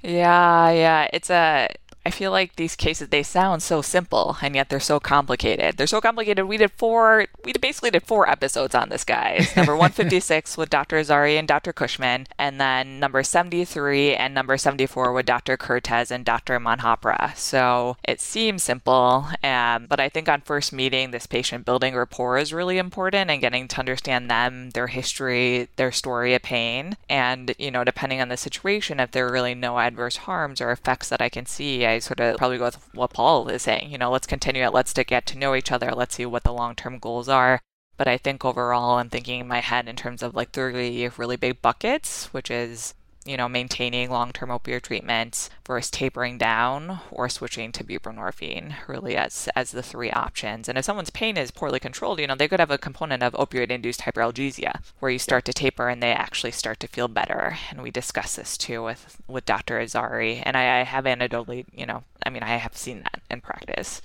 yeah, 0.03 0.71
yeah. 0.71 1.09
It's 1.13 1.31
a 1.31 1.69
I 2.07 2.11
feel 2.11 2.31
like 2.31 2.57
these 2.57 2.77
cases 2.77 3.09
they 3.09 3.23
sound 3.23 3.63
so 3.63 3.81
simple 3.81 4.37
and 4.43 4.55
yet 4.55 4.69
they're 4.69 4.81
so 4.81 5.01
complicated. 5.01 5.77
They're 5.77 5.87
so 5.87 6.01
complicated. 6.01 6.47
We 6.47 6.59
did 6.59 6.73
four. 6.73 7.27
We 7.45 7.53
basically 7.55 7.91
did 7.91 8.03
four 8.07 8.29
episodes 8.29 8.75
on 8.75 8.89
this 8.89 9.05
guy. 9.05 9.47
number 9.57 9.73
156 9.73 10.57
with 10.57 10.71
Dr. 10.71 10.97
Azari 10.97 11.39
and 11.39 11.49
Dr. 11.49 11.73
Cushman, 11.73 12.27
and 12.39 12.61
then 12.61 13.01
number 13.01 13.23
73 13.23 14.15
and 14.15 14.35
number 14.35 14.57
74 14.57 15.13
with 15.13 15.27
Dr. 15.27 15.57
Kertesz 15.57 16.11
and 16.11 16.25
Dr. 16.25 16.59
Manhapra. 16.61 17.35
So 17.37 17.97
it 18.05 18.21
seems 18.21 18.63
simple, 18.63 19.27
um, 19.43 19.87
but 19.87 20.01
I 20.01 20.09
think 20.09 20.29
on 20.29 20.43
first 20.43 20.73
meeting, 20.73 21.11
this 21.11 21.27
patient 21.27 21.65
building 21.65 21.95
rapport 21.95 22.39
is 22.39 22.53
really 22.53 22.79
important 22.79 23.31
and 23.31 23.41
getting 23.41 23.69
to 23.69 23.79
understand 23.79 24.31
them, 24.31 24.71
their 24.71 24.89
history, 24.89 25.69
their 25.77 25.93
story 25.93 26.35
of 26.35 26.43
pain, 26.43 26.97
and 27.09 27.55
you 27.59 27.71
know, 27.71 27.85
depending 27.85 28.21
on 28.21 28.29
the 28.29 28.37
situation, 28.37 29.01
if 29.01 29.11
there 29.11 29.27
are 29.27 29.33
really 29.33 29.55
no 29.55 29.79
adverse 29.79 30.17
harms 30.17 30.61
or 30.61 30.71
effects 30.71 31.09
that 31.09 31.23
I 31.23 31.29
can 31.29 31.47
see. 31.47 31.87
I 31.87 31.94
I 31.95 31.99
sort 32.01 32.21
of 32.21 32.37
probably 32.37 32.59
go 32.59 32.65
with 32.67 32.95
what 32.95 33.13
Paul 33.13 33.49
is 33.49 33.63
saying. 33.63 33.91
You 33.91 33.99
know, 33.99 34.11
let's 34.11 34.27
continue 34.27 34.65
it. 34.65 34.73
Let's 34.75 34.93
get 34.93 35.27
to 35.27 35.39
know 35.39 35.55
each 35.55 35.73
other. 35.73 35.93
Let's 35.93 36.17
see 36.17 36.27
what 36.27 36.45
the 36.45 36.53
long 36.53 36.75
term 36.75 36.99
goals 36.99 37.29
are. 37.29 37.61
But 37.97 38.09
I 38.09 38.19
think 38.19 38.45
overall, 38.45 38.97
I'm 38.99 39.09
thinking 39.09 39.41
in 39.41 39.49
my 39.49 39.61
head 39.61 39.89
in 39.89 39.97
terms 39.97 40.23
of 40.23 40.35
like 40.35 40.51
three 40.51 41.09
really 41.17 41.37
big 41.37 41.63
buckets, 41.63 42.27
which 42.33 42.51
is 42.51 42.95
you 43.25 43.37
know, 43.37 43.49
maintaining 43.49 44.11
long-term 44.11 44.51
opioid 44.51 44.83
treatment 44.83 45.49
versus 45.67 45.91
tapering 45.91 46.39
down 46.39 47.01
or 47.11 47.29
switching 47.29 47.73
to 47.73 47.85
buprenorphine, 47.85 48.75
really 48.87 49.17
as 49.17 49.49
as 49.57 49.71
the 49.71 49.83
three 49.83 50.11
options. 50.11 50.69
And 50.69 50.77
if 50.77 50.85
someone's 50.85 51.11
pain 51.11 51.37
is 51.37 51.51
poorly 51.51 51.81
controlled, 51.81 52.21
you 52.21 52.27
know, 52.27 52.35
they 52.35 52.49
could 52.49 52.61
have 52.61 52.71
a 52.71 52.79
component 52.79 53.23
of 53.23 53.33
opioid-induced 53.33 54.01
hyperalgesia, 54.01 54.81
where 55.01 55.11
you 55.11 55.19
start 55.19 55.45
to 55.47 55.53
taper 55.53 55.89
and 55.89 56.03
they 56.03 56.13
actually 56.13 56.53
start 56.53 56.81
to 56.81 56.89
feel 56.89 57.09
better. 57.09 57.57
And 57.71 57.83
we 57.83 57.91
discuss 57.91 58.37
this 58.37 58.59
too 58.59 58.83
with 58.83 59.21
with 59.27 59.47
Dr. 59.47 59.79
Azari, 59.79 60.43
and 60.45 60.57
I, 60.57 60.81
I 60.81 60.85
have 60.85 61.05
anecdotally, 61.05 61.65
you 61.73 61.87
know, 61.87 62.05
I 62.25 62.31
mean, 62.31 62.43
I 62.43 62.57
have 62.57 62.77
seen 62.77 63.01
that 63.01 63.21
in 63.31 63.41
practice. 63.41 64.03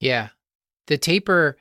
Yeah, 0.00 0.28
the 0.86 0.98
taper. 0.98 1.58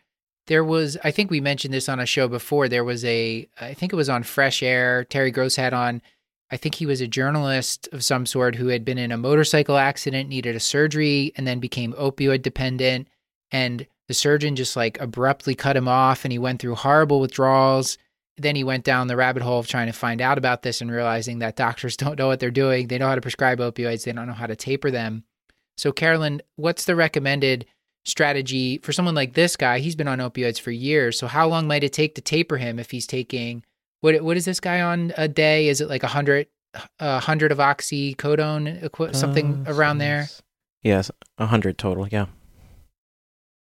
There 0.47 0.63
was, 0.63 0.95
I 1.03 1.09
think 1.09 1.31
we 1.31 1.41
mentioned 1.41 1.73
this 1.73 1.89
on 1.89 1.99
a 1.99 2.05
show 2.05 2.27
before. 2.27 2.69
There 2.69 2.83
was 2.83 3.03
a, 3.03 3.49
I 3.59 3.73
think 3.73 3.91
it 3.91 3.95
was 3.95 4.09
on 4.09 4.21
Fresh 4.21 4.61
Air. 4.61 5.03
Terry 5.03 5.31
Gross 5.31 5.55
had 5.55 5.73
on 5.73 6.03
I 6.51 6.57
think 6.57 6.75
he 6.75 6.85
was 6.85 7.01
a 7.01 7.07
journalist 7.07 7.89
of 7.91 8.03
some 8.03 8.25
sort 8.25 8.55
who 8.55 8.67
had 8.67 8.85
been 8.85 8.97
in 8.97 9.11
a 9.11 9.17
motorcycle 9.17 9.77
accident, 9.77 10.29
needed 10.29 10.55
a 10.55 10.59
surgery, 10.59 11.33
and 11.35 11.47
then 11.47 11.59
became 11.59 11.93
opioid 11.93 12.43
dependent. 12.43 13.07
And 13.51 13.87
the 14.07 14.13
surgeon 14.13 14.55
just 14.55 14.75
like 14.75 14.99
abruptly 14.99 15.55
cut 15.55 15.75
him 15.75 15.87
off, 15.87 16.23
and 16.23 16.31
he 16.31 16.37
went 16.37 16.61
through 16.61 16.75
horrible 16.75 17.19
withdrawals. 17.19 17.97
Then 18.37 18.55
he 18.55 18.63
went 18.63 18.83
down 18.83 19.07
the 19.07 19.15
rabbit 19.15 19.41
hole 19.41 19.59
of 19.59 19.67
trying 19.67 19.87
to 19.87 19.93
find 19.93 20.21
out 20.21 20.37
about 20.37 20.61
this 20.61 20.81
and 20.81 20.91
realizing 20.91 21.39
that 21.39 21.55
doctors 21.55 21.97
don't 21.97 22.19
know 22.19 22.27
what 22.27 22.39
they're 22.39 22.51
doing. 22.51 22.87
They 22.87 22.97
know 22.97 23.07
how 23.07 23.15
to 23.15 23.21
prescribe 23.21 23.59
opioids, 23.59 24.03
they 24.03 24.11
don't 24.11 24.27
know 24.27 24.33
how 24.33 24.47
to 24.47 24.55
taper 24.55 24.91
them. 24.91 25.23
So, 25.77 25.91
Carolyn, 25.91 26.41
what's 26.55 26.85
the 26.85 26.95
recommended 26.95 27.65
strategy 28.05 28.77
for 28.77 28.93
someone 28.93 29.15
like 29.15 29.33
this 29.33 29.57
guy? 29.57 29.79
He's 29.79 29.95
been 29.95 30.07
on 30.07 30.19
opioids 30.19 30.59
for 30.59 30.71
years. 30.71 31.17
So, 31.17 31.27
how 31.27 31.47
long 31.47 31.67
might 31.67 31.83
it 31.83 31.91
take 31.91 32.15
to 32.15 32.21
taper 32.21 32.57
him 32.57 32.77
if 32.77 32.91
he's 32.91 33.07
taking 33.07 33.63
what 34.01 34.21
what 34.21 34.37
is 34.37 34.45
this 34.45 34.59
guy 34.59 34.81
on 34.81 35.13
a 35.17 35.27
day? 35.27 35.67
Is 35.67 35.81
it 35.81 35.89
like 35.89 36.03
a 36.03 36.07
hundred 36.07 36.47
a 36.99 37.19
hundred 37.19 37.51
of 37.51 37.59
oxycodone, 37.59 39.15
something 39.15 39.65
uh, 39.67 39.73
around 39.73 39.99
there? 39.99 40.27
Yes, 40.83 41.09
a 41.37 41.47
hundred 41.47 41.77
total. 41.77 42.07
Yeah. 42.07 42.27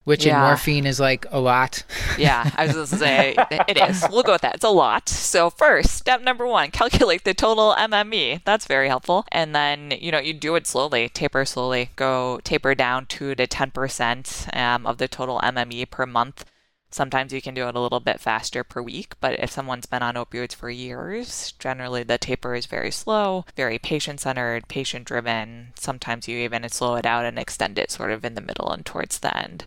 Which 0.05 0.25
yeah. 0.25 0.37
in 0.37 0.45
morphine 0.47 0.85
is 0.87 0.99
like 0.99 1.25
a 1.29 1.39
lot. 1.39 1.83
yeah, 2.17 2.49
I 2.55 2.65
was 2.65 2.73
going 2.73 2.87
to 2.87 2.95
say 2.97 3.35
it 3.67 3.77
is. 3.77 4.03
We'll 4.09 4.23
go 4.23 4.31
with 4.31 4.41
that. 4.41 4.55
It's 4.55 4.63
a 4.63 4.69
lot. 4.69 5.07
So 5.07 5.49
first, 5.49 5.91
step 5.91 6.21
number 6.21 6.47
one, 6.47 6.71
calculate 6.71 7.25
the 7.25 7.33
total 7.33 7.75
MME. 7.77 8.43
That's 8.43 8.65
very 8.65 8.87
helpful. 8.87 9.25
And 9.31 9.53
then 9.53 9.91
you 9.99 10.11
know 10.11 10.19
you 10.19 10.33
do 10.33 10.55
it 10.55 10.65
slowly, 10.65 11.09
taper 11.09 11.45
slowly. 11.45 11.91
Go 11.95 12.39
taper 12.43 12.73
down 12.73 13.05
two 13.05 13.35
to 13.35 13.45
ten 13.45 13.71
percent 13.71 14.47
um, 14.53 14.87
of 14.87 14.97
the 14.97 15.07
total 15.07 15.39
MME 15.41 15.89
per 15.91 16.05
month. 16.05 16.45
Sometimes 16.91 17.31
you 17.31 17.41
can 17.41 17.53
do 17.53 17.67
it 17.67 17.75
a 17.75 17.79
little 17.79 17.99
bit 17.99 18.19
faster 18.19 18.63
per 18.63 18.81
week, 18.81 19.13
but 19.19 19.39
if 19.39 19.51
someone's 19.51 19.85
been 19.85 20.01
on 20.01 20.15
opioids 20.15 20.55
for 20.55 20.69
years, 20.69 21.53
generally 21.59 22.01
the 22.03 22.17
taper 22.17 22.55
is 22.55 22.65
very 22.65 22.89
slow, 22.89 23.45
very 23.55 23.77
patient 23.77 24.19
centered, 24.19 24.67
patient 24.67 25.05
driven. 25.05 25.71
Sometimes 25.75 26.27
you 26.27 26.37
even 26.39 26.67
slow 26.69 26.95
it 26.95 27.05
out 27.05 27.25
and 27.25 27.37
extend 27.37 27.77
it 27.77 27.91
sort 27.91 28.11
of 28.11 28.25
in 28.25 28.33
the 28.33 28.41
middle 28.41 28.71
and 28.71 28.85
towards 28.85 29.19
the 29.19 29.35
end. 29.37 29.65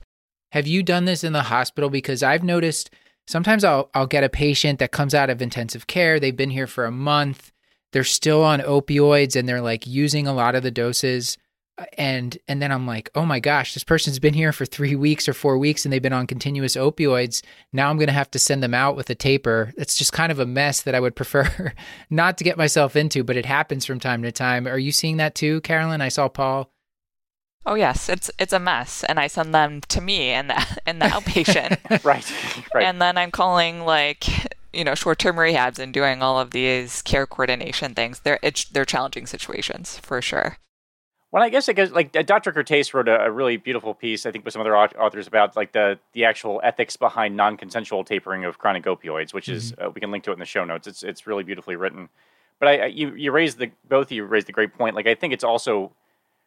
Have 0.51 0.67
you 0.67 0.83
done 0.83 1.05
this 1.05 1.23
in 1.23 1.33
the 1.33 1.43
hospital? 1.43 1.91
Because 1.91 2.23
I've 2.23 2.43
noticed 2.43 2.91
sometimes 3.29 3.63
I'll, 3.63 3.89
I'll 3.95 4.09
get 4.09 4.25
a 4.25 4.29
patient 4.29 4.81
that 4.81 4.93
comes 4.93 5.15
out 5.15 5.31
of 5.31 5.41
intensive 5.41 5.87
care, 5.87 6.19
they've 6.19 6.37
been 6.37 6.51
here 6.51 6.67
for 6.67 6.87
a 6.87 6.91
month, 6.91 7.53
they're 7.93 8.05
still 8.05 8.43
on 8.43 8.61
opioids 8.61 9.37
and 9.37 9.49
they're 9.49 9.63
like 9.63 9.87
using 9.87 10.27
a 10.27 10.35
lot 10.35 10.57
of 10.57 10.65
the 10.65 10.71
doses 10.73 11.39
Uh, 11.79 11.85
and 11.97 12.37
and 12.49 12.61
then 12.61 12.71
I'm 12.71 12.87
like, 12.87 13.11
oh 13.15 13.25
my 13.25 13.41
gosh, 13.41 13.75
this 13.75 13.85
person's 13.85 14.19
been 14.19 14.35
here 14.35 14.53
for 14.53 14.67
three 14.67 14.95
weeks 14.95 15.29
or 15.29 15.33
four 15.33 15.57
weeks, 15.57 15.85
and 15.85 15.93
they've 15.93 16.03
been 16.03 16.13
on 16.13 16.27
continuous 16.27 16.77
opioids. 16.77 17.43
Now 17.73 17.89
I'm 17.89 17.97
going 17.97 18.09
to 18.09 18.13
have 18.13 18.31
to 18.33 18.39
send 18.39 18.63
them 18.63 18.75
out 18.75 18.97
with 18.97 19.09
a 19.11 19.15
taper. 19.15 19.73
It's 19.77 19.97
just 19.97 20.13
kind 20.13 20.31
of 20.31 20.39
a 20.39 20.47
mess 20.47 20.83
that 20.83 20.95
I 20.95 21.01
would 21.01 21.17
prefer 21.17 21.73
not 22.11 22.39
to 22.39 22.45
get 22.45 22.59
myself 22.59 22.97
into, 22.97 23.25
but 23.25 23.37
it 23.37 23.47
happens 23.47 23.87
from 23.87 24.01
time 24.01 24.23
to 24.23 24.33
time. 24.33 24.67
Are 24.67 24.79
you 24.79 24.93
seeing 24.93 25.17
that 25.17 25.35
too, 25.35 25.61
Carolyn? 25.63 26.01
I 26.01 26.09
saw 26.09 26.29
Paul. 26.29 26.71
Oh 27.65 27.75
yes, 27.75 28.09
it's 28.09 28.31
it's 28.39 28.53
a 28.53 28.59
mess, 28.59 29.05
and 29.05 29.21
I 29.21 29.29
send 29.29 29.55
them 29.55 29.81
to 29.89 30.01
me 30.01 30.31
and 30.31 30.51
the 30.51 30.81
and 30.87 31.01
the 31.01 31.07
outpatient. 31.07 31.79
right, 32.05 32.33
right. 32.75 32.85
And 32.85 33.01
then 33.01 33.17
I'm 33.17 33.31
calling 33.31 33.83
like 33.83 34.27
you 34.73 34.85
know 34.85 34.95
short-term 34.95 35.37
rehabs 35.37 35.79
and 35.79 35.93
doing 35.93 36.23
all 36.23 36.39
of 36.41 36.51
these 36.51 37.03
care 37.03 37.27
coordination 37.27 37.95
things. 37.95 38.21
They're 38.21 38.41
it's, 38.43 38.65
they're 38.67 38.85
challenging 38.85 39.27
situations 39.27 39.99
for 39.99 40.21
sure. 40.21 40.59
Well, 41.33 41.43
I 41.43 41.49
guess 41.49 41.67
it 41.71 41.75
goes 41.75 41.91
like 41.93 42.15
uh, 42.15 42.23
Dr. 42.23 42.53
Kertesz 42.53 42.93
wrote 42.93 43.09
a, 43.09 43.25
a, 43.25 43.31
really 43.31 43.57
beautiful 43.57 43.95
piece, 43.95 44.27
I 44.27 44.31
think, 44.31 44.45
with 44.45 44.53
some 44.53 44.61
other 44.61 44.77
authors 44.77 45.27
about 45.27 45.57
like 45.57 45.73
the 45.73 45.99
the 46.13 46.27
actual 46.27 46.61
ethics 46.63 46.97
behind 46.99 47.37
non-consensual 47.37 48.05
tapering 48.05 48.45
of 48.45 48.59
chronic 48.59 48.85
opioids, 48.85 49.33
which 49.33 49.47
mm-hmm. 49.47 49.57
is 49.57 49.75
uh, 49.83 49.91
we 49.91 50.01
can 50.03 50.11
link 50.11 50.25
to 50.25 50.31
it 50.31 50.35
in 50.35 50.41
the 50.41 50.45
show 50.45 50.65
notes. 50.65 50.87
It's 50.87 51.03
it's 51.03 51.27
really 51.27 51.43
beautifully 51.43 51.75
written. 51.75 52.11
But 52.59 52.69
I, 52.69 52.87
you 52.87 53.15
you 53.15 53.33
raised 53.33 53.59
the 53.59 53.71
both 53.89 54.09
of 54.09 54.13
you 54.13 54.25
raised 54.25 54.47
the 54.47 54.53
great 54.53 54.75
point. 54.75 54.95
Like 54.95 55.07
I 55.07 55.15
think 55.15 55.33
it's 55.33 55.43
also 55.43 55.93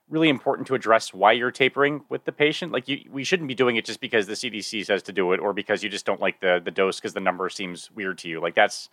really 0.07 0.29
important 0.29 0.67
to 0.67 0.75
address 0.75 1.15
why 1.15 1.31
you're 1.31 1.49
tapering 1.49 2.03
with 2.09 2.23
the 2.25 2.31
patient. 2.31 2.71
Like 2.71 2.87
you, 2.87 2.99
we 3.11 3.23
shouldn't 3.23 3.47
be 3.47 3.55
doing 3.55 3.77
it 3.77 3.85
just 3.85 3.99
because 3.99 4.27
the 4.27 4.33
CDC 4.33 4.85
says 4.85 5.01
to 5.03 5.11
do 5.11 5.33
it, 5.33 5.39
or 5.39 5.51
because 5.51 5.81
you 5.81 5.89
just 5.89 6.05
don't 6.05 6.21
like 6.21 6.41
the 6.41 6.61
the 6.63 6.69
dose 6.69 6.99
because 6.99 7.15
the 7.15 7.19
number 7.19 7.49
seems 7.49 7.89
weird 7.89 8.19
to 8.19 8.29
you. 8.29 8.39
Like 8.39 8.53
that's 8.53 8.89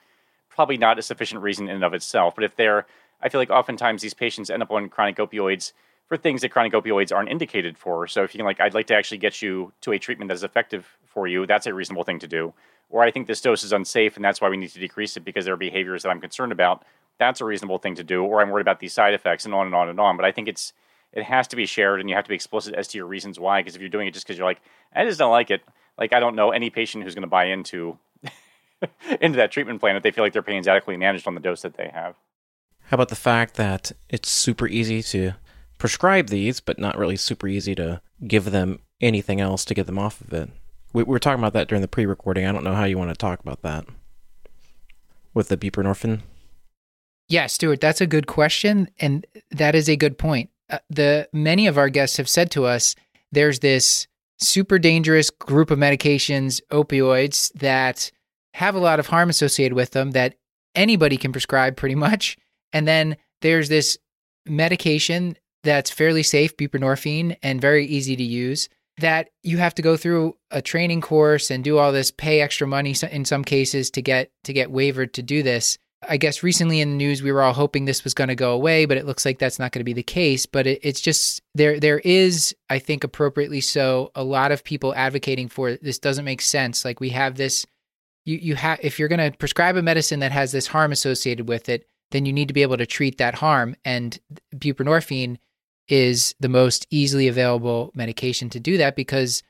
probably 0.49 0.79
not 0.79 0.99
a 0.99 1.03
sufficient 1.03 1.43
reason 1.43 1.69
in 1.69 1.77
and 1.77 1.85
of 1.85 1.93
itself. 1.93 2.35
But 2.35 2.45
if 2.45 2.57
they're 2.57 2.87
I 3.23 3.29
feel 3.29 3.41
like 3.41 3.51
oftentimes 3.51 4.03
these 4.03 4.15
patients 4.15 4.51
end 4.51 4.63
up 4.63 4.71
on 4.71 4.89
chronic 4.89 5.17
opioids 5.17 5.73
for 6.07 6.17
things 6.17 6.43
that 6.43 6.51
chronic 6.51 6.73
opioids 6.73 7.15
aren't 7.15 7.31
indicated 7.31 7.79
for. 7.79 8.07
So 8.07 8.23
if 8.23 8.35
you 8.35 8.39
can 8.39 8.45
like, 8.45 8.61
I'd 8.61 8.75
like 8.75 8.87
to 8.89 8.95
actually 8.95 9.19
get 9.19 9.41
you 9.41 9.73
to 9.83 9.93
a 9.93 9.99
treatment 9.99 10.29
that 10.29 10.35
is 10.35 10.45
effective 10.45 10.99
for 11.07 11.27
you, 11.27 11.47
that's 11.47 11.67
a 11.67 11.75
reasonable 11.75 12.05
thing 12.05 12.19
to 12.19 12.27
do. 12.27 12.53
Or 12.91 13.03
I 13.03 13.11
think 13.11 13.27
this 13.27 13.41
dose 13.41 13.65
is 13.65 13.73
unsafe 13.73 14.17
and 14.17 14.25
that's 14.25 14.41
why 14.41 14.49
we 14.49 14.57
need 14.57 14.71
to 14.71 14.79
decrease 14.79 15.17
it 15.17 15.25
because 15.25 15.45
there 15.45 15.55
are 15.55 15.59
behaviors 15.59 16.03
that 16.03 16.11
I'm 16.11 16.21
concerned 16.21 16.53
about. 16.53 16.85
That's 17.19 17.41
a 17.41 17.45
reasonable 17.45 17.79
thing 17.79 17.95
to 17.95 18.05
do. 18.05 18.25
Or 18.25 18.43
I'm 18.43 18.51
worried 18.51 18.63
about 18.63 18.81
these 18.81 18.93
side 18.93 19.15
effects 19.15 19.45
and 19.45 19.55
on 19.55 19.67
and 19.67 19.75
on 19.75 19.89
and 19.89 19.99
on. 19.99 20.17
But 20.17 20.27
I 20.27 20.33
think 20.33 20.49
it's 20.49 20.73
it 21.13 21.25
has 21.25 21.47
to 21.49 21.57
be 21.57 21.67
shared 21.67 22.01
and 22.01 22.09
you 22.09 22.15
have 22.15 22.25
to 22.25 22.29
be 22.29 22.35
explicit 22.35 22.75
as 22.75 22.89
to 22.89 22.99
your 22.99 23.07
reasons 23.07 23.39
why. 23.39 23.61
Because 23.61 23.75
if 23.75 23.81
you're 23.81 23.91
doing 23.91 24.09
it 24.09 24.15
just 24.15 24.27
because 24.27 24.39
you're 24.39 24.47
like, 24.47 24.61
I 24.95 25.05
just 25.05 25.19
don't 25.19 25.31
like 25.31 25.51
it, 25.51 25.63
like 25.99 26.13
I 26.13 26.21
don't 26.21 26.37
know 26.37 26.51
any 26.51 26.71
patient 26.71 27.05
who's 27.05 27.15
going 27.15 27.23
to 27.23 27.29
buy 27.29 27.47
into 27.47 27.99
into 29.21 29.37
that 29.37 29.53
treatment 29.53 29.81
plan 29.81 29.97
if 29.97 30.03
they 30.03 30.11
feel 30.11 30.25
like 30.25 30.33
their 30.33 30.43
pain 30.43 30.59
is 30.59 30.69
adequately 30.69 30.97
managed 30.97 31.27
on 31.27 31.35
the 31.35 31.41
dose 31.41 31.63
that 31.63 31.75
they 31.75 31.91
have. 31.93 32.17
How 32.93 32.97
about 32.97 33.09
the 33.09 33.17
fact 33.17 33.55
that 33.55 33.93
it's 34.11 34.29
super 34.29 34.69
easy 34.69 35.03
to 35.03 35.33
prescribe 35.79 36.29
these, 36.29 36.61
but 36.61 36.79
not 36.79 36.99
really 36.99 37.17
super 37.17 37.49
easy 37.49 37.75
to 37.77 38.03
give 38.29 38.51
them 38.51 38.81
anything 39.01 39.41
else 39.41 39.65
to 39.65 39.73
get 39.73 39.87
them 39.87 39.99
off 39.99 40.21
of 40.21 40.31
it? 40.35 40.51
We, 40.93 41.03
we 41.03 41.09
were 41.11 41.19
talking 41.19 41.39
about 41.39 41.55
that 41.55 41.69
during 41.69 41.81
the 41.81 41.89
pre-recording. 41.89 42.45
I 42.45 42.53
don't 42.53 42.65
know 42.65 42.75
how 42.75 42.85
you 42.85 42.99
want 42.99 43.09
to 43.09 43.17
talk 43.17 43.41
about 43.41 43.63
that 43.63 43.87
with 45.33 45.49
the 45.49 45.57
buprenorphine. 45.57 46.21
Yeah, 47.29 47.47
Stuart, 47.47 47.81
that's 47.81 48.03
a 48.03 48.07
good 48.07 48.27
question, 48.27 48.91
and 49.01 49.27
that 49.51 49.75
is 49.75 49.89
a 49.89 49.97
good 49.97 50.19
point. 50.19 50.51
Uh, 50.69 50.81
the 50.91 51.31
many 51.33 51.67
of 51.67 51.79
our 51.79 51.89
guests 51.89 52.19
have 52.19 52.29
said 52.29 52.51
to 52.51 52.67
us, 52.67 52.95
there's 53.31 53.61
this 53.61 54.07
super 54.39 54.79
dangerous 54.79 55.31
group 55.31 55.71
of 55.71 55.79
medications, 55.79 56.61
opioids, 56.71 57.55
that 57.55 58.13
have 58.53 58.75
a 58.75 58.81
lot 58.81 59.01
of 59.01 59.07
harm 59.07 59.31
associated 59.31 59.75
with 59.75 59.93
them 59.93 60.11
that 60.11 60.35
anybody 60.75 61.17
can 61.17 61.33
prescribe 61.33 61.75
pretty 61.75 61.95
much. 61.95 62.37
And 62.73 62.87
then 62.87 63.17
there's 63.41 63.69
this 63.69 63.99
medication 64.47 65.37
that's 65.63 65.91
fairly 65.91 66.23
safe, 66.23 66.57
buprenorphine, 66.57 67.37
and 67.43 67.61
very 67.61 67.87
easy 67.87 68.17
to 68.17 68.25
use. 68.25 68.69
That 68.99 69.31
you 69.43 69.59
have 69.59 69.75
to 69.77 69.83
go 69.83 69.97
through 69.97 70.37
a 70.51 70.61
training 70.61 71.01
course 71.01 71.51
and 71.51 71.65
do 71.65 71.79
all 71.79 71.93
this, 71.93 72.11
pay 72.11 72.41
extra 72.41 72.67
money 72.67 72.95
in 73.11 73.25
some 73.25 73.43
cases 73.43 73.91
to 73.93 74.03
get 74.03 74.31
to 74.45 74.53
get 74.53 74.71
waivered 74.71 75.15
to 75.15 75.23
do 75.23 75.43
this. 75.43 75.79
I 76.07 76.17
guess 76.17 76.43
recently 76.43 76.81
in 76.81 76.91
the 76.91 76.97
news 76.97 77.23
we 77.23 77.33
were 77.33 77.43
all 77.43 77.53
hoping 77.53 77.85
this 77.85 78.05
was 78.05 78.13
going 78.13 78.29
to 78.29 78.35
go 78.35 78.53
away, 78.53 78.87
but 78.87 78.97
it 78.97 79.07
looks 79.07 79.25
like 79.25 79.39
that's 79.39 79.59
not 79.59 79.73
going 79.73 79.81
to 79.81 79.85
be 79.85 79.93
the 79.93 80.03
case. 80.03 80.47
But 80.47 80.67
it, 80.67 80.81
it's 80.83 81.01
just 81.01 81.41
there 81.55 81.81
there 81.81 82.01
is, 82.01 82.55
I 82.69 82.81
think, 82.81 83.03
appropriately 83.05 83.61
so, 83.61 84.11
a 84.15 84.25
lot 84.25 84.53
of 84.53 84.65
people 84.65 84.95
advocating 84.95 85.49
for 85.49 85.77
this 85.77 85.99
doesn't 85.99 86.25
make 86.25 86.43
sense. 86.43 86.85
Like 86.85 87.01
we 87.01 87.11
have 87.11 87.37
this, 87.37 87.65
you 88.25 88.37
you 88.37 88.57
have 88.57 88.81
if 88.83 88.99
you're 88.99 89.09
going 89.09 89.33
to 89.33 89.37
prescribe 89.39 89.77
a 89.77 89.83
medicine 89.83 90.21
that 90.21 90.33
has 90.33 90.53
this 90.53 90.67
harm 90.67 90.93
associated 90.93 91.49
with 91.49 91.69
it, 91.69 91.87
then 92.13 92.27
you 92.27 92.33
need 92.33 92.49
to 92.49 92.55
be 92.55 92.63
able 92.63 92.77
to 92.77 92.87
treat 92.87 93.19
that 93.19 93.37
harm. 93.37 93.75
And 93.85 94.19
buprenorphine 94.55 95.39
is 95.89 96.35
the 96.41 96.49
most 96.49 96.87
easily 96.91 97.29
available 97.29 97.91
medication 97.95 98.49
to 98.51 98.61
do 98.61 98.77
that 98.79 98.97
because 98.97 99.43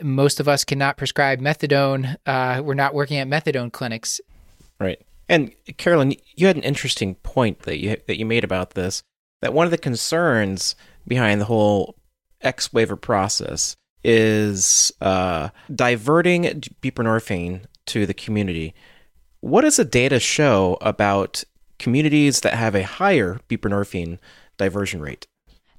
most 0.00 0.40
of 0.40 0.48
us 0.48 0.64
cannot 0.64 0.96
prescribe 0.96 1.40
methadone. 1.40 2.16
Uh, 2.24 2.62
we're 2.64 2.74
not 2.74 2.94
working 2.94 3.18
at 3.18 3.28
methadone 3.28 3.72
clinics. 3.72 4.20
Right. 4.80 5.00
And 5.28 5.52
Carolyn, 5.76 6.14
you 6.34 6.46
had 6.46 6.56
an 6.56 6.62
interesting 6.62 7.14
point 7.16 7.60
that 7.60 7.78
you 7.78 7.96
that 8.06 8.18
you 8.18 8.26
made 8.26 8.44
about 8.44 8.70
this. 8.72 9.02
That 9.40 9.54
one 9.54 9.66
of 9.66 9.70
the 9.70 9.78
concerns 9.78 10.76
behind 11.06 11.40
the 11.40 11.46
whole 11.46 11.96
X 12.40 12.72
waiver 12.72 12.96
process 12.96 13.76
is 14.04 14.92
uh, 15.00 15.50
diverting 15.74 16.44
buprenorphine 16.82 17.64
to 17.86 18.06
the 18.06 18.14
community. 18.14 18.74
What 19.40 19.62
does 19.62 19.76
the 19.76 19.84
data 19.84 20.20
show 20.20 20.78
about 20.80 21.44
communities 21.82 22.40
that 22.40 22.54
have 22.54 22.74
a 22.74 22.84
higher 22.84 23.40
buprenorphine 23.48 24.18
diversion 24.56 25.00
rate? 25.00 25.26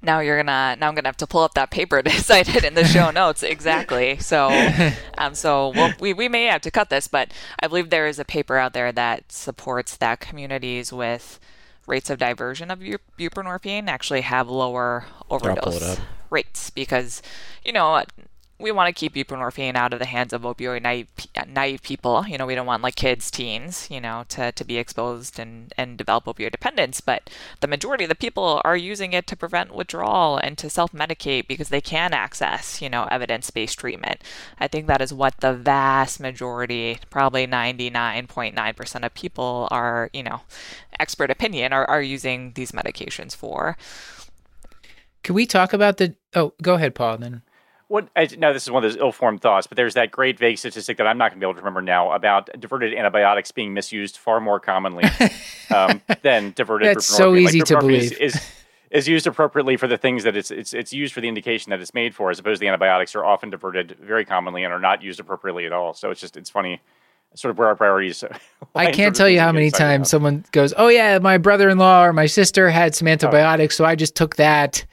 now 0.04 0.20
you're 0.20 0.36
gonna 0.36 0.76
now 0.78 0.88
I'm 0.88 0.94
gonna 0.94 1.08
have 1.08 1.16
to 1.18 1.26
pull 1.26 1.42
up 1.42 1.54
that 1.54 1.70
paper 1.70 2.02
to 2.02 2.10
cite 2.10 2.54
it 2.54 2.64
in 2.64 2.74
the 2.74 2.84
show 2.84 3.10
notes 3.22 3.42
exactly. 3.42 4.18
So, 4.18 4.48
um, 5.18 5.34
so 5.34 5.72
well, 5.74 5.92
we 5.98 6.12
we 6.12 6.28
may 6.28 6.44
have 6.44 6.60
to 6.62 6.70
cut 6.70 6.90
this, 6.90 7.08
but 7.08 7.32
I 7.58 7.66
believe 7.66 7.90
there 7.90 8.06
is 8.06 8.18
a 8.18 8.24
paper 8.24 8.56
out 8.56 8.72
there 8.72 8.92
that 8.92 9.32
supports 9.32 9.96
that 9.96 10.20
communities 10.20 10.92
with 10.92 11.40
rates 11.86 12.10
of 12.10 12.18
diversion 12.18 12.70
of 12.70 12.78
buprenorphine 12.78 13.88
actually 13.88 14.22
have 14.22 14.48
lower 14.48 15.04
overdose 15.30 15.98
rates 16.30 16.70
because, 16.70 17.20
you 17.64 17.72
know, 17.72 18.02
we 18.58 18.70
want 18.70 18.86
to 18.86 18.98
keep 18.98 19.14
buprenorphine 19.14 19.74
out 19.74 19.92
of 19.92 19.98
the 19.98 20.04
hands 20.06 20.32
of 20.32 20.42
opioid 20.42 20.82
naive, 20.82 21.08
uh, 21.36 21.42
naive 21.48 21.82
people. 21.82 22.24
You 22.26 22.38
know, 22.38 22.46
we 22.46 22.54
don't 22.54 22.66
want 22.66 22.82
like 22.82 22.94
kids, 22.94 23.28
teens, 23.30 23.88
you 23.90 24.00
know, 24.00 24.24
to, 24.28 24.52
to 24.52 24.64
be 24.64 24.78
exposed 24.78 25.40
and, 25.40 25.72
and 25.76 25.98
develop 25.98 26.26
opioid 26.26 26.52
dependence. 26.52 27.00
But 27.00 27.30
the 27.60 27.66
majority 27.66 28.04
of 28.04 28.08
the 28.08 28.14
people 28.14 28.60
are 28.64 28.76
using 28.76 29.12
it 29.12 29.26
to 29.26 29.36
prevent 29.36 29.74
withdrawal 29.74 30.36
and 30.36 30.56
to 30.58 30.70
self 30.70 30.92
medicate 30.92 31.48
because 31.48 31.68
they 31.68 31.80
can 31.80 32.14
access, 32.14 32.80
you 32.80 32.88
know, 32.88 33.08
evidence 33.10 33.50
based 33.50 33.78
treatment. 33.78 34.22
I 34.60 34.68
think 34.68 34.86
that 34.86 35.02
is 35.02 35.12
what 35.12 35.38
the 35.38 35.52
vast 35.52 36.20
majority, 36.20 36.98
probably 37.10 37.48
99.9% 37.48 39.04
of 39.04 39.14
people 39.14 39.66
are, 39.72 40.10
you 40.12 40.22
know, 40.22 40.42
expert 41.00 41.30
opinion, 41.30 41.72
are, 41.72 41.86
are 41.86 42.02
using 42.02 42.52
these 42.54 42.70
medications 42.70 43.34
for. 43.34 43.76
Can 45.24 45.34
we 45.34 45.46
talk 45.46 45.72
about 45.72 45.96
the? 45.96 46.14
Oh, 46.34 46.52
go 46.62 46.74
ahead, 46.74 46.94
Paul. 46.94 47.18
Then 47.18 47.42
What 47.88 48.08
I 48.16 48.26
know 48.38 48.52
this 48.52 48.64
is 48.64 48.70
one 48.70 48.82
of 48.82 48.90
those 48.90 48.98
ill-formed 48.98 49.42
thoughts, 49.42 49.66
but 49.66 49.76
there's 49.76 49.94
that 49.94 50.10
great 50.10 50.38
vague 50.38 50.58
statistic 50.58 50.96
that 50.96 51.06
I'm 51.06 51.18
not 51.18 51.30
going 51.30 51.40
to 51.40 51.44
be 51.44 51.48
able 51.48 51.54
to 51.54 51.60
remember 51.60 51.82
now 51.82 52.12
about 52.12 52.48
diverted 52.58 52.94
antibiotics 52.94 53.52
being 53.52 53.74
misused 53.74 54.16
far 54.16 54.40
more 54.40 54.58
commonly 54.58 55.04
um, 55.74 56.00
than 56.22 56.52
diverted. 56.56 56.88
That's 56.88 57.06
so 57.06 57.34
easy 57.34 57.60
to 57.60 57.76
buprenorphine 57.76 57.80
believe. 57.80 58.12
Is, 58.12 58.34
is 58.34 58.50
is 58.94 59.08
used 59.08 59.26
appropriately 59.26 59.76
for 59.76 59.88
the 59.88 59.98
things 59.98 60.22
that 60.22 60.36
it's 60.36 60.52
it's 60.52 60.72
it's 60.72 60.92
used 60.92 61.12
for 61.12 61.20
the 61.20 61.28
indication 61.28 61.70
that 61.70 61.80
it's 61.80 61.92
made 61.92 62.14
for, 62.14 62.30
as 62.30 62.38
opposed 62.38 62.60
to 62.60 62.60
the 62.60 62.68
antibiotics 62.68 63.14
are 63.16 63.24
often 63.24 63.50
diverted 63.50 63.96
very 64.00 64.24
commonly 64.24 64.62
and 64.62 64.72
are 64.72 64.78
not 64.78 65.02
used 65.02 65.18
appropriately 65.18 65.66
at 65.66 65.72
all. 65.72 65.92
So 65.94 66.10
it's 66.10 66.20
just 66.20 66.36
it's 66.36 66.48
funny, 66.48 66.80
sort 67.34 67.50
of 67.50 67.58
where 67.58 67.66
our 67.66 67.74
priorities. 67.74 68.22
are. 68.22 68.30
I 68.74 68.92
can't 68.92 69.14
tell 69.14 69.28
you 69.28 69.40
how 69.40 69.50
many 69.50 69.72
times 69.72 70.08
someone 70.08 70.44
goes, 70.52 70.72
"Oh 70.76 70.88
yeah, 70.88 71.18
my 71.18 71.38
brother-in-law 71.38 72.04
or 72.04 72.12
my 72.12 72.26
sister 72.26 72.70
had 72.70 72.94
some 72.94 73.08
antibiotics, 73.08 73.76
so 73.76 73.84
I 73.84 73.96
just 73.96 74.14
took 74.14 74.36
that." 74.36 74.86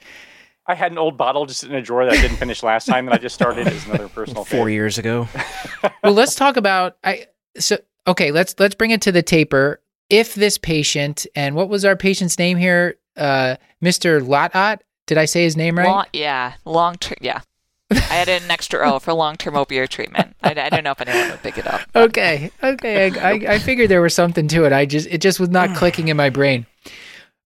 I 0.72 0.74
had 0.74 0.90
an 0.90 0.96
old 0.96 1.18
bottle 1.18 1.44
just 1.44 1.64
in 1.64 1.74
a 1.74 1.82
drawer 1.82 2.06
that 2.06 2.14
I 2.14 2.20
didn't 2.20 2.38
finish 2.38 2.62
last 2.62 2.86
time 2.86 3.04
that 3.04 3.14
I 3.14 3.18
just 3.18 3.34
started 3.34 3.68
as 3.68 3.86
another 3.86 4.08
personal 4.08 4.42
Four 4.46 4.66
fave. 4.66 4.72
years 4.72 4.96
ago. 4.96 5.28
well, 6.02 6.14
let's 6.14 6.34
talk 6.34 6.56
about 6.56 6.96
I 7.04 7.26
so 7.58 7.76
okay, 8.06 8.30
let's 8.32 8.54
let's 8.58 8.74
bring 8.74 8.90
it 8.90 9.02
to 9.02 9.12
the 9.12 9.22
taper. 9.22 9.82
If 10.08 10.34
this 10.34 10.56
patient 10.56 11.26
and 11.36 11.54
what 11.54 11.68
was 11.68 11.84
our 11.84 11.94
patient's 11.94 12.38
name 12.38 12.56
here? 12.56 12.96
Uh 13.18 13.56
Mr. 13.84 14.26
Lotot, 14.26 14.80
did 15.06 15.18
I 15.18 15.26
say 15.26 15.42
his 15.44 15.58
name 15.58 15.76
right? 15.76 15.86
Long, 15.88 16.06
yeah, 16.14 16.54
long 16.64 16.96
term. 16.96 17.18
Yeah, 17.20 17.42
I 17.90 17.96
had 17.96 18.30
an 18.30 18.50
extra 18.50 18.90
O 18.90 18.98
for 18.98 19.12
long 19.12 19.36
term 19.36 19.52
opioid 19.52 19.90
treatment. 19.90 20.34
I, 20.42 20.52
I 20.52 20.70
don't 20.70 20.84
know 20.84 20.92
if 20.92 21.00
anyone 21.02 21.32
would 21.32 21.42
pick 21.42 21.58
it 21.58 21.66
up. 21.66 21.82
okay, 21.94 22.50
okay. 22.62 23.10
I, 23.10 23.28
I, 23.28 23.32
I 23.54 23.58
figured 23.58 23.90
there 23.90 24.00
was 24.00 24.14
something 24.14 24.48
to 24.48 24.64
it. 24.64 24.72
I 24.72 24.86
just 24.86 25.06
it 25.08 25.20
just 25.20 25.38
was 25.38 25.50
not 25.50 25.76
clicking 25.76 26.08
in 26.08 26.16
my 26.16 26.30
brain. 26.30 26.64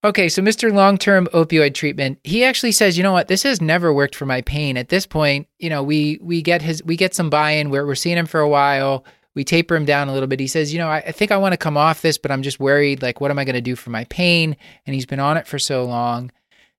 Okay, 0.05 0.29
so 0.29 0.41
Mr. 0.41 0.73
Long 0.73 0.99
Term 0.99 1.27
Opioid 1.29 1.75
Treatment, 1.75 2.19
he 2.23 2.45
actually 2.45 2.73
says, 2.73 2.97
you 2.97 3.03
know 3.03 3.13
what, 3.13 3.29
this 3.29 3.43
has 3.43 3.61
never 3.61 3.93
worked 3.93 4.15
for 4.15 4.27
my 4.27 4.41
pain. 4.43 4.77
At 4.77 4.89
this 4.89 5.07
point, 5.07 5.49
you 5.59 5.69
know, 5.69 5.83
we 5.83 6.19
we 6.23 6.43
get 6.43 6.63
his 6.63 6.83
we 6.85 6.97
get 6.97 7.15
some 7.15 7.31
buy-in 7.31 7.71
where 7.71 7.87
we're 7.87 7.95
seeing 7.95 8.17
him 8.17 8.27
for 8.27 8.41
a 8.41 8.49
while. 8.49 9.05
We 9.35 9.45
taper 9.45 9.75
him 9.77 9.85
down 9.85 10.09
a 10.09 10.13
little 10.13 10.29
bit. 10.29 10.41
He 10.41 10.47
says, 10.47 10.73
you 10.73 10.79
know, 10.79 10.89
I, 10.89 10.99
I 10.99 11.13
think 11.13 11.31
I 11.31 11.37
want 11.37 11.53
to 11.53 11.59
come 11.59 11.77
off 11.77 12.03
this, 12.03 12.19
but 12.19 12.31
I'm 12.31 12.43
just 12.43 12.61
worried. 12.61 13.03
Like, 13.03 13.21
what 13.21 13.31
am 13.31 13.39
I 13.39 13.45
going 13.45 13.55
to 13.55 13.61
do 13.61 13.77
for 13.77 13.91
my 13.91 14.05
pain? 14.05 14.57
And 14.87 14.95
he's 14.95 15.07
been 15.07 15.21
on 15.21 15.37
it 15.37 15.47
for 15.47 15.59
so 15.59 15.85
long. 15.85 16.31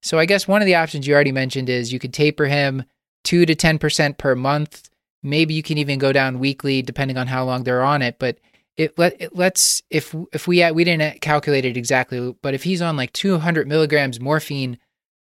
So 0.01 0.17
I 0.17 0.25
guess 0.25 0.47
one 0.47 0.61
of 0.61 0.65
the 0.65 0.75
options 0.75 1.05
you 1.05 1.13
already 1.13 1.31
mentioned 1.31 1.69
is 1.69 1.93
you 1.93 1.99
could 1.99 2.13
taper 2.13 2.45
him 2.45 2.83
two 3.23 3.45
to 3.45 3.55
ten 3.55 3.77
percent 3.77 4.17
per 4.17 4.35
month. 4.35 4.89
Maybe 5.21 5.53
you 5.53 5.63
can 5.63 5.77
even 5.77 5.99
go 5.99 6.13
down 6.13 6.39
weekly, 6.39 6.81
depending 6.81 7.17
on 7.17 7.27
how 7.27 7.43
long 7.43 7.63
they're 7.63 7.83
on 7.83 8.01
it. 8.01 8.17
But 8.19 8.39
it 8.77 8.97
let 8.97 9.19
it 9.19 9.35
let's 9.35 9.81
if 9.89 10.15
if 10.31 10.47
we 10.47 10.69
we 10.71 10.83
didn't 10.83 11.21
calculate 11.21 11.65
it 11.65 11.75
exactly, 11.75 12.35
but 12.41 12.53
if 12.53 12.63
he's 12.63 12.81
on 12.81 12.95
like 12.95 13.11
200 13.13 13.67
milligrams 13.67 14.19
morphine 14.19 14.77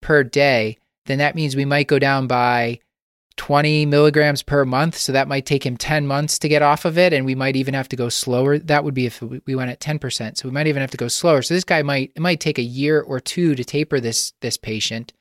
per 0.01 0.23
day, 0.23 0.79
then 1.07 1.19
that 1.19 1.35
means 1.35 1.57
we 1.57 1.65
might 1.65 1.89
go 1.89 1.99
down 1.99 2.27
by 2.27 2.79
20 3.37 3.87
milligrams 3.87 4.43
per 4.43 4.65
month. 4.65 4.97
So 4.97 5.13
that 5.13 5.27
might 5.27 5.47
take 5.47 5.65
him 5.65 5.77
10 5.77 6.07
months 6.07 6.39
to 6.41 6.49
get 6.49 6.63
off 6.63 6.85
of 6.85 6.99
it, 6.99 7.13
and 7.13 7.25
we 7.25 7.35
might 7.35 7.57
even 7.57 7.75
have 7.75 7.89
to 7.89 7.97
go 7.97 8.09
slower. 8.09 8.59
That 8.59 8.85
would 8.85 8.95
be 8.95 9.07
if 9.07 9.21
we 9.23 9.55
went 9.55 9.71
at 9.71 9.81
10%. 9.81 10.37
So 10.37 10.49
we 10.49 10.53
might 10.53 10.67
even 10.67 10.81
have 10.81 10.91
to 10.91 10.97
go 10.97 11.09
slower. 11.09 11.43
So 11.43 11.55
this 11.55 11.65
guy 11.65 11.83
might 11.83 12.13
it 12.15 12.21
might 12.21 12.41
take 12.41 12.59
a 12.59 12.63
year 12.63 13.01
or 13.01 13.19
two 13.19 13.55
to 13.55 13.65
taper 13.65 13.99
this 13.99 14.33
this 14.43 14.57
patient, 14.57 15.13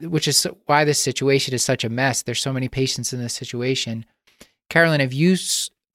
which 0.00 0.28
is 0.28 0.46
why 0.66 0.84
this 0.84 0.98
situation 0.98 1.54
is 1.54 1.64
such 1.64 1.84
a 1.84 1.88
mess. 1.88 2.22
There's 2.22 2.42
so 2.42 2.52
many 2.52 2.68
patients 2.68 3.12
in 3.12 3.20
this 3.22 3.34
situation. 3.34 4.04
Carolyn, 4.68 5.00
have 5.00 5.14
you 5.14 5.36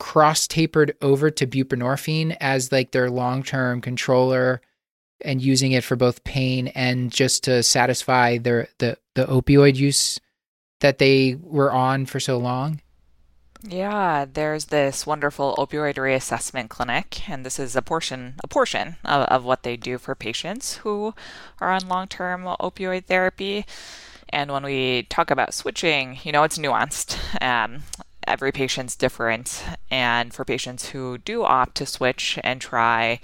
cross 0.03 0.47
tapered 0.47 0.93
over 1.01 1.31
to 1.31 1.47
buprenorphine 1.47 2.35
as 2.41 2.73
like 2.73 2.91
their 2.91 3.09
long 3.09 3.41
term 3.41 3.79
controller 3.79 4.59
and 5.21 5.41
using 5.41 5.71
it 5.71 5.81
for 5.81 5.95
both 5.95 6.25
pain 6.25 6.67
and 6.75 7.09
just 7.09 7.45
to 7.45 7.63
satisfy 7.63 8.37
their 8.37 8.67
the 8.79 8.97
the 9.15 9.23
opioid 9.23 9.77
use 9.77 10.19
that 10.81 10.97
they 10.97 11.37
were 11.41 11.71
on 11.71 12.05
for 12.05 12.19
so 12.19 12.37
long? 12.37 12.81
Yeah, 13.65 14.25
there's 14.25 14.65
this 14.65 15.07
wonderful 15.07 15.55
opioid 15.57 15.95
reassessment 15.95 16.67
clinic, 16.67 17.29
and 17.29 17.45
this 17.45 17.57
is 17.57 17.73
a 17.77 17.81
portion 17.81 18.33
a 18.43 18.47
portion 18.49 18.97
of, 19.05 19.23
of 19.27 19.45
what 19.45 19.63
they 19.63 19.77
do 19.77 19.97
for 19.97 20.15
patients 20.15 20.75
who 20.83 21.15
are 21.61 21.71
on 21.71 21.87
long-term 21.87 22.43
opioid 22.59 23.05
therapy. 23.05 23.65
And 24.27 24.51
when 24.51 24.63
we 24.63 25.03
talk 25.03 25.31
about 25.31 25.53
switching, 25.53 26.19
you 26.23 26.33
know, 26.33 26.43
it's 26.43 26.57
nuanced. 26.57 27.17
Um, 27.41 27.83
every 28.27 28.51
patient's 28.51 28.95
different, 28.95 29.63
and 29.89 30.33
for 30.33 30.45
patients 30.45 30.89
who 30.89 31.17
do 31.17 31.43
opt 31.43 31.75
to 31.75 31.85
switch 31.85 32.39
and 32.43 32.59
try 32.61 33.19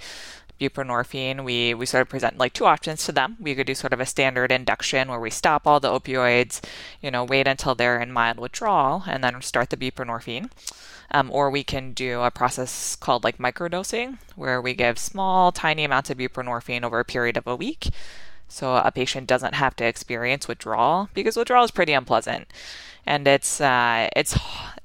buprenorphine, 0.60 1.42
we, 1.42 1.72
we 1.72 1.86
sort 1.86 2.02
of 2.02 2.08
present 2.08 2.38
like 2.38 2.52
two 2.52 2.66
options 2.66 3.04
to 3.06 3.12
them. 3.12 3.36
We 3.40 3.54
could 3.54 3.66
do 3.66 3.74
sort 3.74 3.92
of 3.92 4.00
a 4.00 4.06
standard 4.06 4.52
induction 4.52 5.08
where 5.08 5.18
we 5.18 5.30
stop 5.30 5.66
all 5.66 5.80
the 5.80 5.88
opioids, 5.88 6.60
you 7.00 7.10
know, 7.10 7.24
wait 7.24 7.48
until 7.48 7.74
they're 7.74 7.98
in 7.98 8.12
mild 8.12 8.38
withdrawal, 8.38 9.04
and 9.06 9.24
then 9.24 9.40
start 9.42 9.70
the 9.70 9.76
buprenorphine. 9.76 10.50
Um, 11.12 11.28
or 11.32 11.50
we 11.50 11.64
can 11.64 11.92
do 11.92 12.20
a 12.20 12.30
process 12.30 12.94
called 12.94 13.24
like 13.24 13.38
microdosing, 13.38 14.18
where 14.36 14.60
we 14.60 14.74
give 14.74 14.98
small, 14.98 15.50
tiny 15.50 15.82
amounts 15.82 16.10
of 16.10 16.18
buprenorphine 16.18 16.84
over 16.84 17.00
a 17.00 17.04
period 17.04 17.36
of 17.36 17.48
a 17.48 17.56
week. 17.56 17.88
So 18.46 18.76
a 18.76 18.92
patient 18.92 19.26
doesn't 19.26 19.54
have 19.54 19.74
to 19.76 19.84
experience 19.84 20.46
withdrawal 20.46 21.08
because 21.14 21.36
withdrawal 21.36 21.64
is 21.64 21.70
pretty 21.70 21.92
unpleasant, 21.92 22.48
and 23.06 23.26
it's 23.26 23.60
uh, 23.60 24.08
it's 24.14 24.38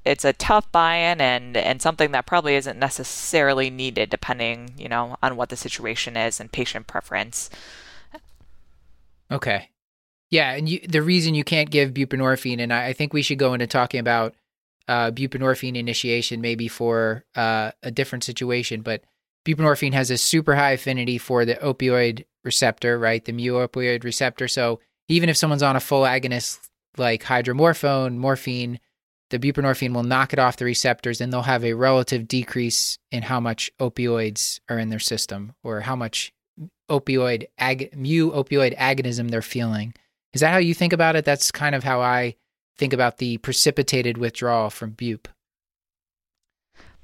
it's 0.06 0.24
a 0.24 0.32
tough 0.32 0.70
buy-in 0.72 1.20
and 1.20 1.56
and 1.56 1.82
something 1.82 2.12
that 2.12 2.26
probably 2.26 2.54
isn't 2.54 2.78
necessarily 2.78 3.70
needed 3.70 4.08
depending 4.10 4.70
you 4.78 4.88
know 4.88 5.16
on 5.22 5.36
what 5.36 5.48
the 5.48 5.56
situation 5.56 6.16
is 6.16 6.40
and 6.40 6.52
patient 6.52 6.86
preference. 6.86 7.50
Okay. 9.30 9.70
Yeah, 10.30 10.52
and 10.52 10.68
you, 10.68 10.80
the 10.80 11.02
reason 11.02 11.34
you 11.34 11.44
can't 11.44 11.70
give 11.70 11.94
buprenorphine, 11.94 12.60
and 12.60 12.72
I, 12.72 12.86
I 12.88 12.92
think 12.92 13.12
we 13.12 13.22
should 13.22 13.38
go 13.38 13.54
into 13.54 13.66
talking 13.66 14.00
about 14.00 14.34
uh, 14.88 15.10
buprenorphine 15.10 15.76
initiation 15.76 16.40
maybe 16.40 16.68
for 16.68 17.24
uh, 17.34 17.72
a 17.82 17.90
different 17.90 18.24
situation, 18.24 18.82
but 18.82 19.02
buprenorphine 19.44 19.92
has 19.92 20.10
a 20.10 20.18
super 20.18 20.56
high 20.56 20.72
affinity 20.72 21.18
for 21.18 21.44
the 21.44 21.54
opioid 21.56 22.24
receptor, 22.44 22.98
right? 22.98 23.24
The 23.24 23.32
mu 23.32 23.54
opioid 23.54 24.04
receptor. 24.04 24.48
So 24.48 24.80
even 25.08 25.28
if 25.28 25.36
someone's 25.36 25.62
on 25.62 25.76
a 25.76 25.80
full 25.80 26.02
agonist 26.02 26.68
like 26.96 27.24
hydromorphone, 27.24 28.16
morphine, 28.16 28.80
the 29.30 29.38
buprenorphine 29.38 29.94
will 29.94 30.02
knock 30.02 30.32
it 30.32 30.38
off 30.38 30.56
the 30.56 30.64
receptors 30.64 31.20
and 31.20 31.32
they'll 31.32 31.42
have 31.42 31.64
a 31.64 31.74
relative 31.74 32.28
decrease 32.28 32.98
in 33.10 33.22
how 33.22 33.40
much 33.40 33.70
opioids 33.80 34.60
are 34.68 34.78
in 34.78 34.88
their 34.88 34.98
system 34.98 35.54
or 35.64 35.80
how 35.80 35.96
much 35.96 36.32
opioid 36.90 37.46
ag- 37.58 37.96
mu 37.96 38.30
opioid 38.30 38.76
agonism 38.76 39.30
they're 39.30 39.42
feeling. 39.42 39.94
Is 40.32 40.40
that 40.40 40.52
how 40.52 40.58
you 40.58 40.74
think 40.74 40.92
about 40.92 41.16
it? 41.16 41.24
That's 41.24 41.50
kind 41.50 41.74
of 41.74 41.82
how 41.82 42.00
I 42.00 42.36
think 42.76 42.92
about 42.92 43.18
the 43.18 43.38
precipitated 43.38 44.18
withdrawal 44.18 44.70
from 44.70 44.90
bup. 44.90 45.28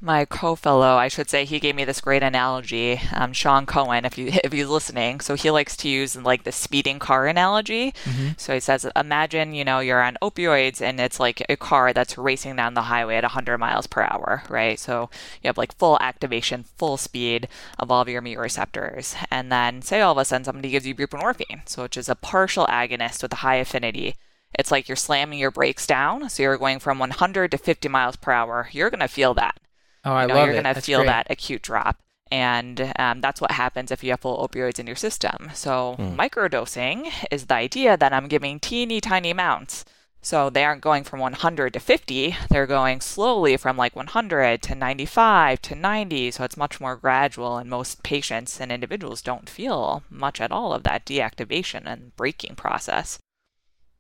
My 0.05 0.24
co-fellow, 0.24 0.96
I 0.96 1.07
should 1.07 1.30
say, 1.30 1.44
he 1.44 1.61
gave 1.61 1.76
me 1.76 1.84
this 1.84 2.00
great 2.00 2.24
analogy. 2.24 3.00
Um, 3.14 3.32
Sean 3.32 3.66
Cohen, 3.66 4.05
if 4.05 4.18
you 4.18 4.32
if 4.44 4.53
he's 4.53 4.66
listening, 4.66 5.20
so 5.20 5.36
he 5.36 5.48
likes 5.48 5.76
to 5.76 5.88
use 5.88 6.16
like 6.16 6.42
the 6.42 6.50
speeding 6.50 6.98
car 6.98 7.28
analogy. 7.28 7.94
So 8.36 8.53
he 8.53 8.59
says, 8.59 8.84
imagine 8.96 9.55
you 9.55 9.64
know 9.64 9.78
you're 9.78 10.03
on 10.03 10.18
opioids 10.20 10.80
and 10.82 10.98
it's 10.98 11.20
like 11.20 11.46
a 11.48 11.57
car 11.57 11.92
that's 11.92 12.18
racing 12.18 12.57
down 12.57 12.74
the 12.74 12.82
highway 12.82 13.14
at 13.14 13.22
100 13.22 13.59
miles 13.59 13.86
per 13.86 14.03
hour, 14.03 14.42
right? 14.48 14.76
So 14.76 15.09
you 15.40 15.46
have 15.46 15.57
like 15.57 15.78
full 15.78 15.96
activation, 16.00 16.64
full 16.76 16.96
speed 16.96 17.46
of 17.78 17.92
all 17.92 18.03
of 18.03 18.09
your 18.09 18.22
mu 18.22 18.36
receptors, 18.36 19.14
and 19.30 19.53
then 19.53 19.82
say 19.82 20.00
all 20.00 20.12
of 20.12 20.18
a 20.18 20.24
sudden 20.24 20.44
somebody 20.44 20.70
gives 20.70 20.84
you 20.86 20.96
buprenorphine, 20.96 21.68
so 21.68 21.84
which 21.84 21.96
is 21.96 22.09
a 22.09 22.16
partial 22.16 22.66
agonist 22.66 23.22
with 23.22 23.32
a 23.34 23.36
high 23.36 23.57
affinity. 23.57 24.16
It's 24.59 24.72
like 24.72 24.88
you're 24.88 24.96
slamming 24.96 25.38
your 25.38 25.53
brakes 25.53 25.86
down, 25.86 26.28
so 26.28 26.42
you're 26.42 26.59
going 26.59 26.80
from 26.80 26.98
100 26.98 27.53
to 27.53 27.57
50 27.59 27.88
miles 27.88 28.16
per 28.16 28.32
hour. 28.32 28.68
You're 28.72 28.90
gonna 28.90 29.07
feel 29.07 29.32
that 29.34 29.61
Oh, 30.05 30.12
I 30.12 30.22
you 30.22 30.26
know, 30.26 30.34
love 30.34 30.46
you're 30.46 30.55
going 30.55 30.64
to 30.64 30.74
feel 30.74 31.05
great. 31.05 31.07
that 31.07 31.26
acute 31.30 31.62
drop. 31.62 31.98
And 32.30 32.92
um, 32.98 33.20
that's 33.20 33.40
what 33.40 33.53
happens 33.53 33.90
if 33.90 34.03
you 34.03 34.11
have 34.11 34.20
full 34.20 34.46
opioids 34.48 34.78
in 34.78 34.86
your 34.86 34.96
system. 34.96 35.50
So, 35.55 36.00
microdosing 36.00 37.12
is 37.30 37.46
the 37.46 37.55
idea 37.55 37.96
that 37.96 38.12
I'm 38.12 38.28
giving 38.28 38.59
teeny 38.59 39.00
tiny 39.00 39.30
amounts 39.30 39.84
So 40.22 40.50
they 40.50 40.64
aren't 40.64 40.82
going 40.82 41.05
from 41.05 41.20
100 41.20 41.72
to 41.74 41.80
50, 41.80 42.36
they're 42.50 42.66
going 42.66 43.00
slowly 43.00 43.57
from 43.57 43.76
like 43.76 43.96
100 43.96 44.62
to 44.62 44.74
95 44.74 45.61
to 45.62 45.74
90. 45.74 46.30
So 46.30 46.44
it's 46.44 46.57
much 46.57 46.80
more 46.80 46.96
gradual, 46.96 47.57
and 47.59 47.68
most 47.68 48.03
patients 48.05 48.61
and 48.61 48.70
individuals 48.72 49.22
don't 49.22 49.48
feel 49.50 50.05
much 50.09 50.40
at 50.40 50.53
all 50.53 50.72
of 50.72 50.84
that 50.84 51.05
deactivation 51.05 51.82
and 51.86 52.14
breaking 52.16 52.55
process. 52.57 53.18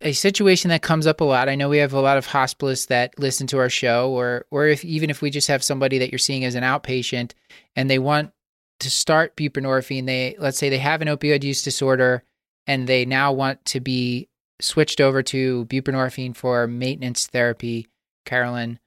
A 0.04 0.12
situation 0.12 0.68
that 0.70 0.82
comes 0.82 1.06
up 1.06 1.20
a 1.20 1.24
lot. 1.24 1.48
I 1.48 1.54
know 1.54 1.68
we 1.68 1.78
have 1.78 1.92
a 1.92 2.00
lot 2.00 2.18
of 2.18 2.26
hospitalists 2.26 2.88
that 2.88 3.18
listen 3.18 3.46
to 3.48 3.58
our 3.58 3.70
show, 3.70 4.10
or 4.10 4.46
or 4.50 4.66
if 4.66 4.84
even 4.84 5.10
if 5.10 5.22
we 5.22 5.30
just 5.30 5.48
have 5.48 5.62
somebody 5.62 5.98
that 5.98 6.10
you're 6.10 6.18
seeing 6.18 6.44
as 6.44 6.54
an 6.54 6.64
outpatient 6.64 7.32
and 7.76 7.88
they 7.88 7.98
want 7.98 8.32
to 8.80 8.90
start 8.90 9.36
buprenorphine, 9.36 10.06
they 10.06 10.34
let's 10.38 10.58
say 10.58 10.68
they 10.68 10.78
have 10.78 11.02
an 11.02 11.08
opioid 11.08 11.44
use 11.44 11.62
disorder 11.62 12.24
and 12.66 12.86
they 12.86 13.04
now 13.04 13.32
want 13.32 13.64
to 13.66 13.80
be 13.80 14.28
switched 14.60 15.00
over 15.00 15.22
to 15.22 15.66
buprenorphine 15.66 16.36
for 16.36 16.66
maintenance 16.66 17.26
therapy, 17.26 17.88
Carolyn, 18.24 18.78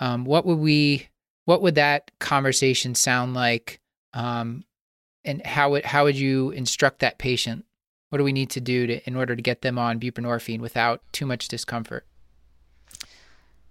um, 0.00 0.24
what 0.24 0.44
would 0.44 0.58
we, 0.58 1.08
what 1.44 1.62
would 1.62 1.76
that 1.76 2.10
conversation 2.18 2.94
sound 2.94 3.34
like? 3.34 3.80
Um, 4.14 4.64
and 5.24 5.44
how 5.46 5.70
would 5.70 5.84
how 5.84 6.04
would 6.04 6.16
you 6.16 6.50
instruct 6.50 6.98
that 6.98 7.18
patient? 7.18 7.64
What 8.12 8.18
do 8.18 8.24
we 8.24 8.32
need 8.34 8.50
to 8.50 8.60
do 8.60 8.86
to 8.86 9.02
in 9.06 9.16
order 9.16 9.34
to 9.34 9.40
get 9.40 9.62
them 9.62 9.78
on 9.78 9.98
buprenorphine 9.98 10.60
without 10.60 11.00
too 11.12 11.24
much 11.24 11.48
discomfort? 11.48 12.04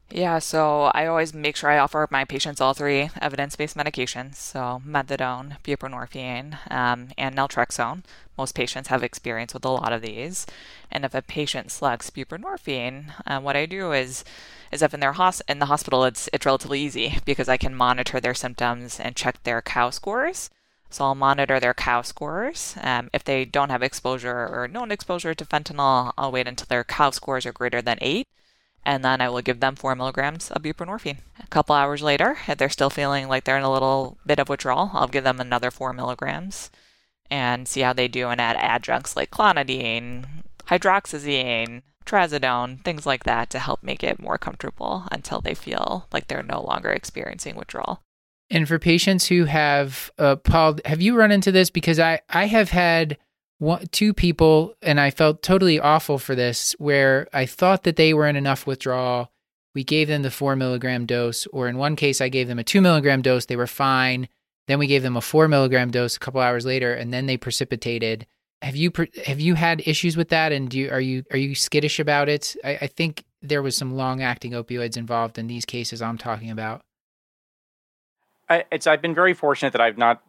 Yeah, 0.09 0.39
so 0.39 0.85
I 0.95 1.05
always 1.05 1.31
make 1.31 1.55
sure 1.55 1.69
I 1.69 1.77
offer 1.77 2.07
my 2.09 2.25
patients 2.25 2.59
all 2.59 2.73
three 2.73 3.11
evidence 3.21 3.55
based 3.55 3.77
medications. 3.77 4.37
So, 4.37 4.81
methadone, 4.83 5.61
buprenorphine, 5.61 6.57
um, 6.71 7.09
and 7.19 7.35
naltrexone. 7.35 8.03
Most 8.35 8.55
patients 8.55 8.87
have 8.87 9.03
experience 9.03 9.53
with 9.53 9.63
a 9.63 9.69
lot 9.69 9.93
of 9.93 10.01
these. 10.01 10.47
And 10.89 11.05
if 11.05 11.13
a 11.13 11.21
patient 11.21 11.71
selects 11.71 12.09
buprenorphine, 12.09 13.13
uh, 13.27 13.41
what 13.41 13.55
I 13.55 13.67
do 13.67 13.91
is 13.91 14.25
is 14.71 14.81
if 14.81 14.91
in 14.91 15.01
their 15.01 15.13
hos- 15.13 15.43
in 15.47 15.59
the 15.59 15.67
hospital 15.67 16.03
it's 16.03 16.27
it's 16.33 16.47
relatively 16.47 16.81
easy 16.81 17.19
because 17.25 17.47
I 17.47 17.57
can 17.57 17.75
monitor 17.75 18.19
their 18.19 18.33
symptoms 18.33 18.99
and 18.99 19.15
check 19.15 19.43
their 19.43 19.61
COW 19.61 19.91
scores. 19.91 20.49
So 20.91 21.05
I'll 21.05 21.15
monitor 21.15 21.59
their 21.59 21.73
COW 21.73 22.01
scores. 22.03 22.75
Um, 22.81 23.09
if 23.13 23.23
they 23.23 23.45
don't 23.45 23.69
have 23.69 23.81
exposure 23.81 24.47
or 24.47 24.67
known 24.67 24.91
exposure 24.91 25.33
to 25.33 25.45
fentanyl, 25.45 26.13
I'll 26.17 26.31
wait 26.31 26.47
until 26.47 26.67
their 26.69 26.83
COW 26.83 27.11
scores 27.11 27.45
are 27.45 27.53
greater 27.53 27.81
than 27.81 27.97
eight 28.01 28.27
and 28.83 29.05
then 29.05 29.21
I 29.21 29.29
will 29.29 29.41
give 29.41 29.59
them 29.59 29.75
four 29.75 29.95
milligrams 29.95 30.49
of 30.51 30.63
buprenorphine. 30.63 31.17
A 31.39 31.47
couple 31.47 31.75
hours 31.75 32.01
later, 32.01 32.37
if 32.47 32.57
they're 32.57 32.69
still 32.69 32.89
feeling 32.89 33.27
like 33.27 33.43
they're 33.43 33.57
in 33.57 33.63
a 33.63 33.71
little 33.71 34.17
bit 34.25 34.39
of 34.39 34.49
withdrawal, 34.49 34.91
I'll 34.93 35.07
give 35.07 35.23
them 35.23 35.39
another 35.39 35.71
four 35.71 35.93
milligrams 35.93 36.71
and 37.29 37.67
see 37.67 37.81
how 37.81 37.93
they 37.93 38.07
do 38.07 38.29
and 38.29 38.41
add 38.41 38.57
adjuncts 38.57 39.15
like 39.15 39.31
clonidine, 39.31 40.25
hydroxyzine, 40.65 41.83
trazodone, 42.05 42.83
things 42.83 43.05
like 43.05 43.23
that 43.23 43.49
to 43.51 43.59
help 43.59 43.83
make 43.83 44.03
it 44.03 44.19
more 44.19 44.37
comfortable 44.37 45.07
until 45.11 45.41
they 45.41 45.53
feel 45.53 46.07
like 46.11 46.27
they're 46.27 46.43
no 46.43 46.61
longer 46.61 46.91
experiencing 46.91 47.55
withdrawal. 47.55 48.01
And 48.51 48.67
for 48.67 48.77
patients 48.77 49.27
who 49.27 49.45
have, 49.45 50.11
uh, 50.19 50.35
Paul, 50.35 50.75
have 50.83 51.01
you 51.01 51.15
run 51.15 51.31
into 51.31 51.53
this? 51.53 51.69
Because 51.69 51.99
I, 51.99 52.19
I 52.29 52.47
have 52.47 52.69
had 52.69 53.17
one, 53.59 53.87
two 53.91 54.13
people, 54.13 54.75
and 54.81 54.99
I 54.99 55.09
felt 55.09 55.41
totally 55.41 55.79
awful 55.79 56.19
for 56.19 56.35
this, 56.35 56.75
where 56.77 57.27
I 57.31 57.45
thought 57.45 57.83
that 57.83 57.95
they 57.95 58.13
were 58.13 58.27
in 58.27 58.35
enough 58.35 58.67
withdrawal. 58.67 59.31
We 59.73 59.85
gave 59.85 60.09
them 60.09 60.21
the 60.21 60.29
four 60.29 60.57
milligram 60.57 61.05
dose, 61.05 61.47
or 61.47 61.69
in 61.69 61.77
one 61.77 61.95
case, 61.95 62.19
I 62.19 62.27
gave 62.27 62.49
them 62.49 62.59
a 62.59 62.63
two 62.63 62.81
milligram 62.81 63.21
dose. 63.21 63.45
They 63.45 63.55
were 63.55 63.67
fine. 63.67 64.27
Then 64.67 64.79
we 64.79 64.87
gave 64.87 65.01
them 65.01 65.15
a 65.15 65.21
four 65.21 65.47
milligram 65.47 65.89
dose 65.89 66.17
a 66.17 66.19
couple 66.19 66.41
hours 66.41 66.65
later, 66.65 66.93
and 66.93 67.13
then 67.13 67.27
they 67.27 67.37
precipitated. 67.37 68.27
Have 68.61 68.75
you 68.75 68.91
have 69.25 69.39
you 69.39 69.55
had 69.55 69.81
issues 69.87 70.17
with 70.17 70.27
that? 70.29 70.51
And 70.51 70.69
do 70.69 70.77
you, 70.77 70.91
are 70.91 70.99
you 70.99 71.23
are 71.31 71.37
you 71.37 71.55
skittish 71.55 71.99
about 71.99 72.27
it? 72.27 72.55
I, 72.65 72.79
I 72.81 72.87
think 72.87 73.23
there 73.41 73.61
was 73.61 73.77
some 73.77 73.95
long 73.95 74.21
acting 74.21 74.51
opioids 74.51 74.97
involved 74.97 75.39
in 75.39 75.47
these 75.47 75.65
cases 75.65 76.01
I'm 76.01 76.17
talking 76.17 76.51
about. 76.51 76.81
I, 78.51 78.65
it's 78.71 78.87
I've 78.87 79.01
been 79.01 79.15
very 79.15 79.33
fortunate 79.33 79.71
that 79.73 79.81
I've 79.81 79.97
not 79.97 80.21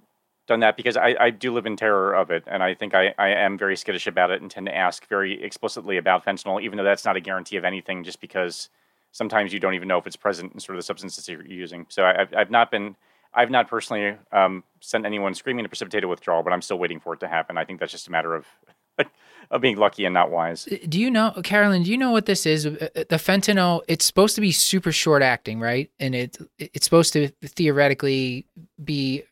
done 0.47 0.61
that 0.61 0.77
because 0.77 0.97
I, 0.97 1.15
I 1.19 1.31
do 1.31 1.53
live 1.53 1.67
in 1.67 1.77
terror 1.77 2.15
of 2.15 2.31
it, 2.31 2.45
and 2.47 2.63
I 2.63 2.75
think 2.75 2.95
I, 2.95 3.15
I 3.19 3.29
am 3.29 3.59
very 3.59 3.77
skittish 3.77 4.07
about 4.07 4.31
it 4.31 4.41
and 4.41 4.51
tend 4.51 4.67
to 4.67 4.77
ask 4.77 5.07
very 5.09 5.43
explicitly 5.43 5.97
about 5.97 6.25
fentanyl, 6.25 6.63
even 6.63 6.77
though 6.77 6.85
that's 6.85 7.05
not 7.05 7.17
a 7.17 7.21
guarantee 7.21 7.57
of 7.57 7.65
anything, 7.65 8.05
just 8.05 8.21
because 8.21 8.69
sometimes 9.13 9.53
you 9.53 9.61
don't 9.61 9.75
even 9.75 9.89
know 9.89 9.99
if 9.99 10.07
it's 10.07 10.17
present 10.17 10.53
in 10.53 10.61
sort 10.61 10.77
of 10.77 10.79
the 10.79 10.87
substances 10.87 11.29
you're 11.29 11.45
using. 11.45 11.87
So 11.89 12.05
I, 12.05 12.17
have 12.19 12.35
I've 12.35 12.51
not 12.51 12.71
been 12.71 12.97
I've 13.35 13.51
not 13.51 13.69
personally 13.69 14.17
um, 14.31 14.63
sent 14.81 15.07
anyone 15.07 15.35
screaming 15.35 15.65
to 15.65 15.69
precipitate 15.69 16.05
a 16.05 16.09
withdrawal, 16.09 16.43
but 16.43 16.53
I'm 16.53 16.63
still 16.63 16.79
waiting 16.79 17.01
for 17.01 17.15
it 17.15 17.21
to 17.21 17.29
happen. 17.29 17.57
I 17.57 17.65
think 17.65 17.81
that's 17.81 17.93
just 17.93 18.09
a 18.09 18.11
matter 18.11 18.35
of 18.35 18.47
of 19.51 19.61
being 19.61 19.77
lucky 19.77 20.05
and 20.05 20.15
not 20.15 20.31
wise. 20.31 20.67
Do 20.89 20.99
you 20.99 21.11
know, 21.11 21.31
Carolyn? 21.45 21.83
Do 21.83 21.91
you 21.91 21.99
know 21.99 22.11
what 22.11 22.27
this 22.27 22.47
is? 22.47 22.67
Uh, 22.67 22.89
uh, 22.97 23.05
the 23.09 23.17
fentanyl. 23.17 23.83
It's 23.87 24.05
supposed 24.05 24.35
to 24.35 24.41
be 24.41 24.51
super 24.51 24.91
short 24.91 25.23
acting, 25.23 25.61
right? 25.61 25.91
And 26.01 26.15
it 26.15 26.39
it's 26.59 26.85
supposed 26.85 27.13
to 27.13 27.29
theoretically 27.45 28.47
be 28.83 29.25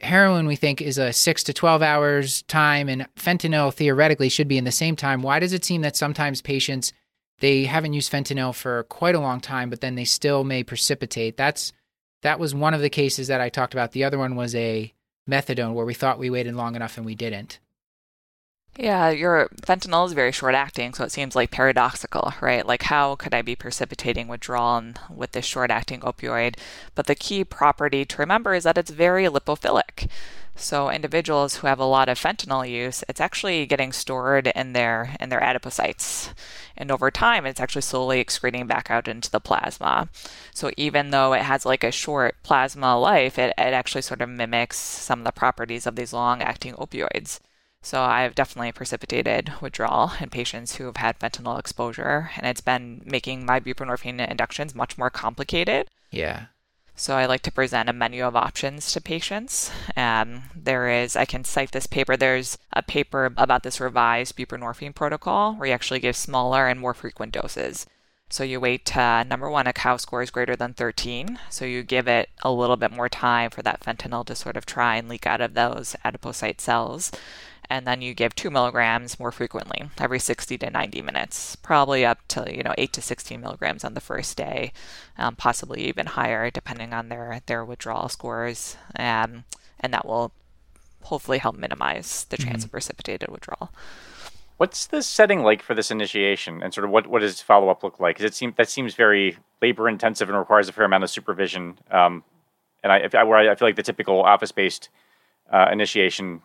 heroin 0.00 0.46
we 0.46 0.56
think 0.56 0.80
is 0.80 0.98
a 0.98 1.12
6 1.12 1.42
to 1.44 1.52
12 1.52 1.82
hours 1.82 2.42
time 2.42 2.88
and 2.88 3.06
fentanyl 3.16 3.74
theoretically 3.74 4.28
should 4.28 4.46
be 4.46 4.58
in 4.58 4.62
the 4.62 4.70
same 4.70 4.94
time 4.94 5.22
why 5.22 5.40
does 5.40 5.52
it 5.52 5.64
seem 5.64 5.82
that 5.82 5.96
sometimes 5.96 6.40
patients 6.40 6.92
they 7.40 7.64
haven't 7.64 7.92
used 7.92 8.12
fentanyl 8.12 8.54
for 8.54 8.84
quite 8.84 9.16
a 9.16 9.20
long 9.20 9.40
time 9.40 9.70
but 9.70 9.80
then 9.80 9.96
they 9.96 10.04
still 10.04 10.44
may 10.44 10.62
precipitate 10.62 11.36
that's 11.36 11.72
that 12.22 12.38
was 12.38 12.54
one 12.54 12.74
of 12.74 12.80
the 12.80 12.88
cases 12.88 13.26
that 13.26 13.40
i 13.40 13.48
talked 13.48 13.74
about 13.74 13.90
the 13.90 14.04
other 14.04 14.18
one 14.18 14.36
was 14.36 14.54
a 14.54 14.92
methadone 15.28 15.74
where 15.74 15.86
we 15.86 15.94
thought 15.94 16.18
we 16.18 16.30
waited 16.30 16.54
long 16.54 16.76
enough 16.76 16.96
and 16.96 17.04
we 17.04 17.16
didn't 17.16 17.58
yeah, 18.78 19.10
your 19.10 19.48
fentanyl 19.62 20.06
is 20.06 20.14
very 20.14 20.32
short 20.32 20.54
acting, 20.54 20.94
so 20.94 21.04
it 21.04 21.12
seems 21.12 21.36
like 21.36 21.50
paradoxical, 21.50 22.32
right? 22.40 22.66
Like, 22.66 22.84
how 22.84 23.16
could 23.16 23.34
I 23.34 23.42
be 23.42 23.54
precipitating 23.54 24.28
withdrawal 24.28 24.82
with 25.10 25.32
this 25.32 25.44
short 25.44 25.70
acting 25.70 26.00
opioid? 26.00 26.56
But 26.94 27.06
the 27.06 27.14
key 27.14 27.44
property 27.44 28.06
to 28.06 28.16
remember 28.16 28.54
is 28.54 28.64
that 28.64 28.78
it's 28.78 28.90
very 28.90 29.24
lipophilic. 29.26 30.08
So 30.54 30.90
individuals 30.90 31.56
who 31.56 31.66
have 31.66 31.78
a 31.80 31.84
lot 31.84 32.08
of 32.08 32.18
fentanyl 32.18 32.68
use, 32.68 33.04
it's 33.08 33.20
actually 33.20 33.66
getting 33.66 33.92
stored 33.92 34.46
in 34.48 34.72
their 34.72 35.16
in 35.20 35.28
their 35.28 35.40
adipocytes. 35.40 36.32
And 36.76 36.90
over 36.90 37.10
time 37.10 37.46
it's 37.46 37.60
actually 37.60 37.82
slowly 37.82 38.20
excreting 38.20 38.66
back 38.66 38.90
out 38.90 39.08
into 39.08 39.30
the 39.30 39.40
plasma. 39.40 40.08
So 40.54 40.70
even 40.76 41.10
though 41.10 41.32
it 41.32 41.42
has 41.42 41.66
like 41.66 41.84
a 41.84 41.90
short 41.90 42.36
plasma 42.42 42.98
life, 42.98 43.38
it, 43.38 43.54
it 43.58 43.72
actually 43.74 44.02
sort 44.02 44.20
of 44.22 44.28
mimics 44.28 44.78
some 44.78 45.20
of 45.20 45.24
the 45.24 45.32
properties 45.32 45.86
of 45.86 45.96
these 45.96 46.12
long 46.12 46.42
acting 46.42 46.74
opioids. 46.74 47.40
So 47.82 48.00
I've 48.00 48.36
definitely 48.36 48.70
precipitated 48.72 49.52
withdrawal 49.60 50.12
in 50.20 50.30
patients 50.30 50.76
who 50.76 50.84
have 50.86 50.98
had 50.98 51.18
fentanyl 51.18 51.58
exposure, 51.58 52.30
and 52.36 52.46
it's 52.46 52.60
been 52.60 53.02
making 53.04 53.44
my 53.44 53.58
buprenorphine 53.58 54.26
inductions 54.30 54.74
much 54.74 54.96
more 54.96 55.10
complicated. 55.10 55.88
Yeah. 56.10 56.46
So 56.94 57.16
I 57.16 57.26
like 57.26 57.42
to 57.42 57.50
present 57.50 57.88
a 57.88 57.92
menu 57.92 58.24
of 58.24 58.36
options 58.36 58.92
to 58.92 59.00
patients. 59.00 59.72
Um, 59.96 60.44
there 60.54 60.88
is, 60.88 61.16
I 61.16 61.24
can 61.24 61.42
cite 61.42 61.72
this 61.72 61.88
paper. 61.88 62.16
There's 62.16 62.56
a 62.72 62.82
paper 62.82 63.32
about 63.36 63.64
this 63.64 63.80
revised 63.80 64.36
buprenorphine 64.36 64.94
protocol 64.94 65.54
where 65.54 65.66
you 65.66 65.74
actually 65.74 66.00
give 66.00 66.14
smaller 66.14 66.68
and 66.68 66.78
more 66.78 66.94
frequent 66.94 67.32
doses. 67.32 67.86
So 68.28 68.44
you 68.44 68.60
wait, 68.60 68.96
uh, 68.96 69.24
number 69.24 69.50
one, 69.50 69.66
a 69.66 69.72
COW 69.72 69.96
score 69.96 70.22
is 70.22 70.30
greater 70.30 70.54
than 70.54 70.72
13. 70.72 71.38
So 71.50 71.64
you 71.64 71.82
give 71.82 72.08
it 72.08 72.30
a 72.42 72.52
little 72.52 72.76
bit 72.76 72.92
more 72.92 73.08
time 73.08 73.50
for 73.50 73.62
that 73.62 73.80
fentanyl 73.80 74.24
to 74.26 74.34
sort 74.34 74.56
of 74.56 74.64
try 74.64 74.96
and 74.96 75.08
leak 75.08 75.26
out 75.26 75.40
of 75.40 75.54
those 75.54 75.96
adipocyte 76.04 76.60
cells 76.60 77.10
and 77.72 77.86
then 77.86 78.02
you 78.02 78.12
give 78.12 78.34
two 78.34 78.50
milligrams 78.50 79.18
more 79.18 79.32
frequently, 79.32 79.88
every 79.98 80.18
60 80.18 80.58
to 80.58 80.68
90 80.68 81.00
minutes, 81.00 81.56
probably 81.56 82.04
up 82.04 82.18
to 82.28 82.44
you 82.54 82.62
know 82.62 82.74
8 82.76 82.92
to 82.92 83.00
16 83.00 83.40
milligrams 83.40 83.82
on 83.82 83.94
the 83.94 84.00
first 84.00 84.36
day, 84.36 84.74
um, 85.16 85.36
possibly 85.36 85.80
even 85.88 86.04
higher 86.04 86.50
depending 86.50 86.92
on 86.92 87.08
their 87.08 87.40
their 87.46 87.64
withdrawal 87.64 88.10
scores, 88.10 88.76
um, 88.98 89.44
and 89.80 89.94
that 89.94 90.06
will 90.06 90.32
hopefully 91.04 91.38
help 91.38 91.56
minimize 91.56 92.26
the 92.28 92.36
chance 92.36 92.58
mm-hmm. 92.58 92.66
of 92.66 92.72
precipitated 92.72 93.30
withdrawal. 93.30 93.72
What's 94.58 94.86
the 94.86 95.02
setting 95.02 95.42
like 95.42 95.62
for 95.62 95.74
this 95.74 95.90
initiation, 95.90 96.62
and 96.62 96.74
sort 96.74 96.84
of 96.84 96.90
what, 96.90 97.06
what 97.06 97.20
does 97.20 97.40
follow 97.40 97.70
up 97.70 97.82
look 97.82 97.98
like? 97.98 98.16
Because 98.16 98.30
it 98.30 98.34
seems 98.34 98.54
that 98.58 98.68
seems 98.68 98.94
very 98.94 99.38
labor 99.62 99.88
intensive 99.88 100.28
and 100.28 100.36
requires 100.36 100.68
a 100.68 100.72
fair 100.72 100.84
amount 100.84 101.04
of 101.04 101.10
supervision. 101.10 101.78
Um, 101.90 102.22
and 102.82 102.92
I, 102.92 103.08
I, 103.14 103.24
where 103.24 103.38
I 103.38 103.54
feel 103.54 103.66
like 103.66 103.76
the 103.76 103.82
typical 103.82 104.22
office 104.22 104.52
based 104.52 104.90
uh, 105.50 105.70
initiation 105.72 106.42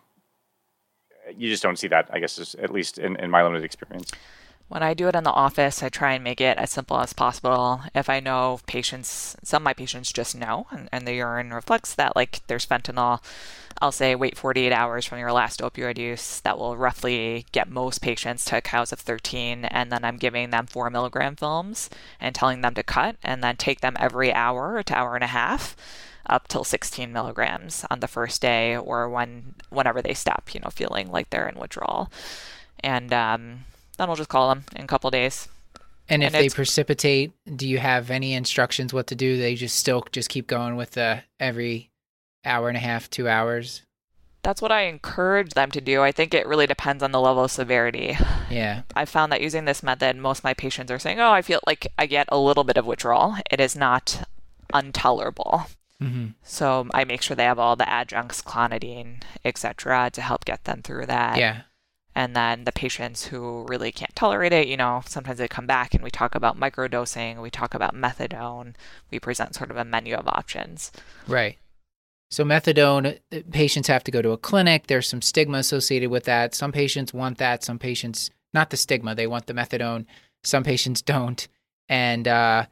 you 1.36 1.48
just 1.48 1.62
don't 1.62 1.78
see 1.78 1.88
that, 1.88 2.08
I 2.12 2.18
guess, 2.18 2.54
at 2.58 2.72
least 2.72 2.98
in, 2.98 3.16
in 3.16 3.30
my 3.30 3.42
limited 3.42 3.64
experience. 3.64 4.10
When 4.68 4.82
I 4.82 4.92
do 4.92 5.08
it 5.08 5.14
in 5.14 5.24
the 5.24 5.30
office, 5.30 5.82
I 5.82 5.88
try 5.88 6.12
and 6.12 6.22
make 6.22 6.42
it 6.42 6.58
as 6.58 6.70
simple 6.70 7.00
as 7.00 7.14
possible. 7.14 7.80
If 7.94 8.10
I 8.10 8.20
know 8.20 8.60
patients, 8.66 9.34
some 9.42 9.62
of 9.62 9.64
my 9.64 9.72
patients 9.72 10.12
just 10.12 10.36
know, 10.36 10.66
and, 10.70 10.90
and 10.92 11.08
the 11.08 11.14
urine 11.14 11.54
reflects 11.54 11.94
that, 11.94 12.14
like 12.14 12.46
there's 12.48 12.66
fentanyl, 12.66 13.22
I'll 13.80 13.92
say 13.92 14.14
wait 14.14 14.36
48 14.36 14.70
hours 14.70 15.06
from 15.06 15.20
your 15.20 15.32
last 15.32 15.60
opioid 15.60 15.96
use. 15.96 16.40
That 16.40 16.58
will 16.58 16.76
roughly 16.76 17.46
get 17.50 17.70
most 17.70 18.02
patients 18.02 18.44
to 18.46 18.60
COWs 18.60 18.92
of 18.92 19.00
13. 19.00 19.64
And 19.64 19.90
then 19.90 20.04
I'm 20.04 20.18
giving 20.18 20.50
them 20.50 20.66
four 20.66 20.90
milligram 20.90 21.36
films 21.36 21.88
and 22.20 22.34
telling 22.34 22.60
them 22.60 22.74
to 22.74 22.82
cut 22.82 23.16
and 23.22 23.42
then 23.42 23.56
take 23.56 23.80
them 23.80 23.96
every 23.98 24.34
hour 24.34 24.82
to 24.82 24.98
hour 24.98 25.14
and 25.14 25.24
a 25.24 25.28
half 25.28 25.76
up 26.28 26.48
till 26.48 26.64
16 26.64 27.12
milligrams 27.12 27.84
on 27.90 28.00
the 28.00 28.08
first 28.08 28.40
day 28.42 28.76
or 28.76 29.08
when 29.08 29.54
whenever 29.70 30.02
they 30.02 30.14
stop, 30.14 30.54
you 30.54 30.60
know, 30.60 30.70
feeling 30.70 31.10
like 31.10 31.30
they're 31.30 31.48
in 31.48 31.58
withdrawal. 31.58 32.10
And 32.80 33.12
um, 33.12 33.64
then 33.96 34.08
we'll 34.08 34.16
just 34.16 34.28
call 34.28 34.48
them 34.48 34.64
in 34.76 34.84
a 34.84 34.86
couple 34.86 35.10
days 35.10 35.48
And 36.08 36.22
if 36.22 36.34
And 36.34 36.44
they 36.44 36.48
precipitate, 36.48 37.32
do 37.56 37.68
you 37.68 37.78
have 37.78 38.10
any 38.10 38.32
instructions 38.34 38.92
what 38.94 39.06
to 39.08 39.14
do? 39.14 39.36
They 39.36 39.54
just 39.54 39.76
still 39.76 40.04
just 40.12 40.28
keep 40.28 40.46
going 40.46 40.76
with 40.76 40.92
the 40.92 41.22
every 41.38 41.90
hour 42.44 42.68
and 42.68 42.76
a 42.76 42.80
half, 42.80 43.10
two 43.10 43.28
hours. 43.28 43.82
That's 44.42 44.62
what 44.62 44.72
I 44.72 44.82
encourage 44.82 45.50
them 45.50 45.70
to 45.72 45.80
do. 45.80 46.00
I 46.00 46.12
think 46.12 46.32
it 46.32 46.46
really 46.46 46.66
depends 46.66 47.02
on 47.02 47.12
the 47.12 47.20
level 47.20 47.44
of 47.44 47.50
severity. 47.50 48.16
Yeah. 48.48 48.82
I 48.94 49.04
found 49.04 49.30
that 49.32 49.42
using 49.42 49.64
this 49.66 49.82
method, 49.82 50.16
most 50.16 50.38
of 50.38 50.44
my 50.44 50.54
patients 50.54 50.90
are 50.90 50.98
saying, 50.98 51.20
"Oh, 51.20 51.32
I 51.32 51.42
feel 51.42 51.60
like 51.66 51.88
I 51.98 52.06
get 52.06 52.28
a 52.30 52.38
little 52.38 52.64
bit 52.64 52.78
of 52.78 52.86
withdrawal. 52.86 53.36
It 53.50 53.60
is 53.60 53.76
not 53.76 54.26
intolerable." 54.72 55.66
Mm-hmm. 56.02 56.26
So 56.42 56.86
I 56.94 57.04
make 57.04 57.22
sure 57.22 57.34
they 57.34 57.44
have 57.44 57.58
all 57.58 57.76
the 57.76 57.88
adjuncts, 57.88 58.42
clonidine, 58.42 59.22
etc., 59.44 60.10
to 60.12 60.20
help 60.20 60.44
get 60.44 60.64
them 60.64 60.82
through 60.82 61.06
that. 61.06 61.38
Yeah. 61.38 61.62
And 62.14 62.34
then 62.34 62.64
the 62.64 62.72
patients 62.72 63.26
who 63.26 63.64
really 63.68 63.92
can't 63.92 64.14
tolerate 64.16 64.52
it, 64.52 64.66
you 64.66 64.76
know, 64.76 65.02
sometimes 65.06 65.38
they 65.38 65.46
come 65.46 65.66
back 65.66 65.94
and 65.94 66.02
we 66.02 66.10
talk 66.10 66.34
about 66.34 66.58
microdosing, 66.58 67.40
we 67.40 67.50
talk 67.50 67.74
about 67.74 67.94
methadone, 67.94 68.74
we 69.10 69.20
present 69.20 69.54
sort 69.54 69.70
of 69.70 69.76
a 69.76 69.84
menu 69.84 70.16
of 70.16 70.26
options. 70.26 70.90
Right. 71.28 71.58
So 72.30 72.44
methadone, 72.44 73.20
uh, 73.32 73.40
patients 73.50 73.88
have 73.88 74.04
to 74.04 74.10
go 74.10 74.20
to 74.20 74.32
a 74.32 74.36
clinic. 74.36 74.86
There's 74.86 75.08
some 75.08 75.22
stigma 75.22 75.58
associated 75.58 76.10
with 76.10 76.24
that. 76.24 76.54
Some 76.54 76.72
patients 76.72 77.14
want 77.14 77.38
that. 77.38 77.62
Some 77.62 77.78
patients, 77.78 78.30
not 78.52 78.70
the 78.70 78.76
stigma, 78.76 79.14
they 79.14 79.26
want 79.26 79.46
the 79.46 79.54
methadone. 79.54 80.04
Some 80.42 80.64
patients 80.64 81.02
don't. 81.02 81.46
And 81.88 82.28
uh, 82.28 82.66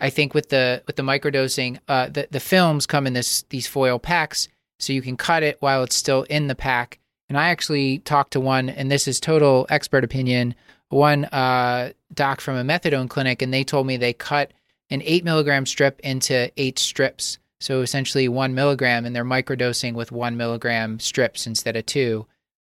I 0.00 0.10
think 0.10 0.34
with 0.34 0.48
the 0.48 0.82
with 0.86 0.96
the 0.96 1.02
microdosing, 1.02 1.78
uh, 1.88 2.08
the 2.08 2.28
the 2.30 2.40
films 2.40 2.86
come 2.86 3.06
in 3.06 3.12
this 3.12 3.42
these 3.50 3.66
foil 3.66 3.98
packs, 3.98 4.48
so 4.78 4.92
you 4.92 5.02
can 5.02 5.16
cut 5.16 5.42
it 5.42 5.56
while 5.60 5.82
it's 5.82 5.96
still 5.96 6.22
in 6.24 6.46
the 6.46 6.54
pack. 6.54 6.98
And 7.28 7.38
I 7.38 7.50
actually 7.50 7.98
talked 7.98 8.32
to 8.32 8.40
one, 8.40 8.68
and 8.68 8.90
this 8.90 9.06
is 9.06 9.20
total 9.20 9.66
expert 9.68 10.02
opinion. 10.02 10.54
One 10.88 11.26
uh, 11.26 11.92
doc 12.12 12.40
from 12.40 12.56
a 12.56 12.64
methadone 12.64 13.08
clinic, 13.08 13.42
and 13.42 13.54
they 13.54 13.62
told 13.62 13.86
me 13.86 13.96
they 13.96 14.12
cut 14.12 14.52
an 14.90 15.02
eight 15.04 15.22
milligram 15.22 15.66
strip 15.66 16.00
into 16.00 16.50
eight 16.56 16.78
strips. 16.78 17.38
So 17.60 17.82
essentially 17.82 18.26
one 18.26 18.54
milligram, 18.54 19.04
and 19.04 19.14
they're 19.14 19.24
microdosing 19.24 19.94
with 19.94 20.10
one 20.10 20.36
milligram 20.36 20.98
strips 20.98 21.46
instead 21.46 21.76
of 21.76 21.86
two. 21.86 22.26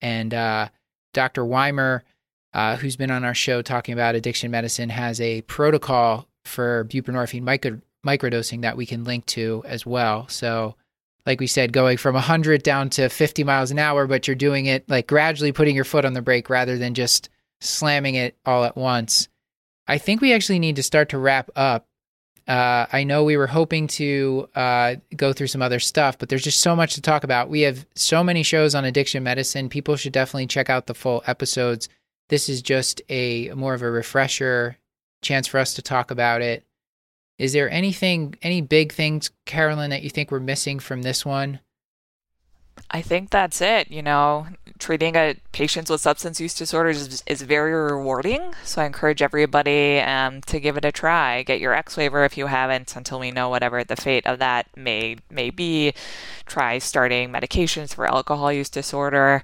And 0.00 0.32
uh, 0.32 0.68
Dr. 1.14 1.44
Weimer, 1.44 2.04
uh, 2.52 2.76
who's 2.76 2.96
been 2.96 3.10
on 3.10 3.24
our 3.24 3.34
show 3.34 3.62
talking 3.62 3.94
about 3.94 4.14
addiction 4.14 4.50
medicine, 4.50 4.90
has 4.90 5.20
a 5.20 5.40
protocol 5.42 6.28
for 6.44 6.84
buprenorphine 6.84 7.42
micro- 7.42 7.80
microdosing 8.04 8.62
that 8.62 8.76
we 8.76 8.86
can 8.86 9.04
link 9.04 9.26
to 9.26 9.62
as 9.66 9.86
well. 9.86 10.28
So, 10.28 10.76
like 11.26 11.40
we 11.40 11.46
said, 11.46 11.72
going 11.72 11.96
from 11.96 12.14
100 12.14 12.62
down 12.62 12.90
to 12.90 13.08
50 13.08 13.44
miles 13.44 13.70
an 13.70 13.78
hour, 13.78 14.06
but 14.06 14.26
you're 14.26 14.34
doing 14.34 14.66
it 14.66 14.88
like 14.88 15.06
gradually 15.06 15.52
putting 15.52 15.74
your 15.74 15.84
foot 15.84 16.04
on 16.04 16.12
the 16.12 16.22
brake 16.22 16.50
rather 16.50 16.76
than 16.76 16.94
just 16.94 17.30
slamming 17.60 18.14
it 18.14 18.36
all 18.44 18.64
at 18.64 18.76
once. 18.76 19.28
I 19.86 19.98
think 19.98 20.20
we 20.20 20.32
actually 20.32 20.58
need 20.58 20.76
to 20.76 20.82
start 20.82 21.10
to 21.10 21.18
wrap 21.18 21.50
up. 21.56 21.86
Uh, 22.46 22.84
I 22.92 23.04
know 23.04 23.24
we 23.24 23.38
were 23.38 23.46
hoping 23.46 23.86
to 23.88 24.48
uh, 24.54 24.96
go 25.16 25.32
through 25.32 25.46
some 25.46 25.62
other 25.62 25.80
stuff, 25.80 26.18
but 26.18 26.28
there's 26.28 26.44
just 26.44 26.60
so 26.60 26.76
much 26.76 26.94
to 26.94 27.00
talk 27.00 27.24
about. 27.24 27.48
We 27.48 27.62
have 27.62 27.86
so 27.94 28.22
many 28.22 28.42
shows 28.42 28.74
on 28.74 28.84
addiction 28.84 29.22
medicine. 29.22 29.70
People 29.70 29.96
should 29.96 30.12
definitely 30.12 30.46
check 30.46 30.68
out 30.68 30.86
the 30.86 30.94
full 30.94 31.22
episodes. 31.26 31.88
This 32.28 32.50
is 32.50 32.60
just 32.60 33.00
a 33.08 33.50
more 33.54 33.72
of 33.72 33.80
a 33.80 33.90
refresher 33.90 34.76
chance 35.24 35.46
for 35.46 35.58
us 35.58 35.74
to 35.74 35.82
talk 35.82 36.10
about 36.10 36.42
it. 36.42 36.64
Is 37.38 37.52
there 37.52 37.68
anything, 37.70 38.36
any 38.42 38.60
big 38.60 38.92
things, 38.92 39.30
Carolyn, 39.44 39.90
that 39.90 40.02
you 40.02 40.10
think 40.10 40.30
we're 40.30 40.38
missing 40.38 40.78
from 40.78 41.02
this 41.02 41.26
one? 41.26 41.58
I 42.90 43.02
think 43.02 43.30
that's 43.30 43.60
it. 43.60 43.90
You 43.90 44.02
know, 44.02 44.46
treating 44.78 45.16
a 45.16 45.36
patients 45.52 45.90
with 45.90 46.00
substance 46.00 46.40
use 46.40 46.54
disorders 46.54 47.00
is, 47.00 47.24
is 47.26 47.42
very 47.42 47.72
rewarding. 47.72 48.54
So 48.62 48.82
I 48.82 48.86
encourage 48.86 49.22
everybody 49.22 49.98
um, 50.00 50.42
to 50.42 50.60
give 50.60 50.76
it 50.76 50.84
a 50.84 50.92
try. 50.92 51.42
Get 51.42 51.60
your 51.60 51.72
X 51.72 51.96
waiver 51.96 52.24
if 52.24 52.36
you 52.36 52.46
haven't 52.46 52.94
until 52.94 53.18
we 53.18 53.30
know 53.30 53.48
whatever 53.48 53.82
the 53.82 53.96
fate 53.96 54.26
of 54.26 54.38
that 54.38 54.66
may 54.76 55.16
may 55.30 55.50
be. 55.50 55.92
Try 56.46 56.78
starting 56.78 57.30
medications 57.30 57.94
for 57.94 58.06
alcohol 58.06 58.52
use 58.52 58.70
disorder. 58.70 59.42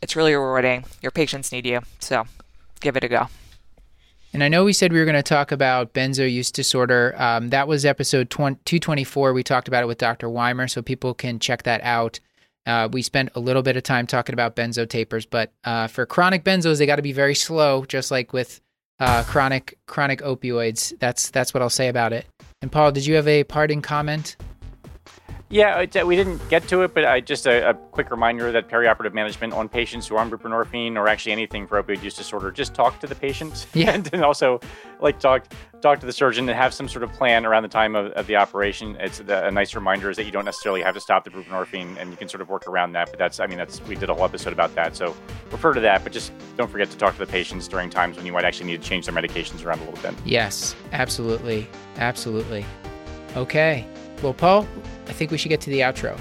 It's 0.00 0.16
really 0.16 0.34
rewarding. 0.34 0.84
Your 1.02 1.12
patients 1.12 1.52
need 1.52 1.66
you, 1.66 1.80
so 2.00 2.24
give 2.80 2.96
it 2.96 3.04
a 3.04 3.08
go. 3.08 3.28
And 4.36 4.44
I 4.44 4.48
know 4.48 4.66
we 4.66 4.74
said 4.74 4.92
we 4.92 4.98
were 4.98 5.06
going 5.06 5.14
to 5.14 5.22
talk 5.22 5.50
about 5.50 5.94
benzo 5.94 6.30
use 6.30 6.52
disorder. 6.52 7.14
Um, 7.16 7.48
that 7.48 7.66
was 7.66 7.86
episode 7.86 8.28
20, 8.28 8.60
224. 8.66 9.32
We 9.32 9.42
talked 9.42 9.66
about 9.66 9.82
it 9.82 9.86
with 9.86 9.96
Dr. 9.96 10.28
Weimer, 10.28 10.68
so 10.68 10.82
people 10.82 11.14
can 11.14 11.38
check 11.38 11.62
that 11.62 11.80
out. 11.80 12.20
Uh, 12.66 12.86
we 12.92 13.00
spent 13.00 13.30
a 13.34 13.40
little 13.40 13.62
bit 13.62 13.78
of 13.78 13.82
time 13.82 14.06
talking 14.06 14.34
about 14.34 14.54
benzo 14.54 14.86
tapers, 14.86 15.24
but 15.24 15.54
uh, 15.64 15.86
for 15.86 16.04
chronic 16.04 16.44
benzos, 16.44 16.76
they 16.76 16.84
got 16.84 16.96
to 16.96 17.02
be 17.02 17.12
very 17.12 17.34
slow, 17.34 17.86
just 17.86 18.10
like 18.10 18.34
with 18.34 18.60
uh, 19.00 19.22
chronic 19.22 19.78
chronic 19.86 20.20
opioids. 20.20 20.92
That's 20.98 21.30
that's 21.30 21.54
what 21.54 21.62
I'll 21.62 21.70
say 21.70 21.88
about 21.88 22.12
it. 22.12 22.26
And 22.60 22.70
Paul, 22.70 22.92
did 22.92 23.06
you 23.06 23.14
have 23.14 23.28
a 23.28 23.42
parting 23.44 23.80
comment? 23.80 24.36
Yeah, 25.48 26.04
we 26.04 26.16
didn't 26.16 26.46
get 26.48 26.66
to 26.68 26.82
it, 26.82 26.92
but 26.92 27.04
I, 27.04 27.20
just 27.20 27.46
a, 27.46 27.70
a 27.70 27.74
quick 27.74 28.10
reminder 28.10 28.50
that 28.50 28.68
perioperative 28.68 29.14
management 29.14 29.52
on 29.52 29.68
patients 29.68 30.08
who 30.08 30.16
are 30.16 30.18
on 30.18 30.28
buprenorphine 30.28 30.96
or 30.96 31.06
actually 31.06 31.32
anything 31.32 31.68
for 31.68 31.80
opioid 31.80 32.02
use 32.02 32.14
disorder, 32.14 32.50
just 32.50 32.74
talk 32.74 32.98
to 33.00 33.06
the 33.06 33.14
patient. 33.14 33.66
Yeah. 33.72 33.90
and 33.94 34.04
then 34.06 34.24
also 34.24 34.60
like 35.00 35.20
talk 35.20 35.46
talk 35.80 36.00
to 36.00 36.06
the 36.06 36.12
surgeon 36.12 36.48
and 36.48 36.58
have 36.58 36.74
some 36.74 36.88
sort 36.88 37.04
of 37.04 37.12
plan 37.12 37.46
around 37.46 37.62
the 37.62 37.68
time 37.68 37.94
of, 37.94 38.10
of 38.12 38.26
the 38.26 38.34
operation. 38.34 38.96
It's 38.98 39.18
the, 39.18 39.46
a 39.46 39.50
nice 39.50 39.74
reminder 39.74 40.10
is 40.10 40.16
that 40.16 40.24
you 40.24 40.32
don't 40.32 40.44
necessarily 40.44 40.82
have 40.82 40.94
to 40.94 41.00
stop 41.00 41.22
the 41.22 41.30
buprenorphine 41.30 41.96
and 41.98 42.10
you 42.10 42.16
can 42.16 42.28
sort 42.28 42.40
of 42.40 42.48
work 42.48 42.66
around 42.66 42.92
that. 42.92 43.10
But 43.10 43.18
that's, 43.18 43.38
I 43.38 43.46
mean, 43.46 43.58
that's 43.58 43.80
we 43.82 43.94
did 43.94 44.10
a 44.10 44.14
whole 44.14 44.24
episode 44.24 44.52
about 44.52 44.74
that, 44.74 44.96
so 44.96 45.14
refer 45.52 45.74
to 45.74 45.80
that. 45.80 46.02
But 46.02 46.12
just 46.12 46.32
don't 46.56 46.70
forget 46.70 46.90
to 46.90 46.96
talk 46.96 47.12
to 47.12 47.20
the 47.20 47.26
patients 47.26 47.68
during 47.68 47.88
times 47.88 48.16
when 48.16 48.26
you 48.26 48.32
might 48.32 48.44
actually 48.44 48.66
need 48.66 48.82
to 48.82 48.88
change 48.88 49.06
their 49.06 49.14
medications 49.14 49.64
around 49.64 49.80
a 49.80 49.84
little 49.88 50.02
bit. 50.02 50.18
Yes, 50.24 50.74
absolutely, 50.92 51.68
absolutely. 51.98 52.66
Okay, 53.36 53.86
well, 54.22 54.34
Paul, 54.34 54.66
I 55.06 55.12
think 55.12 55.30
we 55.30 55.38
should 55.38 55.48
get 55.48 55.60
to 55.62 55.70
the 55.70 55.80
outro. 55.80 56.18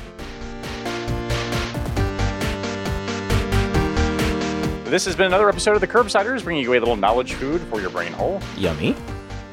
This 4.85 5.05
has 5.05 5.15
been 5.15 5.25
another 5.25 5.49
episode 5.49 5.73
of 5.73 5.81
the 5.81 5.87
Curbsiders, 5.87 6.43
bringing 6.43 6.63
you 6.63 6.71
a 6.73 6.79
little 6.79 6.95
knowledge 6.95 7.33
food 7.33 7.61
for 7.63 7.81
your 7.81 7.89
brain 7.89 8.13
hole. 8.13 8.39
Yummy. 8.55 8.95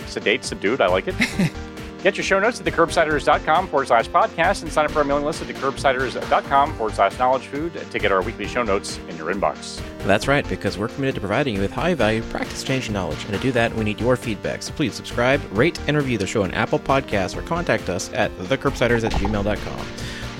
sedate, 0.06 0.44
subdued. 0.44 0.80
I 0.80 0.86
like 0.86 1.08
it. 1.08 1.14
Get 2.02 2.16
your 2.16 2.24
show 2.24 2.40
notes 2.40 2.58
at 2.58 2.66
thecurbsiders.com 2.66 3.68
forward 3.68 3.86
slash 3.86 4.08
podcast 4.08 4.62
and 4.62 4.72
sign 4.72 4.86
up 4.86 4.90
for 4.90 4.98
our 4.98 5.04
mailing 5.04 5.24
list 5.24 5.40
at 5.40 5.48
thecurbsiders.com 5.48 6.74
forward 6.74 6.94
slash 6.94 7.16
knowledge 7.18 7.46
food 7.46 7.74
to 7.90 7.98
get 7.98 8.10
our 8.10 8.22
weekly 8.22 8.48
show 8.48 8.64
notes 8.64 8.98
in 9.08 9.16
your 9.16 9.32
inbox. 9.32 9.80
That's 10.00 10.26
right, 10.26 10.46
because 10.48 10.76
we're 10.76 10.88
committed 10.88 11.14
to 11.14 11.20
providing 11.20 11.54
you 11.54 11.60
with 11.60 11.70
high 11.70 11.94
value, 11.94 12.22
practice 12.22 12.64
changing 12.64 12.92
knowledge. 12.92 13.22
And 13.24 13.34
to 13.34 13.38
do 13.38 13.52
that, 13.52 13.72
we 13.74 13.84
need 13.84 14.00
your 14.00 14.16
feedback. 14.16 14.62
So 14.64 14.72
please 14.72 14.94
subscribe, 14.94 15.40
rate, 15.52 15.78
and 15.86 15.96
review 15.96 16.18
the 16.18 16.26
show 16.26 16.42
on 16.42 16.50
Apple 16.52 16.80
Podcasts 16.80 17.36
or 17.36 17.42
contact 17.42 17.88
us 17.88 18.12
at 18.12 18.36
thecurbsiders 18.38 19.04
at 19.04 19.12
gmail.com. 19.12 19.86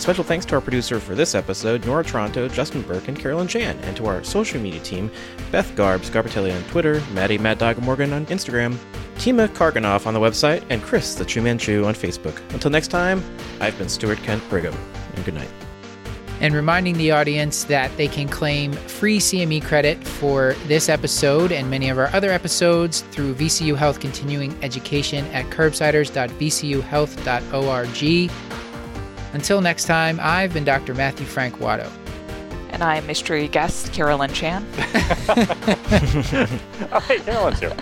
Special 0.03 0.25
thanks 0.25 0.45
to 0.47 0.57
our 0.57 0.61
producer 0.61 0.99
for 0.99 1.15
this 1.15 1.37
episode, 1.37 1.87
Nora 1.87 2.03
Taranto, 2.03 2.49
Justin 2.49 2.83
Berk, 2.83 3.07
and 3.07 3.17
Carolyn 3.17 3.47
Chan, 3.47 3.79
and 3.83 3.97
to 3.97 4.07
our 4.07 4.25
social 4.25 4.61
media 4.61 4.81
team, 4.81 5.09
Beth 5.53 5.73
Garbs, 5.77 6.11
Garbitelli 6.11 6.53
on 6.53 6.61
Twitter, 6.65 7.01
Maddie 7.13 7.39
Mad 7.39 7.59
Dog 7.59 7.79
Morgan 7.79 8.13
on 8.13 8.27
Instagram, 8.27 8.77
Tima 9.15 9.47
Karganoff 9.47 10.09
on 10.09 10.13
the 10.13 10.19
website, 10.19 10.65
and 10.71 10.83
Chris 10.83 11.15
the 11.15 11.25
True 11.25 11.41
Man 11.41 11.57
Chew 11.57 11.85
on 11.85 11.95
Facebook. 11.95 12.37
Until 12.53 12.73
next 12.73 12.89
time, 12.89 13.23
I've 13.61 13.79
been 13.79 13.89
Stuart 13.89 14.19
Kent 14.25 14.43
Brigham, 14.51 14.75
and 15.15 15.25
good 15.25 15.35
night. 15.35 15.51
and 16.41 16.53
reminding 16.53 16.99
the 16.99 17.13
audience 17.13 17.63
that 17.63 17.97
they 17.97 18.09
can 18.09 18.27
claim 18.27 18.73
free 18.73 19.21
CME 19.21 19.65
credit 19.65 20.03
for 20.03 20.57
this 20.67 20.89
episode 20.89 21.53
and 21.53 21.71
many 21.71 21.89
of 21.89 21.97
our 21.97 22.09
other 22.09 22.33
episodes 22.33 23.03
through 23.13 23.37
VCU 23.37 23.77
Health 23.77 24.01
Continuing 24.01 24.53
Education 24.65 25.25
at 25.27 25.45
curbsiders.vcuhealth.org. 25.51 28.31
Until 29.33 29.61
next 29.61 29.85
time, 29.87 30.19
I've 30.23 30.53
been 30.53 30.65
Dr. 30.65 30.95
Matthew 30.95 31.27
Frank 31.27 31.57
Watto. 31.57 31.91
And 32.71 32.83
I'm 32.83 33.07
mystery 33.07 33.49
guest 33.49 33.93
Carolyn 33.93 34.33
Chan. 34.33 34.67
Oh, 36.95 37.01
hey, 37.01 37.19
Carolyn's 37.21 37.61
here. 37.61 37.75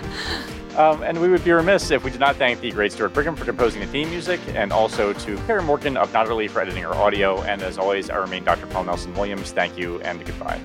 Um, 0.77 1.03
and 1.03 1.19
we 1.19 1.27
would 1.27 1.43
be 1.43 1.51
remiss 1.51 1.91
if 1.91 2.03
we 2.03 2.11
did 2.11 2.21
not 2.21 2.37
thank 2.37 2.61
the 2.61 2.71
great 2.71 2.93
Stuart 2.93 3.09
Brigham 3.13 3.35
for 3.35 3.43
composing 3.43 3.81
the 3.81 3.87
theme 3.87 4.09
music, 4.09 4.39
and 4.53 4.71
also 4.71 5.11
to 5.11 5.35
Karen 5.45 5.65
Morgan 5.65 5.97
of 5.97 6.11
Nodderly 6.13 6.49
for 6.49 6.61
editing 6.61 6.85
our 6.85 6.95
audio. 6.95 7.41
And 7.41 7.61
as 7.61 7.77
always, 7.77 8.09
I 8.09 8.15
remain 8.15 8.45
Dr. 8.45 8.67
Paul 8.67 8.85
Nelson 8.85 9.13
Williams. 9.15 9.51
Thank 9.51 9.77
you 9.77 9.99
and 10.01 10.25
goodbye. 10.25 10.61